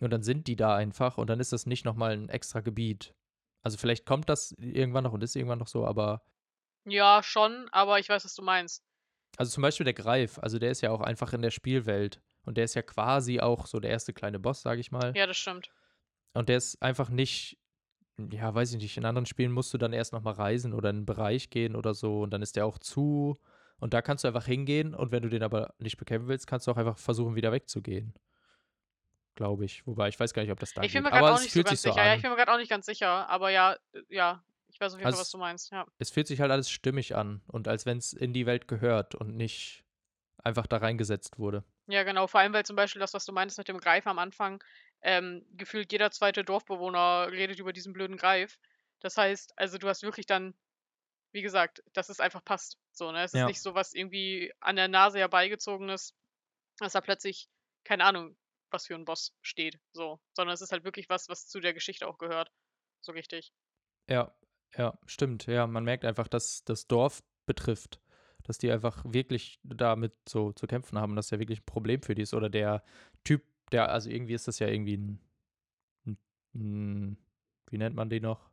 und 0.00 0.10
dann 0.10 0.22
sind 0.22 0.46
die 0.46 0.56
da 0.56 0.74
einfach 0.76 1.18
und 1.18 1.28
dann 1.28 1.40
ist 1.40 1.52
das 1.52 1.66
nicht 1.66 1.84
nochmal 1.84 2.12
ein 2.12 2.28
extra 2.28 2.60
Gebiet. 2.60 3.14
Also 3.62 3.78
vielleicht 3.78 4.06
kommt 4.06 4.28
das 4.28 4.52
irgendwann 4.58 5.04
noch 5.04 5.12
und 5.12 5.22
ist 5.22 5.36
irgendwann 5.36 5.58
noch 5.58 5.68
so, 5.68 5.86
aber 5.86 6.22
ja, 6.86 7.22
schon, 7.22 7.68
aber 7.72 7.98
ich 7.98 8.08
weiß, 8.08 8.24
was 8.24 8.34
du 8.34 8.42
meinst. 8.42 8.82
Also 9.36 9.52
zum 9.52 9.62
Beispiel 9.62 9.84
der 9.84 9.94
Greif, 9.94 10.38
also 10.38 10.58
der 10.58 10.70
ist 10.70 10.80
ja 10.80 10.90
auch 10.90 11.00
einfach 11.00 11.32
in 11.32 11.42
der 11.42 11.50
Spielwelt. 11.50 12.20
Und 12.44 12.56
der 12.56 12.64
ist 12.64 12.74
ja 12.74 12.82
quasi 12.82 13.40
auch 13.40 13.66
so 13.66 13.80
der 13.80 13.90
erste 13.90 14.12
kleine 14.12 14.38
Boss, 14.38 14.62
sag 14.62 14.78
ich 14.78 14.90
mal. 14.90 15.12
Ja, 15.16 15.26
das 15.26 15.36
stimmt. 15.36 15.70
Und 16.32 16.48
der 16.48 16.56
ist 16.56 16.80
einfach 16.82 17.08
nicht, 17.08 17.58
ja, 18.30 18.54
weiß 18.54 18.72
ich 18.72 18.78
nicht, 18.80 18.96
in 18.96 19.04
anderen 19.04 19.26
Spielen 19.26 19.52
musst 19.52 19.74
du 19.74 19.78
dann 19.78 19.92
erst 19.92 20.12
nochmal 20.12 20.34
reisen 20.34 20.72
oder 20.72 20.90
in 20.90 20.96
einen 20.96 21.06
Bereich 21.06 21.50
gehen 21.50 21.76
oder 21.76 21.94
so 21.94 22.22
und 22.22 22.30
dann 22.30 22.42
ist 22.42 22.56
der 22.56 22.66
auch 22.66 22.78
zu. 22.78 23.40
Und 23.78 23.94
da 23.94 24.02
kannst 24.02 24.24
du 24.24 24.28
einfach 24.28 24.46
hingehen 24.46 24.94
und 24.94 25.10
wenn 25.10 25.22
du 25.22 25.28
den 25.28 25.42
aber 25.42 25.74
nicht 25.78 25.96
bekämpfen 25.96 26.28
willst, 26.28 26.46
kannst 26.46 26.66
du 26.66 26.70
auch 26.70 26.76
einfach 26.76 26.98
versuchen, 26.98 27.34
wieder 27.34 27.50
wegzugehen. 27.50 28.14
Glaube 29.34 29.64
ich. 29.64 29.86
Wobei, 29.86 30.08
ich 30.08 30.20
weiß 30.20 30.34
gar 30.34 30.42
nicht, 30.42 30.52
ob 30.52 30.60
das 30.60 30.74
da 30.74 30.82
ich 30.82 30.92
bin 30.92 31.02
mir 31.02 31.10
gerade 31.10 31.32
auch 31.32 31.40
nicht 31.40 31.52
so 31.52 31.62
ganz 31.62 31.80
sicher. 31.80 31.94
So 31.94 31.98
ja, 31.98 32.14
ich 32.14 32.22
bin 32.22 32.30
mir 32.30 32.36
gerade 32.36 32.52
auch 32.52 32.58
nicht 32.58 32.68
ganz 32.68 32.84
sicher. 32.84 33.28
Aber 33.28 33.50
ja, 33.50 33.76
ja, 34.08 34.44
ich 34.68 34.80
weiß 34.80 34.92
auf 34.92 34.98
jeden 34.98 35.06
also 35.06 35.16
Fall, 35.16 35.22
was 35.22 35.30
du 35.30 35.38
meinst, 35.38 35.72
ja. 35.72 35.86
Es 35.98 36.10
fühlt 36.10 36.26
sich 36.26 36.40
halt 36.40 36.50
alles 36.50 36.70
stimmig 36.70 37.16
an 37.16 37.42
und 37.46 37.68
als 37.68 37.86
wenn 37.86 37.98
es 37.98 38.12
in 38.12 38.32
die 38.32 38.46
Welt 38.46 38.68
gehört 38.68 39.14
und 39.14 39.36
nicht 39.36 39.84
einfach 40.44 40.66
da 40.66 40.78
reingesetzt 40.78 41.38
wurde. 41.38 41.64
Ja, 41.86 42.02
genau. 42.02 42.26
Vor 42.26 42.40
allem, 42.40 42.52
weil 42.52 42.64
zum 42.64 42.76
Beispiel 42.76 43.00
das, 43.00 43.14
was 43.14 43.24
du 43.24 43.32
meinst 43.32 43.58
mit 43.58 43.68
dem 43.68 43.78
Greif 43.78 44.06
am 44.06 44.18
Anfang, 44.18 44.62
ähm, 45.02 45.44
gefühlt 45.52 45.92
jeder 45.92 46.10
zweite 46.10 46.44
Dorfbewohner 46.44 47.28
redet 47.30 47.58
über 47.58 47.72
diesen 47.72 47.92
blöden 47.92 48.16
Greif. 48.16 48.58
Das 49.00 49.16
heißt, 49.16 49.52
also 49.56 49.78
du 49.78 49.88
hast 49.88 50.02
wirklich 50.02 50.26
dann, 50.26 50.54
wie 51.32 51.42
gesagt, 51.42 51.82
dass 51.92 52.08
es 52.08 52.20
einfach 52.20 52.44
passt. 52.44 52.78
So, 52.92 53.12
ne? 53.12 53.24
Es 53.24 53.34
ist 53.34 53.46
nicht 53.46 53.62
so 53.62 53.74
was 53.74 53.94
irgendwie 53.94 54.52
an 54.60 54.76
der 54.76 54.88
Nase 54.88 55.18
herbeigezogenes, 55.18 56.14
dass 56.78 56.92
da 56.92 57.00
plötzlich, 57.00 57.48
keine 57.84 58.04
Ahnung, 58.04 58.36
was 58.70 58.86
für 58.86 58.94
ein 58.94 59.04
Boss 59.04 59.34
steht. 59.40 59.78
So. 59.92 60.20
Sondern 60.32 60.54
es 60.54 60.60
ist 60.60 60.72
halt 60.72 60.84
wirklich 60.84 61.08
was, 61.08 61.28
was 61.28 61.46
zu 61.46 61.60
der 61.60 61.72
Geschichte 61.72 62.06
auch 62.06 62.18
gehört. 62.18 62.50
So 63.00 63.12
richtig. 63.12 63.52
Ja, 64.08 64.34
ja, 64.76 64.98
stimmt. 65.06 65.46
Ja, 65.46 65.66
man 65.66 65.84
merkt 65.84 66.04
einfach, 66.04 66.28
dass 66.28 66.62
das 66.64 66.86
Dorf 66.86 67.22
betrifft. 67.46 68.00
Dass 68.50 68.58
die 68.58 68.72
einfach 68.72 69.04
wirklich 69.04 69.60
damit 69.62 70.12
so 70.28 70.50
zu 70.50 70.66
kämpfen 70.66 70.98
haben, 70.98 71.14
dass 71.14 71.30
ja 71.30 71.38
wirklich 71.38 71.60
ein 71.60 71.66
Problem 71.66 72.02
für 72.02 72.16
die 72.16 72.22
ist. 72.22 72.34
Oder 72.34 72.50
der 72.50 72.82
Typ, 73.22 73.44
der, 73.70 73.92
also 73.92 74.10
irgendwie 74.10 74.34
ist 74.34 74.48
das 74.48 74.58
ja 74.58 74.66
irgendwie 74.66 74.96
ein, 74.96 75.20
ein, 76.04 76.18
ein 76.56 77.16
wie 77.68 77.78
nennt 77.78 77.94
man 77.94 78.10
den 78.10 78.24
noch? 78.24 78.50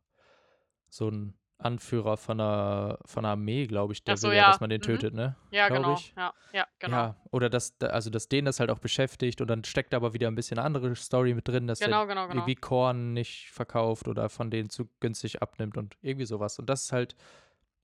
So 0.88 1.10
ein 1.10 1.34
Anführer 1.58 2.16
von 2.16 2.40
einer, 2.40 3.00
von 3.06 3.24
einer 3.24 3.32
Armee, 3.32 3.66
glaube 3.66 3.92
ich, 3.92 4.04
der 4.04 4.16
so, 4.16 4.28
will 4.28 4.36
ja, 4.36 4.46
dass 4.46 4.60
man 4.60 4.70
den 4.70 4.78
mhm. 4.78 4.84
tötet, 4.84 5.14
ne? 5.14 5.34
Ja, 5.50 5.66
Glaub 5.66 5.78
genau. 5.82 5.94
Ich. 5.94 6.14
Ja, 6.16 6.32
ja, 6.52 6.66
genau. 6.78 6.96
Ja, 6.96 7.16
oder 7.32 7.50
dass, 7.50 7.74
also 7.80 8.08
dass 8.08 8.28
den 8.28 8.44
das 8.44 8.60
halt 8.60 8.70
auch 8.70 8.78
beschäftigt 8.78 9.40
und 9.40 9.48
dann 9.48 9.64
steckt 9.64 9.94
aber 9.94 10.14
wieder 10.14 10.28
ein 10.28 10.36
bisschen 10.36 10.58
eine 10.58 10.66
andere 10.66 10.94
Story 10.94 11.34
mit 11.34 11.48
drin, 11.48 11.66
dass 11.66 11.80
genau, 11.80 12.06
genau, 12.06 12.28
genau. 12.28 12.42
irgendwie 12.42 12.54
Korn 12.54 13.14
nicht 13.14 13.50
verkauft 13.50 14.06
oder 14.06 14.28
von 14.28 14.52
denen 14.52 14.70
zu 14.70 14.88
günstig 15.00 15.42
abnimmt 15.42 15.76
und 15.76 15.96
irgendwie 16.02 16.26
sowas. 16.26 16.60
Und 16.60 16.70
das 16.70 16.84
ist 16.84 16.92
halt, 16.92 17.16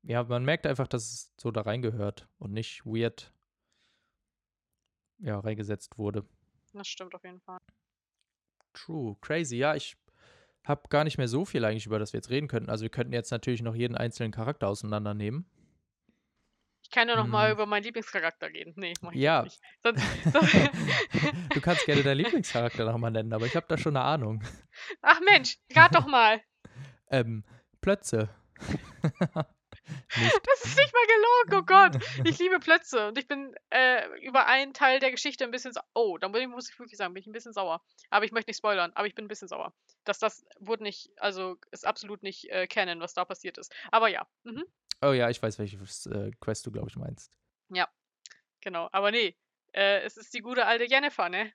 ja, 0.06 0.22
man 0.24 0.44
merkt 0.44 0.66
einfach, 0.66 0.86
dass 0.86 1.02
es 1.04 1.32
so 1.38 1.50
da 1.50 1.62
reingehört 1.62 2.28
und 2.38 2.52
nicht 2.52 2.84
weird, 2.84 3.32
ja, 5.18 5.38
reingesetzt 5.38 5.98
wurde. 5.98 6.26
Das 6.72 6.88
stimmt 6.88 7.14
auf 7.14 7.24
jeden 7.24 7.40
Fall. 7.40 7.58
True, 8.72 9.16
crazy. 9.20 9.56
Ja, 9.56 9.74
ich 9.74 9.96
habe 10.64 10.88
gar 10.88 11.04
nicht 11.04 11.18
mehr 11.18 11.28
so 11.28 11.44
viel 11.44 11.64
eigentlich, 11.64 11.86
über 11.86 11.98
das 11.98 12.12
wir 12.12 12.18
jetzt 12.18 12.30
reden 12.30 12.48
könnten. 12.48 12.70
Also 12.70 12.82
wir 12.82 12.90
könnten 12.90 13.12
jetzt 13.12 13.30
natürlich 13.30 13.62
noch 13.62 13.74
jeden 13.74 13.96
einzelnen 13.96 14.32
Charakter 14.32 14.68
auseinandernehmen. 14.68 15.48
Ich 16.82 16.90
kann 16.90 17.08
ja 17.08 17.16
noch 17.16 17.24
hm. 17.24 17.30
mal 17.30 17.52
über 17.52 17.64
meinen 17.64 17.84
Lieblingscharakter 17.84 18.48
reden. 18.48 18.74
Nee, 18.76 18.92
mach 19.00 19.12
ich 19.12 19.20
ja. 19.20 19.42
nicht. 19.42 19.60
Sonst, 19.82 20.04
du 21.54 21.60
kannst 21.60 21.86
gerne 21.86 22.02
deinen 22.02 22.18
Lieblingscharakter 22.24 22.84
noch 22.84 22.98
mal 22.98 23.10
nennen, 23.10 23.32
aber 23.32 23.46
ich 23.46 23.56
habe 23.56 23.66
da 23.68 23.78
schon 23.78 23.96
eine 23.96 24.04
Ahnung. 24.04 24.42
Ach 25.00 25.20
Mensch, 25.20 25.58
rat 25.74 25.94
doch 25.94 26.06
mal. 26.06 26.42
ähm, 27.10 27.44
Plötze. 27.80 28.28
Das 29.86 30.64
ist 30.64 30.76
nicht 30.76 30.92
mal 30.92 31.06
gelogen, 31.06 31.62
oh 31.62 31.66
Gott. 31.66 32.02
Ich 32.24 32.38
liebe 32.38 32.58
Plötze 32.58 33.08
und 33.08 33.18
ich 33.18 33.26
bin 33.26 33.54
äh, 33.70 34.06
über 34.20 34.46
einen 34.46 34.72
Teil 34.72 35.00
der 35.00 35.10
Geschichte 35.10 35.44
ein 35.44 35.50
bisschen 35.50 35.72
sauer. 35.72 35.84
Oh, 35.94 36.18
da 36.18 36.28
muss 36.28 36.70
ich 36.70 36.78
wirklich 36.78 36.96
sagen, 36.96 37.14
bin 37.14 37.20
ich 37.20 37.26
ein 37.26 37.32
bisschen 37.32 37.52
sauer. 37.52 37.82
Aber 38.10 38.24
ich 38.24 38.32
möchte 38.32 38.50
nicht 38.50 38.58
spoilern, 38.58 38.92
aber 38.94 39.06
ich 39.06 39.14
bin 39.14 39.26
ein 39.26 39.28
bisschen 39.28 39.48
sauer. 39.48 39.74
Dass 40.04 40.18
das 40.18 40.46
wurde 40.58 40.84
nicht, 40.84 41.10
also 41.18 41.56
ist 41.70 41.86
absolut 41.86 42.22
nicht 42.22 42.50
äh, 42.50 42.66
canon, 42.66 43.00
was 43.00 43.14
da 43.14 43.24
passiert 43.24 43.58
ist. 43.58 43.74
Aber 43.90 44.08
ja. 44.08 44.26
Mhm. 44.44 44.64
Oh 45.02 45.12
ja, 45.12 45.28
ich 45.28 45.42
weiß, 45.42 45.58
welches 45.58 46.06
äh, 46.06 46.30
Quest 46.40 46.64
du, 46.66 46.70
glaube 46.70 46.88
ich, 46.88 46.96
meinst. 46.96 47.36
Ja, 47.68 47.88
genau. 48.60 48.88
Aber 48.92 49.10
nee, 49.10 49.36
äh, 49.72 50.00
es 50.00 50.16
ist 50.16 50.32
die 50.32 50.40
gute 50.40 50.66
alte 50.66 50.84
Jennifer, 50.84 51.28
ne? 51.28 51.52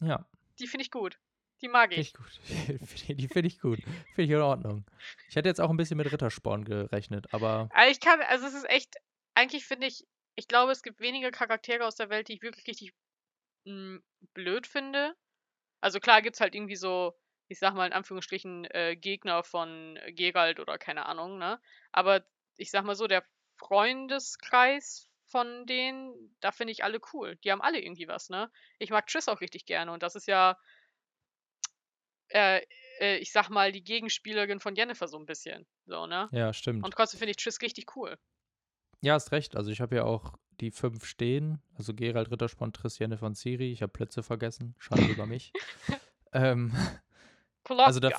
Ja. 0.00 0.28
Die 0.58 0.66
finde 0.66 0.84
ich 0.84 0.90
gut. 0.90 1.18
Die 1.60 1.68
mag 1.68 1.96
ich. 1.96 2.12
Finde 2.12 2.78
ich 2.78 2.78
gut. 2.78 3.08
Die 3.18 3.28
finde 3.28 3.48
ich 3.48 3.60
gut. 3.60 3.80
Finde 4.14 4.22
ich 4.22 4.30
in 4.30 4.40
Ordnung. 4.40 4.84
Ich 5.28 5.36
hätte 5.36 5.48
jetzt 5.48 5.60
auch 5.60 5.70
ein 5.70 5.76
bisschen 5.76 5.96
mit 5.96 6.10
Rittersporn 6.10 6.64
gerechnet, 6.64 7.32
aber. 7.32 7.68
Also 7.72 7.92
ich 7.92 8.00
kann, 8.00 8.20
also 8.22 8.46
es 8.46 8.54
ist 8.54 8.68
echt, 8.68 8.96
eigentlich 9.34 9.66
finde 9.66 9.86
ich, 9.86 10.06
ich 10.36 10.46
glaube, 10.46 10.72
es 10.72 10.82
gibt 10.82 11.00
wenige 11.00 11.30
Charaktere 11.30 11.84
aus 11.84 11.96
der 11.96 12.10
Welt, 12.10 12.28
die 12.28 12.34
ich 12.34 12.42
wirklich 12.42 12.66
richtig 12.66 12.92
mh, 13.64 13.72
hm, 13.72 14.04
blöd 14.34 14.66
finde. 14.66 15.16
Also 15.80 16.00
klar 16.00 16.22
gibt 16.22 16.36
es 16.36 16.40
halt 16.40 16.54
irgendwie 16.54 16.76
so, 16.76 17.14
ich 17.48 17.58
sag 17.58 17.74
mal 17.74 17.86
in 17.86 17.92
Anführungsstrichen, 17.92 18.66
äh, 18.66 18.96
Gegner 18.96 19.42
von 19.42 19.98
Geralt 20.08 20.60
oder 20.60 20.78
keine 20.78 21.06
Ahnung, 21.06 21.38
ne? 21.38 21.60
Aber 21.92 22.24
ich 22.56 22.70
sag 22.70 22.84
mal 22.84 22.94
so, 22.94 23.06
der 23.06 23.24
Freundeskreis 23.56 25.08
von 25.26 25.66
denen, 25.66 26.36
da 26.40 26.52
finde 26.52 26.72
ich 26.72 26.84
alle 26.84 27.00
cool. 27.12 27.36
Die 27.36 27.52
haben 27.52 27.60
alle 27.60 27.80
irgendwie 27.80 28.08
was, 28.08 28.28
ne? 28.30 28.50
Ich 28.78 28.90
mag 28.90 29.06
Triss 29.06 29.28
auch 29.28 29.40
richtig 29.40 29.66
gerne 29.66 29.92
und 29.92 30.02
das 30.02 30.14
ist 30.14 30.26
ja, 30.26 30.56
äh, 32.30 32.60
äh, 33.00 33.16
ich 33.18 33.32
sag 33.32 33.48
mal, 33.48 33.72
die 33.72 33.82
Gegenspielerin 33.82 34.60
von 34.60 34.74
Jennifer 34.74 35.08
so 35.08 35.18
ein 35.18 35.26
bisschen. 35.26 35.66
So, 35.86 36.06
ne? 36.06 36.28
Ja, 36.32 36.52
stimmt. 36.52 36.84
Und 36.84 36.92
trotzdem 36.92 37.18
finde 37.18 37.30
ich 37.30 37.36
Triss 37.36 37.60
richtig 37.60 37.96
cool. 37.96 38.16
Ja, 39.00 39.14
hast 39.14 39.32
recht. 39.32 39.56
Also 39.56 39.70
ich 39.70 39.80
habe 39.80 39.96
ja 39.96 40.04
auch 40.04 40.34
die 40.60 40.70
fünf 40.70 41.04
stehen. 41.04 41.62
Also 41.76 41.94
Gerald, 41.94 42.30
Rittersporn, 42.30 42.72
Triss, 42.72 42.98
Jennifer 42.98 43.26
und 43.26 43.36
Siri. 43.36 43.72
Ich 43.72 43.82
habe 43.82 43.92
Plötze 43.92 44.22
vergessen. 44.22 44.74
Schade 44.78 45.04
über 45.04 45.26
mich. 45.26 45.52
ähm, 46.32 46.72
also 47.68 48.00
da 48.00 48.10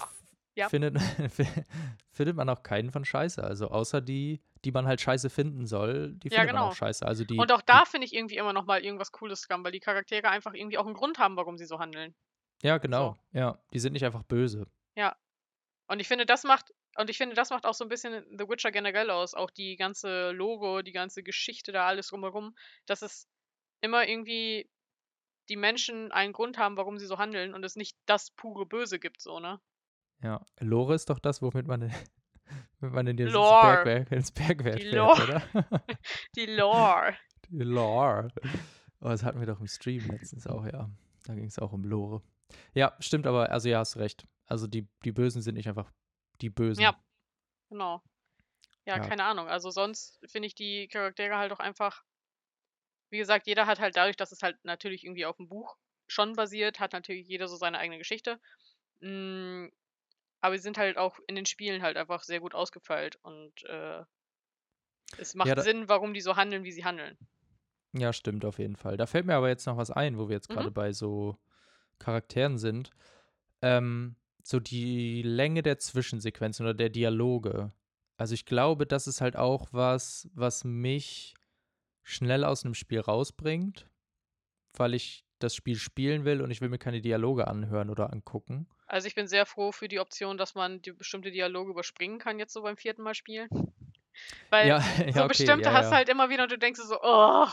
ja. 0.56 0.70
findet, 0.70 0.98
findet 2.12 2.36
man 2.36 2.50
auch 2.50 2.64
keinen 2.64 2.92
von 2.92 3.04
Scheiße. 3.04 3.44
Also 3.44 3.70
außer 3.70 4.02
die, 4.02 4.42
die 4.64 4.72
man 4.72 4.88
halt 4.88 5.02
Scheiße 5.02 5.30
finden 5.30 5.66
soll, 5.66 6.14
die 6.14 6.30
Ja, 6.30 6.40
findet 6.40 6.54
man 6.54 6.62
genau. 6.62 6.72
auch 6.72 6.76
Scheiße. 6.76 7.06
Also 7.06 7.26
die, 7.26 7.38
Und 7.38 7.52
auch 7.52 7.62
da 7.62 7.86
finde 7.86 8.06
ich 8.06 8.14
irgendwie 8.14 8.38
immer 8.38 8.54
noch 8.54 8.66
mal 8.66 8.84
irgendwas 8.84 9.12
Cooles 9.12 9.42
dran, 9.42 9.64
weil 9.64 9.72
die 9.72 9.80
Charaktere 9.80 10.30
einfach 10.30 10.54
irgendwie 10.54 10.78
auch 10.78 10.86
einen 10.86 10.96
Grund 10.96 11.20
haben, 11.20 11.36
warum 11.36 11.58
sie 11.58 11.66
so 11.66 11.80
handeln. 11.80 12.16
Ja 12.62 12.78
genau, 12.78 13.18
ja, 13.32 13.58
die 13.74 13.80
sind 13.80 13.94
nicht 13.94 14.06
einfach 14.06 14.24
böse. 14.24 14.68
Ja. 14.96 15.16
Und 15.88 16.00
ich 16.00 16.08
finde, 16.08 16.26
das 16.26 16.44
macht, 16.44 16.74
und 16.98 17.10
ich 17.10 17.18
finde, 17.18 17.36
das 17.36 17.50
macht 17.50 17.66
auch 17.66 17.74
so 17.74 17.84
ein 17.84 17.90
bisschen 17.90 18.24
The 18.38 18.48
Witcher 18.48 18.72
generell 18.72 19.10
aus. 19.10 19.34
Auch 19.34 19.50
die 19.50 19.76
ganze 19.76 20.32
Logo, 20.32 20.82
die 20.82 20.92
ganze 20.92 21.24
Geschichte 21.24 21.72
da, 21.72 21.88
alles 21.88 22.08
drumherum, 22.10 22.56
dass 22.86 23.02
es 23.02 23.28
immer 23.82 24.08
irgendwie 24.08 24.70
die 25.50 25.56
Menschen 25.56 26.12
einen 26.12 26.34
Grund 26.34 26.58
haben, 26.58 26.78
warum 26.78 27.00
sie 27.00 27.08
so 27.08 27.18
handeln 27.18 27.54
und 27.54 27.64
es 27.64 27.76
nicht 27.76 27.98
das 28.06 28.32
pure 28.32 28.66
Böse 28.66 29.00
gibt, 29.00 29.22
so, 29.22 29.40
ne? 29.40 29.60
Ja, 30.22 30.46
Lore 30.60 30.96
ist 30.96 31.10
doch 31.10 31.20
das, 31.20 31.42
womit 31.42 31.66
man, 31.66 31.82
womit 32.80 32.94
man 32.94 33.08
in 33.08 33.18
dieses 33.18 33.34
Lore. 33.34 33.84
Bergwerk, 33.84 34.12
ins 34.12 34.32
Bergwerk 34.32 34.76
Die 34.78 34.90
fährt, 34.90 34.96
Lore. 34.96 35.24
oder? 35.24 35.84
Die 36.36 36.46
Lore. 36.46 37.18
Die 37.48 37.64
Lore. 37.64 38.28
Oh, 39.02 39.08
das 39.08 39.24
hatten 39.24 39.40
wir 39.40 39.48
doch 39.48 39.60
im 39.60 39.68
Stream 39.68 40.06
letztens 40.08 40.46
auch, 40.46 40.66
ja. 40.66 40.90
Da 41.26 41.34
ging 41.34 41.46
es 41.46 41.58
auch 41.58 41.72
um 41.72 41.84
Lore. 41.84 42.22
Ja, 42.74 42.96
stimmt, 43.00 43.28
aber 43.28 43.52
also 43.52 43.70
ja, 43.70 43.80
hast 43.80 43.98
recht. 43.98 44.26
Also 44.46 44.68
die, 44.68 44.88
die 45.04 45.12
Bösen 45.12 45.42
sind 45.42 45.56
nicht 45.56 45.68
einfach 45.68 45.92
die 46.42 46.50
Bösen. 46.50 46.84
Ja. 46.84 46.96
Genau. 47.70 48.02
Ja, 48.86 48.98
Ja. 48.98 49.08
keine 49.08 49.24
Ahnung. 49.26 49.48
Also 49.48 49.70
sonst 49.70 50.20
finde 50.28 50.48
ich 50.48 50.56
die 50.56 50.88
Charaktere 50.88 51.38
halt 51.38 51.52
auch 51.52 51.60
einfach, 51.60 52.04
wie 53.12 53.20
gesagt, 53.20 53.48
jeder 53.48 53.68
hat 53.68 53.80
halt 53.80 53.96
dadurch, 53.96 54.16
dass 54.18 54.32
es 54.32 54.42
halt 54.42 54.58
natürlich 54.64 55.04
irgendwie 55.04 55.26
auf 55.26 55.38
dem 55.38 55.48
Buch 55.48 55.78
schon 56.08 56.36
basiert, 56.36 56.80
hat 56.80 56.94
natürlich 56.94 57.28
jeder 57.28 57.48
so 57.48 57.56
seine 57.56 57.78
eigene 57.78 58.00
Geschichte. 58.00 58.40
Mm, 59.02 59.68
aber 60.42 60.58
sie 60.58 60.64
sind 60.64 60.78
halt 60.78 60.98
auch 60.98 61.20
in 61.28 61.36
den 61.36 61.46
Spielen 61.46 61.82
halt 61.84 61.98
einfach 61.98 62.24
sehr 62.24 62.40
gut 62.40 62.56
ausgefeilt 62.56 63.18
und 63.24 63.64
äh, 63.66 64.04
es 65.18 65.36
macht 65.36 65.50
Ja, 65.50 65.62
Sinn, 65.62 65.88
warum 65.90 66.14
die 66.14 66.22
so 66.22 66.36
handeln, 66.36 66.64
wie 66.64 66.72
sie 66.72 66.84
handeln. 66.86 67.18
Ja, 67.94 68.14
stimmt 68.14 68.46
auf 68.46 68.60
jeden 68.60 68.76
Fall. 68.76 68.98
Da 68.98 69.06
fällt 69.08 69.26
mir 69.26 69.36
aber 69.36 69.50
jetzt 69.50 69.66
noch 69.66 69.78
was 69.78 69.90
ein, 69.92 70.18
wo 70.18 70.30
wir 70.30 70.36
jetzt 70.36 70.50
Mhm. 70.50 70.54
gerade 70.54 70.72
bei 70.72 70.94
so 70.94 71.38
Charakteren 72.00 72.58
sind. 72.58 72.92
Ähm, 73.62 74.16
so 74.44 74.60
die 74.60 75.22
Länge 75.22 75.62
der 75.62 75.78
Zwischensequenzen 75.78 76.66
oder 76.66 76.74
der 76.74 76.90
Dialoge. 76.90 77.72
Also 78.18 78.34
ich 78.34 78.46
glaube, 78.46 78.86
das 78.86 79.08
ist 79.08 79.22
halt 79.22 79.36
auch 79.36 79.68
was, 79.72 80.30
was 80.34 80.64
mich 80.64 81.36
schnell 82.04 82.44
aus 82.44 82.66
einem 82.66 82.74
Spiel 82.74 83.00
rausbringt, 83.00 83.88
weil 84.76 84.94
ich 84.94 85.26
das 85.38 85.56
Spiel 85.56 85.78
spielen 85.78 86.26
will 86.26 86.42
und 86.42 86.52
ich 86.52 86.62
will 86.62 86.70
mir 86.70 86.80
keine 86.80 87.02
Dialoge 87.02 87.48
anhören 87.48 87.90
oder 87.90 88.12
angucken. 88.12 88.68
Also 88.88 89.08
ich 89.08 89.16
bin 89.16 89.28
sehr 89.28 89.46
froh 89.46 89.72
für 89.72 89.88
die 89.88 90.00
Option, 90.00 90.38
dass 90.38 90.56
man 90.56 90.82
die 90.82 90.92
bestimmte 90.92 91.32
Dialoge 91.32 91.72
überspringen 91.72 92.20
kann, 92.20 92.40
jetzt 92.40 92.54
so 92.54 92.64
beim 92.64 92.76
vierten 92.76 93.04
Mal 93.04 93.14
spielen. 93.14 93.48
Weil 94.50 94.68
Ja, 94.68 94.78
ja, 95.06 95.14
so 95.14 95.20
okay, 95.20 95.28
bestimmte 95.28 95.70
ja, 95.70 95.74
hast 95.74 95.86
ja. 95.86 95.90
du 95.92 95.96
halt 95.96 96.10
immer 96.10 96.30
wieder 96.30 96.44
und 96.44 96.52
du 96.52 96.58
denkst 96.58 96.82
so, 96.82 96.98
oh, 97.02 97.48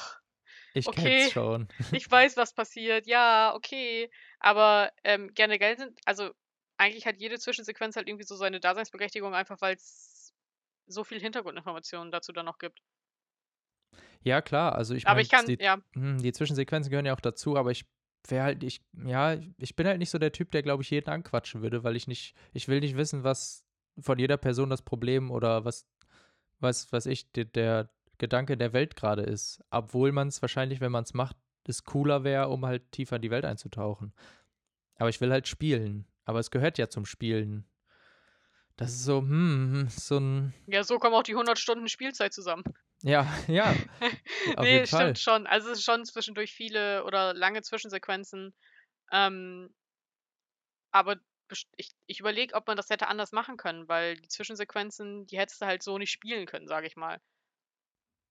Ich 0.76 0.86
okay. 0.86 1.20
kenn's 1.20 1.32
schon. 1.32 1.68
ich 1.92 2.10
weiß, 2.10 2.36
was 2.36 2.52
passiert, 2.52 3.06
ja, 3.06 3.54
okay. 3.54 4.10
Aber 4.40 4.92
ähm, 5.04 5.32
generell 5.34 5.78
sind, 5.78 5.98
also 6.04 6.30
eigentlich 6.76 7.06
hat 7.06 7.16
jede 7.16 7.38
Zwischensequenz 7.38 7.96
halt 7.96 8.08
irgendwie 8.08 8.26
so 8.26 8.36
seine 8.36 8.60
Daseinsberechtigung, 8.60 9.34
einfach 9.34 9.58
weil 9.62 9.76
es 9.76 10.34
so 10.86 11.02
viel 11.02 11.18
Hintergrundinformationen 11.18 12.12
dazu 12.12 12.32
dann 12.32 12.44
noch 12.44 12.58
gibt. 12.58 12.82
Ja, 14.22 14.42
klar, 14.42 14.74
also 14.74 14.94
ich 14.94 15.06
Aber 15.06 15.14
meine, 15.14 15.22
ich 15.22 15.30
kann, 15.30 15.46
die, 15.46 15.56
ja, 15.58 15.78
hm, 15.94 16.18
die 16.18 16.32
Zwischensequenzen 16.32 16.90
gehören 16.90 17.06
ja 17.06 17.14
auch 17.14 17.20
dazu, 17.20 17.56
aber 17.56 17.70
ich 17.70 17.86
wäre 18.28 18.44
halt, 18.44 18.62
ich, 18.62 18.82
ja, 19.04 19.38
ich 19.56 19.76
bin 19.76 19.86
halt 19.86 19.98
nicht 19.98 20.10
so 20.10 20.18
der 20.18 20.32
Typ, 20.32 20.50
der, 20.50 20.62
glaube 20.62 20.82
ich, 20.82 20.90
jeden 20.90 21.08
anquatschen 21.08 21.62
würde, 21.62 21.84
weil 21.84 21.96
ich 21.96 22.06
nicht, 22.06 22.34
ich 22.52 22.68
will 22.68 22.80
nicht 22.80 22.96
wissen, 22.96 23.24
was 23.24 23.64
von 23.98 24.18
jeder 24.18 24.36
Person 24.36 24.68
das 24.68 24.82
Problem 24.82 25.30
oder 25.30 25.64
was, 25.64 25.86
was, 26.58 26.92
was 26.92 27.06
ich, 27.06 27.30
der, 27.32 27.46
der 27.46 27.90
Gedanke 28.18 28.56
der 28.56 28.72
Welt 28.72 28.96
gerade 28.96 29.22
ist. 29.22 29.62
Obwohl 29.70 30.12
man 30.12 30.28
es 30.28 30.42
wahrscheinlich, 30.42 30.80
wenn 30.80 30.92
man 30.92 31.04
es 31.04 31.14
macht, 31.14 31.36
es 31.66 31.84
cooler 31.84 32.24
wäre, 32.24 32.48
um 32.48 32.64
halt 32.64 32.92
tiefer 32.92 33.16
in 33.16 33.22
die 33.22 33.30
Welt 33.30 33.44
einzutauchen. 33.44 34.14
Aber 34.96 35.08
ich 35.08 35.20
will 35.20 35.30
halt 35.30 35.48
spielen. 35.48 36.06
Aber 36.24 36.38
es 36.38 36.50
gehört 36.50 36.78
ja 36.78 36.88
zum 36.88 37.06
Spielen. 37.06 37.68
Das 38.76 38.90
ist 38.90 39.04
so, 39.04 39.20
hm, 39.20 39.88
so 39.88 40.18
ein, 40.18 40.54
ja, 40.66 40.84
so 40.84 40.98
kommen 40.98 41.14
auch 41.14 41.22
die 41.22 41.32
100 41.32 41.58
Stunden 41.58 41.88
Spielzeit 41.88 42.34
zusammen. 42.34 42.62
ja, 43.02 43.26
ja, 43.48 43.74
nee, 44.60 44.86
stimmt 44.86 44.88
Fall. 44.88 45.16
schon. 45.16 45.46
Also 45.46 45.70
es 45.70 45.78
ist 45.78 45.84
schon 45.84 46.04
zwischendurch 46.04 46.52
viele 46.52 47.04
oder 47.04 47.32
lange 47.32 47.62
Zwischensequenzen. 47.62 48.54
Ähm, 49.12 49.74
aber 50.90 51.16
ich, 51.76 51.94
ich 52.06 52.20
überlege, 52.20 52.54
ob 52.54 52.66
man 52.66 52.76
das 52.76 52.90
hätte 52.90 53.08
anders 53.08 53.32
machen 53.32 53.56
können, 53.56 53.88
weil 53.88 54.16
die 54.16 54.28
Zwischensequenzen, 54.28 55.26
die 55.26 55.38
hättest 55.38 55.62
du 55.62 55.66
halt 55.66 55.82
so 55.82 55.96
nicht 55.96 56.10
spielen 56.10 56.46
können, 56.46 56.66
sage 56.66 56.86
ich 56.86 56.96
mal. 56.96 57.20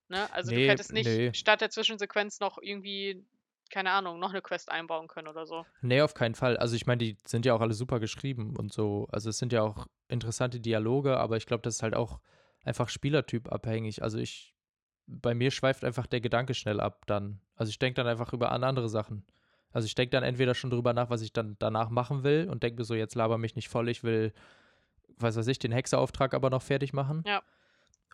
Ne? 0.08 0.32
Also 0.34 0.51
Nee, 0.51 0.66
du 0.66 0.72
hättest 0.72 0.93
nicht 0.93 1.08
nee. 1.08 1.34
statt 1.34 1.62
der 1.62 1.70
Zwischensequenz 1.70 2.39
noch 2.39 2.58
irgendwie, 2.62 3.26
keine 3.72 3.91
Ahnung, 3.91 4.20
noch 4.20 4.30
eine 4.30 4.41
Quest 4.41 4.72
einbauen 4.72 5.08
können 5.08 5.28
oder 5.28 5.45
so. 5.45 5.66
Nee, 5.82 6.01
auf 6.01 6.14
keinen 6.14 6.36
Fall. 6.36 6.58
Also 6.58 6.76
ich 6.76 6.86
meine, 6.86 6.99
die 6.99 7.18
sind 7.26 7.45
ja 7.45 7.53
auch 7.53 7.62
alle 7.62 7.74
super 7.74 7.99
geschrieben 7.99 8.56
und 8.56 8.72
so. 8.72 9.08
Also 9.12 9.30
es 9.30 9.39
sind 9.39 9.51
ja 9.51 9.64
auch 9.64 9.88
interessante 10.08 10.60
Dialoge, 10.60 11.18
aber 11.18 11.38
ich 11.38 11.45
glaube, 11.45 11.64
das 11.64 11.76
ist 11.76 11.84
halt 11.84 11.95
auch 11.95 12.20
einfach 12.64 12.89
Spielertyp 12.89 13.51
abhängig. 13.51 14.03
Also 14.03 14.20
ich, 14.20 14.53
bei 15.08 15.34
mir 15.34 15.51
schweift 15.51 15.84
einfach 15.84 16.08
der 16.08 16.22
Gedanke 16.22 16.53
schnell 16.53 16.80
ab 16.80 17.06
dann. 17.08 17.41
Also 17.56 17.70
ich 17.70 17.80
denke 17.80 17.95
dann 17.95 18.08
einfach 18.08 18.34
über 18.34 18.51
an 18.51 18.64
andere 18.64 18.89
Sachen. 18.89 19.26
Also 19.72 19.88
ich 19.88 19.95
denke 19.95 20.12
dann 20.12 20.24
entweder 20.24 20.53
schon 20.56 20.70
drüber 20.70 20.93
nach, 20.93 21.10
was 21.10 21.22
ich 21.22 21.34
dann 21.34 21.58
danach 21.60 21.89
machen 21.89 22.24
will 22.24 22.47
und 22.49 22.64
denke 22.64 22.80
mir 22.80 22.86
so, 22.86 22.95
jetzt 22.95 23.16
laber 23.16 23.38
mich 23.38 23.56
nicht 23.56 23.68
voll, 23.68 23.89
ich 23.89 24.03
will, 24.03 24.34
was 25.18 25.36
weiß 25.36 25.47
ich, 25.47 25.60
den 25.60 25.74
Hexerauftrag 25.74 26.34
aber 26.34 26.49
noch 26.49 26.62
fertig 26.62 26.93
machen. 26.93 27.24
Ja. 27.26 27.43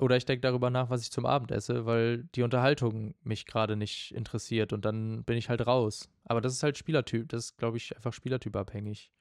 Oder 0.01 0.17
ich 0.17 0.25
denke 0.25 0.41
darüber 0.41 0.69
nach, 0.69 0.89
was 0.89 1.03
ich 1.03 1.11
zum 1.11 1.25
Abend 1.25 1.51
esse, 1.51 1.85
weil 1.85 2.23
die 2.35 2.41
Unterhaltung 2.41 3.15
mich 3.21 3.45
gerade 3.45 3.75
nicht 3.75 4.11
interessiert 4.13 4.73
und 4.73 4.83
dann 4.83 5.23
bin 5.23 5.37
ich 5.37 5.47
halt 5.47 5.65
raus. 5.67 6.09
Aber 6.25 6.41
das 6.41 6.53
ist 6.53 6.63
halt 6.63 6.77
Spielertyp, 6.77 7.29
das 7.29 7.45
ist, 7.45 7.57
glaube 7.57 7.77
ich, 7.77 7.95
einfach 7.95 8.11
Spielertyp 8.11 8.55
abhängig. 8.55 9.11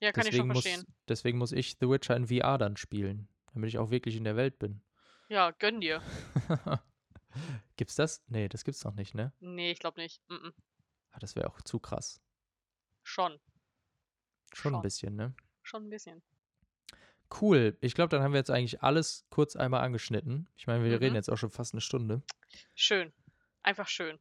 Ja, 0.00 0.12
kann 0.12 0.26
ich 0.26 0.36
schon 0.36 0.48
Deswegen 0.48 0.48
muss, 0.48 0.62
verstehen. 0.62 0.94
deswegen 1.08 1.38
muss 1.38 1.52
ich 1.52 1.76
The 1.80 1.88
Witcher 1.88 2.16
in 2.16 2.26
VR 2.28 2.58
dann 2.58 2.76
spielen, 2.76 3.28
damit 3.54 3.68
ich 3.68 3.78
auch 3.78 3.90
wirklich 3.90 4.16
in 4.16 4.24
der 4.24 4.36
Welt 4.36 4.58
bin. 4.58 4.82
Ja, 5.28 5.52
gönn 5.52 5.80
dir. 5.80 6.02
gibt's 7.76 7.96
das? 7.96 8.22
Nee, 8.28 8.48
das 8.48 8.64
gibt's 8.64 8.84
noch 8.84 8.94
nicht, 8.94 9.14
ne? 9.14 9.32
Nee, 9.40 9.72
ich 9.72 9.78
glaube 9.78 10.00
nicht. 10.00 10.22
Mm 10.28 10.34
-mm. 10.34 10.52
Ah, 11.12 11.18
das 11.18 11.34
wäre 11.34 11.48
auch 11.48 11.60
zu 11.62 11.80
krass. 11.80 12.20
Schon. 13.02 13.40
Schon 14.52 14.72
ein 14.72 14.76
Schon. 14.76 14.82
bisschen, 14.82 15.16
ne? 15.16 15.34
Schon 15.62 15.86
ein 15.86 15.90
bisschen. 15.90 16.22
Cool. 17.40 17.76
Ich 17.80 17.94
glaube, 17.94 18.08
dann 18.10 18.22
haben 18.22 18.32
wir 18.32 18.38
jetzt 18.38 18.50
eigentlich 18.50 18.82
alles 18.82 19.26
kurz 19.30 19.56
einmal 19.56 19.82
angeschnitten. 19.82 20.48
Ich 20.56 20.66
meine, 20.66 20.84
wir 20.84 20.92
Mhm. 20.92 20.98
reden 20.98 21.14
jetzt 21.16 21.30
auch 21.30 21.36
schon 21.36 21.50
fast 21.50 21.74
eine 21.74 21.80
Stunde. 21.80 22.22
Schön. 22.74 23.12
Einfach 23.62 23.88
schön. 23.88 24.18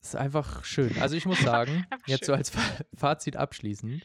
Das 0.00 0.10
ist 0.10 0.14
einfach 0.16 0.64
schön. 0.64 0.96
Also 1.00 1.16
ich 1.16 1.26
muss 1.26 1.40
sagen, 1.66 1.86
jetzt 2.06 2.24
so 2.26 2.32
als 2.32 2.50
Fa- 2.50 2.84
Fazit 2.94 3.36
abschließend, 3.36 4.02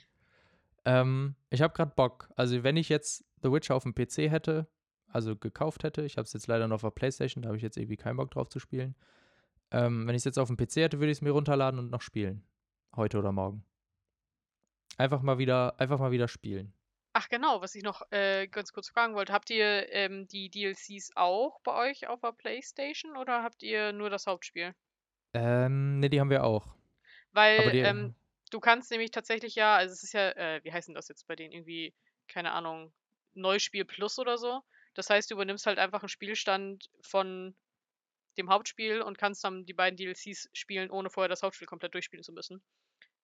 ähm, 0.86 1.36
ich 1.52 1.62
habe 1.62 1.74
gerade 1.74 1.94
Bock. 1.96 2.30
Also 2.36 2.64
wenn 2.64 2.76
ich 2.78 2.90
jetzt 2.90 3.24
The 3.44 3.52
Witcher 3.52 3.76
auf 3.76 3.84
dem 3.84 3.94
PC 3.94 4.30
hätte, 4.32 4.68
also 5.08 5.36
gekauft 5.36 5.84
hätte, 5.84 6.02
ich 6.04 6.18
habe 6.18 6.26
es 6.26 6.34
jetzt 6.34 6.48
leider 6.48 6.68
noch 6.68 6.76
auf 6.76 6.82
der 6.82 6.90
Playstation, 6.90 7.44
da 7.44 7.50
habe 7.50 7.58
ich 7.58 7.64
jetzt 7.64 7.78
irgendwie 7.78 7.98
keinen 7.98 8.18
Bock 8.18 8.32
drauf 8.32 8.50
zu 8.50 8.60
spielen. 8.60 8.96
Ähm, 9.70 10.08
wenn 10.08 10.16
ich 10.16 10.22
es 10.22 10.26
jetzt 10.26 10.40
auf 10.40 10.48
dem 10.48 10.58
PC 10.58 10.78
hätte, 10.78 11.00
würde 11.00 11.12
ich 11.12 11.20
es 11.20 11.22
mir 11.22 11.32
runterladen 11.32 11.80
und 11.80 11.92
noch 11.92 12.02
spielen. 12.02 12.44
Heute 12.96 13.20
oder 13.20 13.32
morgen. 13.32 13.64
Einfach 14.98 15.22
mal 15.22 15.38
wieder, 15.38 15.80
einfach 15.80 16.00
mal 16.00 16.12
wieder 16.12 16.28
spielen. 16.28 16.74
Ach 17.16 17.30
genau, 17.30 17.62
was 17.62 17.76
ich 17.76 17.84
noch 17.84 18.02
äh, 18.12 18.48
ganz 18.48 18.74
kurz 18.74 18.90
fragen 18.90 19.14
wollte. 19.14 19.34
Habt 19.34 19.52
ihr 19.52 19.92
ähm, 19.94 20.28
die 20.28 20.50
DLCs 20.50 21.12
auch 21.16 21.60
bei 21.62 21.92
euch 21.92 22.08
auf 22.08 22.22
der 22.22 22.32
Playstation 22.32 23.16
oder 23.16 23.44
habt 23.44 23.62
ihr 23.62 23.94
nur 23.94 24.10
das 24.10 24.26
Hauptspiel? 24.26 24.74
Ähm, 25.36 26.00
ne, 26.00 26.10
die 26.10 26.20
haben 26.20 26.32
wir 26.32 26.44
auch. 26.44 26.76
Weil 27.32 27.72
die, 27.72 27.80
ähm, 27.80 28.16
du 28.50 28.60
kannst 28.60 28.90
nämlich 28.90 29.12
tatsächlich 29.12 29.54
ja, 29.54 29.76
also 29.76 29.94
es 29.94 30.02
ist 30.02 30.14
ja, 30.14 30.32
äh, 30.32 30.64
wie 30.64 30.74
heißt 30.74 30.88
denn 30.88 30.96
das 30.96 31.08
jetzt 31.08 31.28
bei 31.28 31.36
denen? 31.36 31.54
Irgendwie, 31.54 31.94
keine 32.28 32.52
Ahnung, 32.52 32.92
Neuspiel 33.36 33.86
Plus 33.86 34.18
oder 34.18 34.40
so. 34.40 34.64
Das 34.96 35.12
heißt, 35.12 35.30
du 35.30 35.36
übernimmst 35.36 35.68
halt 35.68 35.78
einfach 35.78 36.02
einen 36.02 36.10
Spielstand 36.10 36.90
von 37.02 37.56
dem 38.38 38.50
Hauptspiel 38.50 39.04
und 39.04 39.20
kannst 39.20 39.44
dann 39.44 39.68
die 39.68 39.74
beiden 39.74 39.98
DLCs 39.98 40.50
spielen, 40.54 40.90
ohne 40.90 41.12
vorher 41.12 41.30
das 41.30 41.44
Hauptspiel 41.44 41.68
komplett 41.68 41.94
durchspielen 41.94 42.24
zu 42.24 42.34
müssen. 42.34 42.64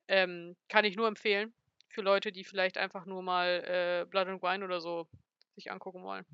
Ähm, 0.08 0.56
kann 0.68 0.86
ich 0.86 0.96
nur 0.96 1.08
empfehlen 1.08 1.54
für 1.90 2.02
Leute, 2.02 2.32
die 2.32 2.44
vielleicht 2.44 2.78
einfach 2.78 3.06
nur 3.06 3.22
mal 3.24 3.64
äh, 3.66 4.06
Blood 4.10 4.28
and 4.28 4.42
Wine 4.44 4.64
oder 4.66 4.82
so 4.82 5.08
sich 5.56 5.72
angucken 5.72 6.04
wollen. 6.04 6.26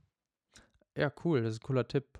ja, 0.95 1.11
cool, 1.23 1.41
das 1.41 1.55
ist 1.55 1.61
ein 1.61 1.65
cooler 1.65 1.87
Tipp. 1.87 2.19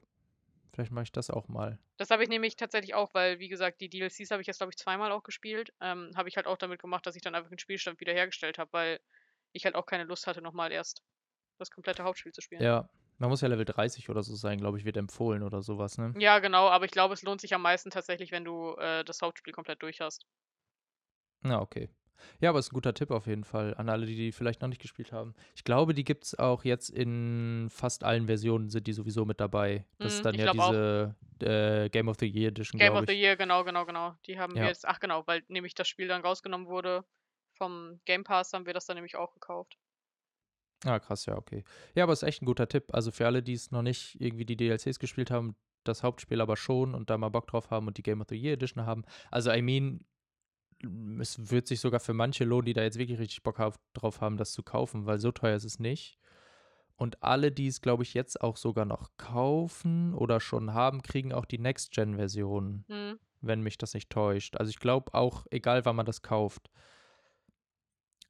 Vielleicht 0.73 0.91
mache 0.91 1.03
ich 1.03 1.11
das 1.11 1.29
auch 1.29 1.47
mal. 1.47 1.79
Das 1.97 2.09
habe 2.09 2.23
ich 2.23 2.29
nämlich 2.29 2.57
tatsächlich 2.57 2.93
auch, 2.93 3.13
weil, 3.13 3.39
wie 3.39 3.47
gesagt, 3.47 3.79
die 3.79 3.89
DLCs 3.89 4.31
habe 4.31 4.41
ich 4.41 4.47
jetzt, 4.47 4.57
glaube 4.57 4.71
ich, 4.71 4.77
zweimal 4.77 5.11
auch 5.13 5.23
gespielt. 5.23 5.71
Ähm, 5.79 6.11
habe 6.17 6.27
ich 6.27 6.35
halt 6.35 6.47
auch 6.47 6.57
damit 6.57 6.81
gemacht, 6.81 7.05
dass 7.05 7.15
ich 7.15 7.21
dann 7.21 7.35
einfach 7.35 7.49
den 7.49 7.59
Spielstand 7.59 8.01
wiederhergestellt 8.01 8.57
habe, 8.57 8.73
weil 8.73 8.99
ich 9.53 9.63
halt 9.63 9.75
auch 9.75 9.85
keine 9.85 10.03
Lust 10.03 10.27
hatte, 10.27 10.41
nochmal 10.41 10.73
erst 10.73 11.01
das 11.57 11.71
komplette 11.71 12.03
Hauptspiel 12.03 12.33
zu 12.33 12.41
spielen. 12.41 12.61
Ja, 12.61 12.89
man 13.17 13.29
muss 13.29 13.39
ja 13.39 13.47
Level 13.47 13.63
30 13.63 14.09
oder 14.09 14.23
so 14.23 14.35
sein, 14.35 14.59
glaube 14.59 14.77
ich, 14.77 14.83
wird 14.83 14.97
empfohlen 14.97 15.43
oder 15.43 15.61
sowas, 15.61 15.97
ne? 15.97 16.13
Ja, 16.17 16.39
genau, 16.39 16.67
aber 16.67 16.83
ich 16.83 16.91
glaube, 16.91 17.13
es 17.13 17.23
lohnt 17.23 17.39
sich 17.39 17.53
am 17.53 17.61
meisten 17.61 17.89
tatsächlich, 17.89 18.33
wenn 18.33 18.43
du 18.43 18.75
äh, 18.75 19.05
das 19.05 19.21
Hauptspiel 19.21 19.53
komplett 19.53 19.81
durch 19.81 20.01
hast. 20.01 20.25
Na, 21.41 21.61
okay. 21.61 21.89
Ja, 22.39 22.49
aber 22.49 22.59
ist 22.59 22.71
ein 22.71 22.75
guter 22.75 22.93
Tipp 22.93 23.11
auf 23.11 23.27
jeden 23.27 23.43
Fall 23.43 23.73
an 23.75 23.89
alle, 23.89 24.05
die 24.05 24.15
die 24.15 24.31
vielleicht 24.31 24.61
noch 24.61 24.69
nicht 24.69 24.81
gespielt 24.81 25.11
haben. 25.11 25.33
Ich 25.55 25.63
glaube, 25.63 25.93
die 25.93 26.03
gibt 26.03 26.23
es 26.25 26.37
auch 26.39 26.63
jetzt 26.63 26.89
in 26.89 27.67
fast 27.69 28.03
allen 28.03 28.27
Versionen, 28.27 28.69
sind 28.69 28.87
die 28.87 28.93
sowieso 28.93 29.25
mit 29.25 29.39
dabei. 29.39 29.85
Das 29.99 30.13
ist 30.13 30.19
Mhm, 30.19 30.23
dann 30.23 30.35
ja 30.35 30.51
diese 30.51 31.15
äh, 31.41 31.89
Game 31.89 32.07
of 32.07 32.17
the 32.19 32.27
Year 32.27 32.49
Edition, 32.49 32.79
Game 32.79 32.93
of 32.93 33.05
the. 33.07 33.13
Year, 33.13 33.35
genau, 33.35 33.63
genau, 33.63 33.85
genau. 33.85 34.15
Die 34.25 34.39
haben 34.39 34.53
wir 34.55 34.63
Ja. 34.63 34.67
jetzt, 34.67 34.87
ach 34.87 34.99
genau, 34.99 35.25
weil 35.27 35.43
nämlich 35.47 35.75
das 35.75 35.87
Spiel 35.87 36.07
dann 36.07 36.21
rausgenommen 36.21 36.67
wurde 36.67 37.03
vom 37.53 37.99
Game 38.05 38.23
Pass, 38.23 38.53
haben 38.53 38.65
wir 38.65 38.73
das 38.73 38.85
dann 38.85 38.95
nämlich 38.95 39.15
auch 39.15 39.33
gekauft. 39.33 39.77
Ah, 40.83 40.99
krass, 40.99 41.25
ja, 41.25 41.35
okay. 41.37 41.63
Ja, 41.95 42.03
aber 42.03 42.13
ist 42.13 42.23
echt 42.23 42.41
ein 42.41 42.45
guter 42.45 42.67
Tipp. 42.67 42.93
Also 42.93 43.11
für 43.11 43.25
alle, 43.25 43.41
die 43.41 43.53
es 43.53 43.71
noch 43.71 43.81
nicht 43.81 44.19
irgendwie 44.19 44.45
die 44.45 44.57
DLCs 44.57 44.99
gespielt 44.99 45.31
haben, 45.31 45.55
das 45.83 46.03
Hauptspiel 46.03 46.41
aber 46.41 46.57
schon 46.57 46.93
und 46.93 47.09
da 47.09 47.17
mal 47.17 47.29
Bock 47.29 47.47
drauf 47.47 47.71
haben 47.71 47.87
und 47.87 47.97
die 47.97 48.03
Game 48.03 48.21
of 48.21 48.27
the 48.29 48.35
Year 48.35 48.53
Edition 48.53 48.85
haben. 48.85 49.03
Also, 49.31 49.51
I 49.51 49.61
mean, 49.61 50.05
es 51.19 51.51
wird 51.51 51.67
sich 51.67 51.79
sogar 51.79 51.99
für 51.99 52.13
manche 52.13 52.43
lohnen, 52.43 52.65
die 52.65 52.73
da 52.73 52.83
jetzt 52.83 52.97
wirklich 52.97 53.19
richtig 53.19 53.43
Bock 53.43 53.59
haf- 53.59 53.79
drauf 53.93 54.21
haben, 54.21 54.37
das 54.37 54.51
zu 54.51 54.63
kaufen, 54.63 55.05
weil 55.05 55.19
so 55.19 55.31
teuer 55.31 55.55
ist 55.55 55.63
es 55.63 55.79
nicht. 55.79 56.19
Und 56.97 57.21
alle, 57.23 57.51
die 57.51 57.67
es, 57.67 57.81
glaube 57.81 58.03
ich, 58.03 58.13
jetzt 58.13 58.39
auch 58.41 58.55
sogar 58.55 58.85
noch 58.85 59.09
kaufen 59.17 60.13
oder 60.13 60.39
schon 60.39 60.73
haben, 60.73 61.01
kriegen 61.01 61.33
auch 61.33 61.45
die 61.45 61.57
Next-Gen-Version, 61.59 62.85
Hm. 62.87 63.19
wenn 63.41 63.61
mich 63.61 63.77
das 63.77 63.93
nicht 63.93 64.09
täuscht. 64.09 64.55
Also 64.57 64.69
ich 64.69 64.79
glaube 64.79 65.13
auch, 65.13 65.45
egal 65.51 65.83
wann 65.85 65.95
man 65.97 66.05
das 66.05 66.21
kauft, 66.21 66.69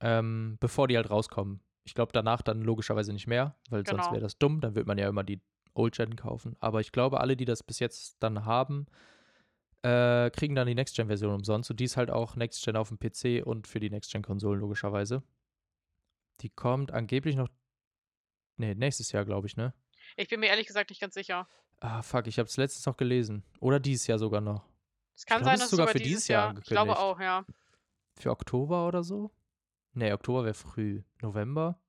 ähm, 0.01 0.57
bevor 0.59 0.87
die 0.87 0.97
halt 0.97 1.09
rauskommen. 1.09 1.61
Ich 1.83 1.93
glaube 1.93 2.11
danach 2.11 2.41
dann 2.41 2.61
logischerweise 2.61 3.13
nicht 3.13 3.27
mehr, 3.27 3.55
weil 3.69 3.85
sonst 3.85 4.05
Genau. 4.05 4.11
wäre 4.13 4.21
das 4.21 4.37
dumm, 4.37 4.59
dann 4.61 4.75
wird 4.75 4.87
man 4.87 4.97
ja 4.97 5.07
immer 5.07 5.23
die 5.23 5.41
Old-Gen 5.73 6.15
kaufen. 6.15 6.55
Aber 6.59 6.81
ich 6.81 6.91
glaube, 6.91 7.19
alle, 7.21 7.35
die 7.37 7.45
das 7.45 7.63
bis 7.63 7.79
jetzt 7.79 8.17
dann 8.21 8.45
haben, 8.45 8.87
äh, 9.85 10.31
kriegen 10.31 10.55
dann 10.55 10.65
die 10.65 10.73
Next-Gen-Version 10.73 11.31
umsonst. 11.31 11.69
Und 11.69 11.79
die 11.79 11.83
ist 11.83 11.95
halt 11.95 12.09
auch 12.09 12.35
Next-Gen 12.35 12.75
auf 12.75 12.89
dem 12.89 12.97
PC 12.97 13.45
und 13.45 13.67
für 13.67 13.79
die 13.79 13.91
Next-Gen-Konsolen 13.91 14.59
logischerweise. 14.59 15.21
Die 16.41 16.49
kommt 16.49 16.91
angeblich 16.91 17.35
noch, 17.35 17.49
nee, 18.57 18.73
nächstes 18.73 19.11
Jahr, 19.11 19.25
glaube 19.25 19.45
ich, 19.45 19.57
ne? 19.57 19.73
Ich 20.17 20.27
bin 20.27 20.39
mir 20.39 20.47
ehrlich 20.47 20.65
gesagt 20.65 20.89
nicht 20.89 20.99
ganz 20.99 21.13
sicher. 21.13 21.47
Ah, 21.81 22.01
fuck, 22.01 22.25
ich 22.25 22.39
habe 22.39 22.47
es 22.47 22.57
letztens 22.57 22.85
noch 22.87 22.97
gelesen. 22.97 23.43
Oder 23.59 23.79
dieses 23.79 24.07
Jahr 24.07 24.17
sogar 24.17 24.41
noch. 24.41 24.67
Es 25.15 25.25
kann 25.25 25.41
glaub, 25.41 25.51
sein, 25.51 25.59
dass 25.59 25.65
es 25.65 25.71
sogar 25.71 25.87
für 25.89 25.99
dieses 25.99 26.27
Jahr 26.27 26.53
Jahr. 26.53 26.57
Ich 26.57 26.65
glaube 26.65 26.97
auch, 26.97 27.19
ja. 27.19 27.45
Für 28.19 28.31
Oktober 28.31 28.87
oder 28.87 29.03
so? 29.03 29.31
Nee, 29.93 30.11
Oktober 30.13 30.45
wäre 30.45 30.55
früh. 30.55 31.03
November? 31.21 31.79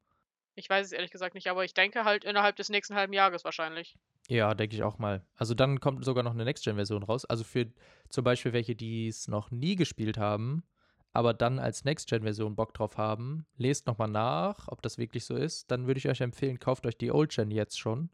Ich 0.55 0.69
weiß 0.69 0.87
es 0.87 0.93
ehrlich 0.93 1.11
gesagt 1.11 1.35
nicht, 1.35 1.49
aber 1.49 1.65
ich 1.65 1.73
denke 1.73 2.05
halt 2.05 2.25
innerhalb 2.25 2.57
des 2.57 2.69
nächsten 2.69 2.95
halben 2.95 3.15
Jahres 3.15 3.45
wahrscheinlich. 3.45 3.97
Ja, 4.29 4.55
denke 4.55 4.75
ich 4.75 4.83
auch 4.83 4.99
mal. 4.99 5.25
Also 5.37 5.55
dann 5.55 5.81
kommt 5.81 6.05
sogar 6.05 6.25
noch 6.25 6.33
eine 6.33 6.45
Next-Gen-Version 6.45 7.03
raus. 7.03 7.25
Also 7.25 7.45
für 7.45 7.71
zum 8.09 8.25
Beispiel 8.25 8.53
welche, 8.53 8.75
die 8.75 9.09
es 9.09 9.29
noch 9.29 9.51
nie 9.51 9.77
gespielt 9.77 10.19
haben, 10.19 10.65
aber 11.13 11.33
dann 11.33 11.59
als 11.59 11.85
Next-Gen-Version 11.85 12.57
Bock 12.57 12.75
drauf 12.75 12.99
haben, 12.99 13.47
lest 13.57 13.87
nochmal 13.87 14.09
nach, 14.09 14.69
ob 14.69 14.83
das 14.83 14.99
wirklich 14.99 15.25
so 15.25 15.37
ist. 15.37 15.71
Dann 15.71 15.87
würde 15.87 15.99
ich 15.99 16.09
euch 16.09 16.21
empfehlen, 16.21 16.59
kauft 16.59 16.87
euch 16.87 16.99
die 16.99 17.13
Old-Gen 17.13 17.51
jetzt 17.51 17.79
schon, 17.79 18.11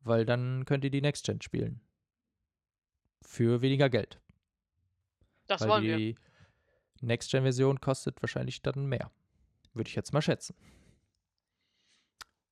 weil 0.00 0.26
dann 0.26 0.64
könnt 0.64 0.84
ihr 0.84 0.90
die 0.90 1.00
Next-Gen 1.00 1.40
spielen. 1.40 1.80
Für 3.22 3.62
weniger 3.62 3.88
Geld. 3.88 4.20
Das 5.46 5.62
weil 5.62 5.68
wollen 5.68 5.84
wir. 5.84 5.96
die 5.96 6.16
Next-Gen-Version 7.00 7.80
kostet 7.80 8.20
wahrscheinlich 8.20 8.62
dann 8.62 8.86
mehr. 8.86 9.10
Würde 9.74 9.88
ich 9.88 9.94
jetzt 9.94 10.12
mal 10.12 10.22
schätzen. 10.22 10.56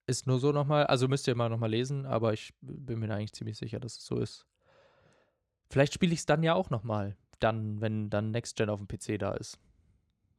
Ist 0.07 0.27
nur 0.27 0.39
so 0.41 0.51
nochmal, 0.53 0.87
also 0.87 1.07
müsst 1.09 1.29
ihr 1.29 1.35
mal 1.37 1.49
nochmal 1.49 1.71
lesen, 1.71 2.07
aber 2.07 2.33
ich 2.33 2.53
bin 2.61 2.99
mir 2.99 3.07
da 3.07 3.15
eigentlich 3.15 3.33
ziemlich 3.33 3.57
sicher, 3.57 3.79
dass 3.81 3.99
es 3.99 4.05
so 4.05 4.19
ist. 4.19 4.47
Vielleicht 5.71 5.95
spiele 5.95 6.13
ich 6.13 6.21
es 6.21 6.27
dann 6.27 6.43
ja 6.43 6.55
auch 6.55 6.71
nochmal, 6.71 7.17
dann, 7.39 7.81
wenn 7.81 8.11
dann 8.11 8.31
Next-Gen 8.31 8.69
auf 8.69 8.81
dem 8.81 8.89
PC 8.89 9.19
da 9.19 9.33
ist. 9.35 9.59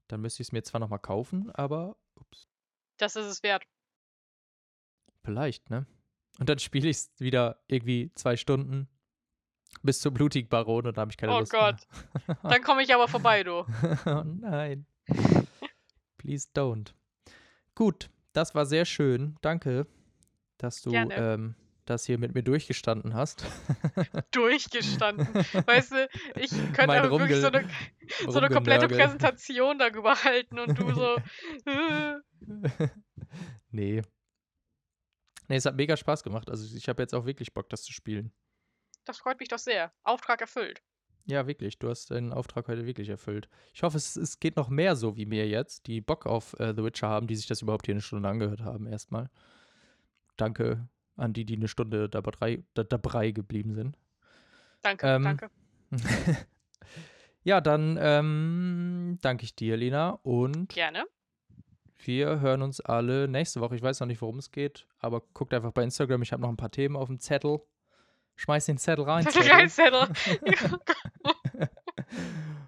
Dann 0.07 0.21
müsste 0.21 0.41
ich 0.43 0.49
es 0.49 0.51
mir 0.51 0.63
zwar 0.63 0.79
nochmal 0.79 0.99
kaufen, 0.99 1.49
aber 1.51 1.95
ups, 2.15 2.49
Das 2.97 3.15
ist 3.15 3.25
es 3.25 3.41
wert. 3.43 3.63
vielleicht, 5.23 5.69
ne? 5.69 5.85
Und 6.39 6.49
dann 6.49 6.59
spiele 6.59 6.89
ich 6.89 6.97
es 6.97 7.11
wieder 7.19 7.63
irgendwie 7.67 8.11
zwei 8.15 8.35
Stunden 8.35 8.89
bis 9.81 9.99
zum 9.99 10.13
blutigen 10.13 10.49
Baron 10.49 10.87
und 10.87 10.97
da 10.97 11.01
habe 11.01 11.11
ich 11.11 11.17
keine 11.17 11.33
Oh 11.33 11.39
Lust 11.39 11.51
Gott. 11.51 11.87
Dann 12.43 12.61
komme 12.63 12.83
ich 12.83 12.93
aber 12.93 13.07
vorbei, 13.07 13.43
du. 13.43 13.63
mehr. 13.81 13.99
oh 14.05 14.23
nein. 14.23 14.85
Please 16.17 16.47
don't. 16.53 16.93
Gut, 17.75 18.09
das 18.33 18.55
war 18.55 18.65
sehr 18.65 18.85
schön. 18.85 19.37
Danke, 19.41 19.87
dass 20.57 20.81
du 20.81 20.91
ähm, 20.93 21.55
das 21.85 22.05
hier 22.05 22.17
mit 22.17 22.33
mir 22.33 22.43
durchgestanden 22.43 23.13
hast. 23.13 23.45
Durchgestanden. 24.31 25.27
Weißt 25.33 25.91
du, 25.91 26.09
ich 26.35 26.49
könnte 26.49 26.87
Mein 26.87 26.99
aber 26.99 27.19
wirklich 27.19 27.39
so 27.39 27.47
eine, 27.47 27.67
so 28.27 28.39
eine 28.39 28.49
komplette. 28.49 28.87
Präsentation 28.87 29.79
darüber 29.79 30.23
halten 30.23 30.59
und 30.59 30.77
du 30.77 30.93
so. 30.93 31.17
nee. 33.71 34.01
Nee, 35.49 35.55
es 35.55 35.65
hat 35.65 35.75
mega 35.75 35.97
Spaß 35.97 36.23
gemacht. 36.23 36.49
Also 36.49 36.75
ich 36.75 36.87
habe 36.87 37.01
jetzt 37.01 37.13
auch 37.13 37.25
wirklich 37.25 37.53
Bock, 37.53 37.69
das 37.69 37.83
zu 37.83 37.91
spielen. 37.91 38.31
Das 39.05 39.17
freut 39.17 39.39
mich 39.39 39.49
doch 39.49 39.59
sehr. 39.59 39.91
Auftrag 40.03 40.39
erfüllt. 40.39 40.81
Ja, 41.25 41.47
wirklich. 41.47 41.79
Du 41.79 41.89
hast 41.89 42.11
deinen 42.11 42.33
Auftrag 42.33 42.67
heute 42.67 42.85
wirklich 42.85 43.07
erfüllt. 43.09 43.47
Ich 43.73 43.83
hoffe, 43.83 43.97
es, 43.97 44.15
es 44.15 44.39
geht 44.39 44.57
noch 44.57 44.69
mehr 44.69 44.95
so 44.95 45.15
wie 45.15 45.25
mir 45.25 45.47
jetzt, 45.47 45.87
die 45.87 46.01
Bock 46.01 46.25
auf 46.25 46.59
äh, 46.59 46.73
The 46.75 46.83
Witcher 46.83 47.07
haben, 47.07 47.27
die 47.27 47.35
sich 47.35 47.47
das 47.47 47.61
überhaupt 47.61 47.85
hier 47.85 47.93
eine 47.93 48.01
Stunde 48.01 48.27
angehört 48.27 48.61
haben, 48.61 48.87
erstmal. 48.87 49.29
Danke 50.35 50.87
an 51.15 51.31
die, 51.31 51.45
die 51.45 51.55
eine 51.55 51.67
Stunde 51.67 52.09
dabei, 52.09 52.63
da, 52.73 52.83
dabei 52.83 53.31
geblieben 53.31 53.73
sind. 53.73 53.97
Danke, 54.81 55.07
Ähm, 55.07 55.23
danke. 55.23 55.49
ja, 57.43 57.61
dann 57.61 57.97
ähm, 58.01 59.17
danke 59.21 59.45
ich 59.45 59.55
dir, 59.55 59.77
Lena. 59.77 60.19
Und 60.23 60.69
Gerne. 60.69 61.05
wir 62.03 62.41
hören 62.41 62.61
uns 62.61 62.81
alle 62.81 63.29
nächste 63.29 63.61
Woche. 63.61 63.75
Ich 63.75 63.81
weiß 63.81 64.01
noch 64.01 64.07
nicht, 64.07 64.21
worum 64.21 64.39
es 64.39 64.51
geht, 64.51 64.87
aber 64.99 65.21
guckt 65.33 65.53
einfach 65.53 65.71
bei 65.71 65.83
Instagram. 65.83 66.21
Ich 66.21 66.33
habe 66.33 66.41
noch 66.41 66.49
ein 66.49 66.57
paar 66.57 66.71
Themen 66.71 66.97
auf 66.97 67.07
dem 67.07 67.19
Zettel. 67.19 67.61
Schmeiß 68.35 68.65
den 68.65 68.77
Zettel 68.77 69.05
rein. 69.05 69.27
Zettel. 69.27 69.51
Reinzettel. 69.51 70.07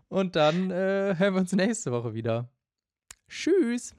Und 0.08 0.36
dann 0.36 0.72
äh, 0.72 1.16
hören 1.18 1.34
wir 1.34 1.42
uns 1.42 1.52
nächste 1.54 1.92
Woche 1.92 2.14
wieder. 2.14 2.50
Tschüss. 3.28 3.96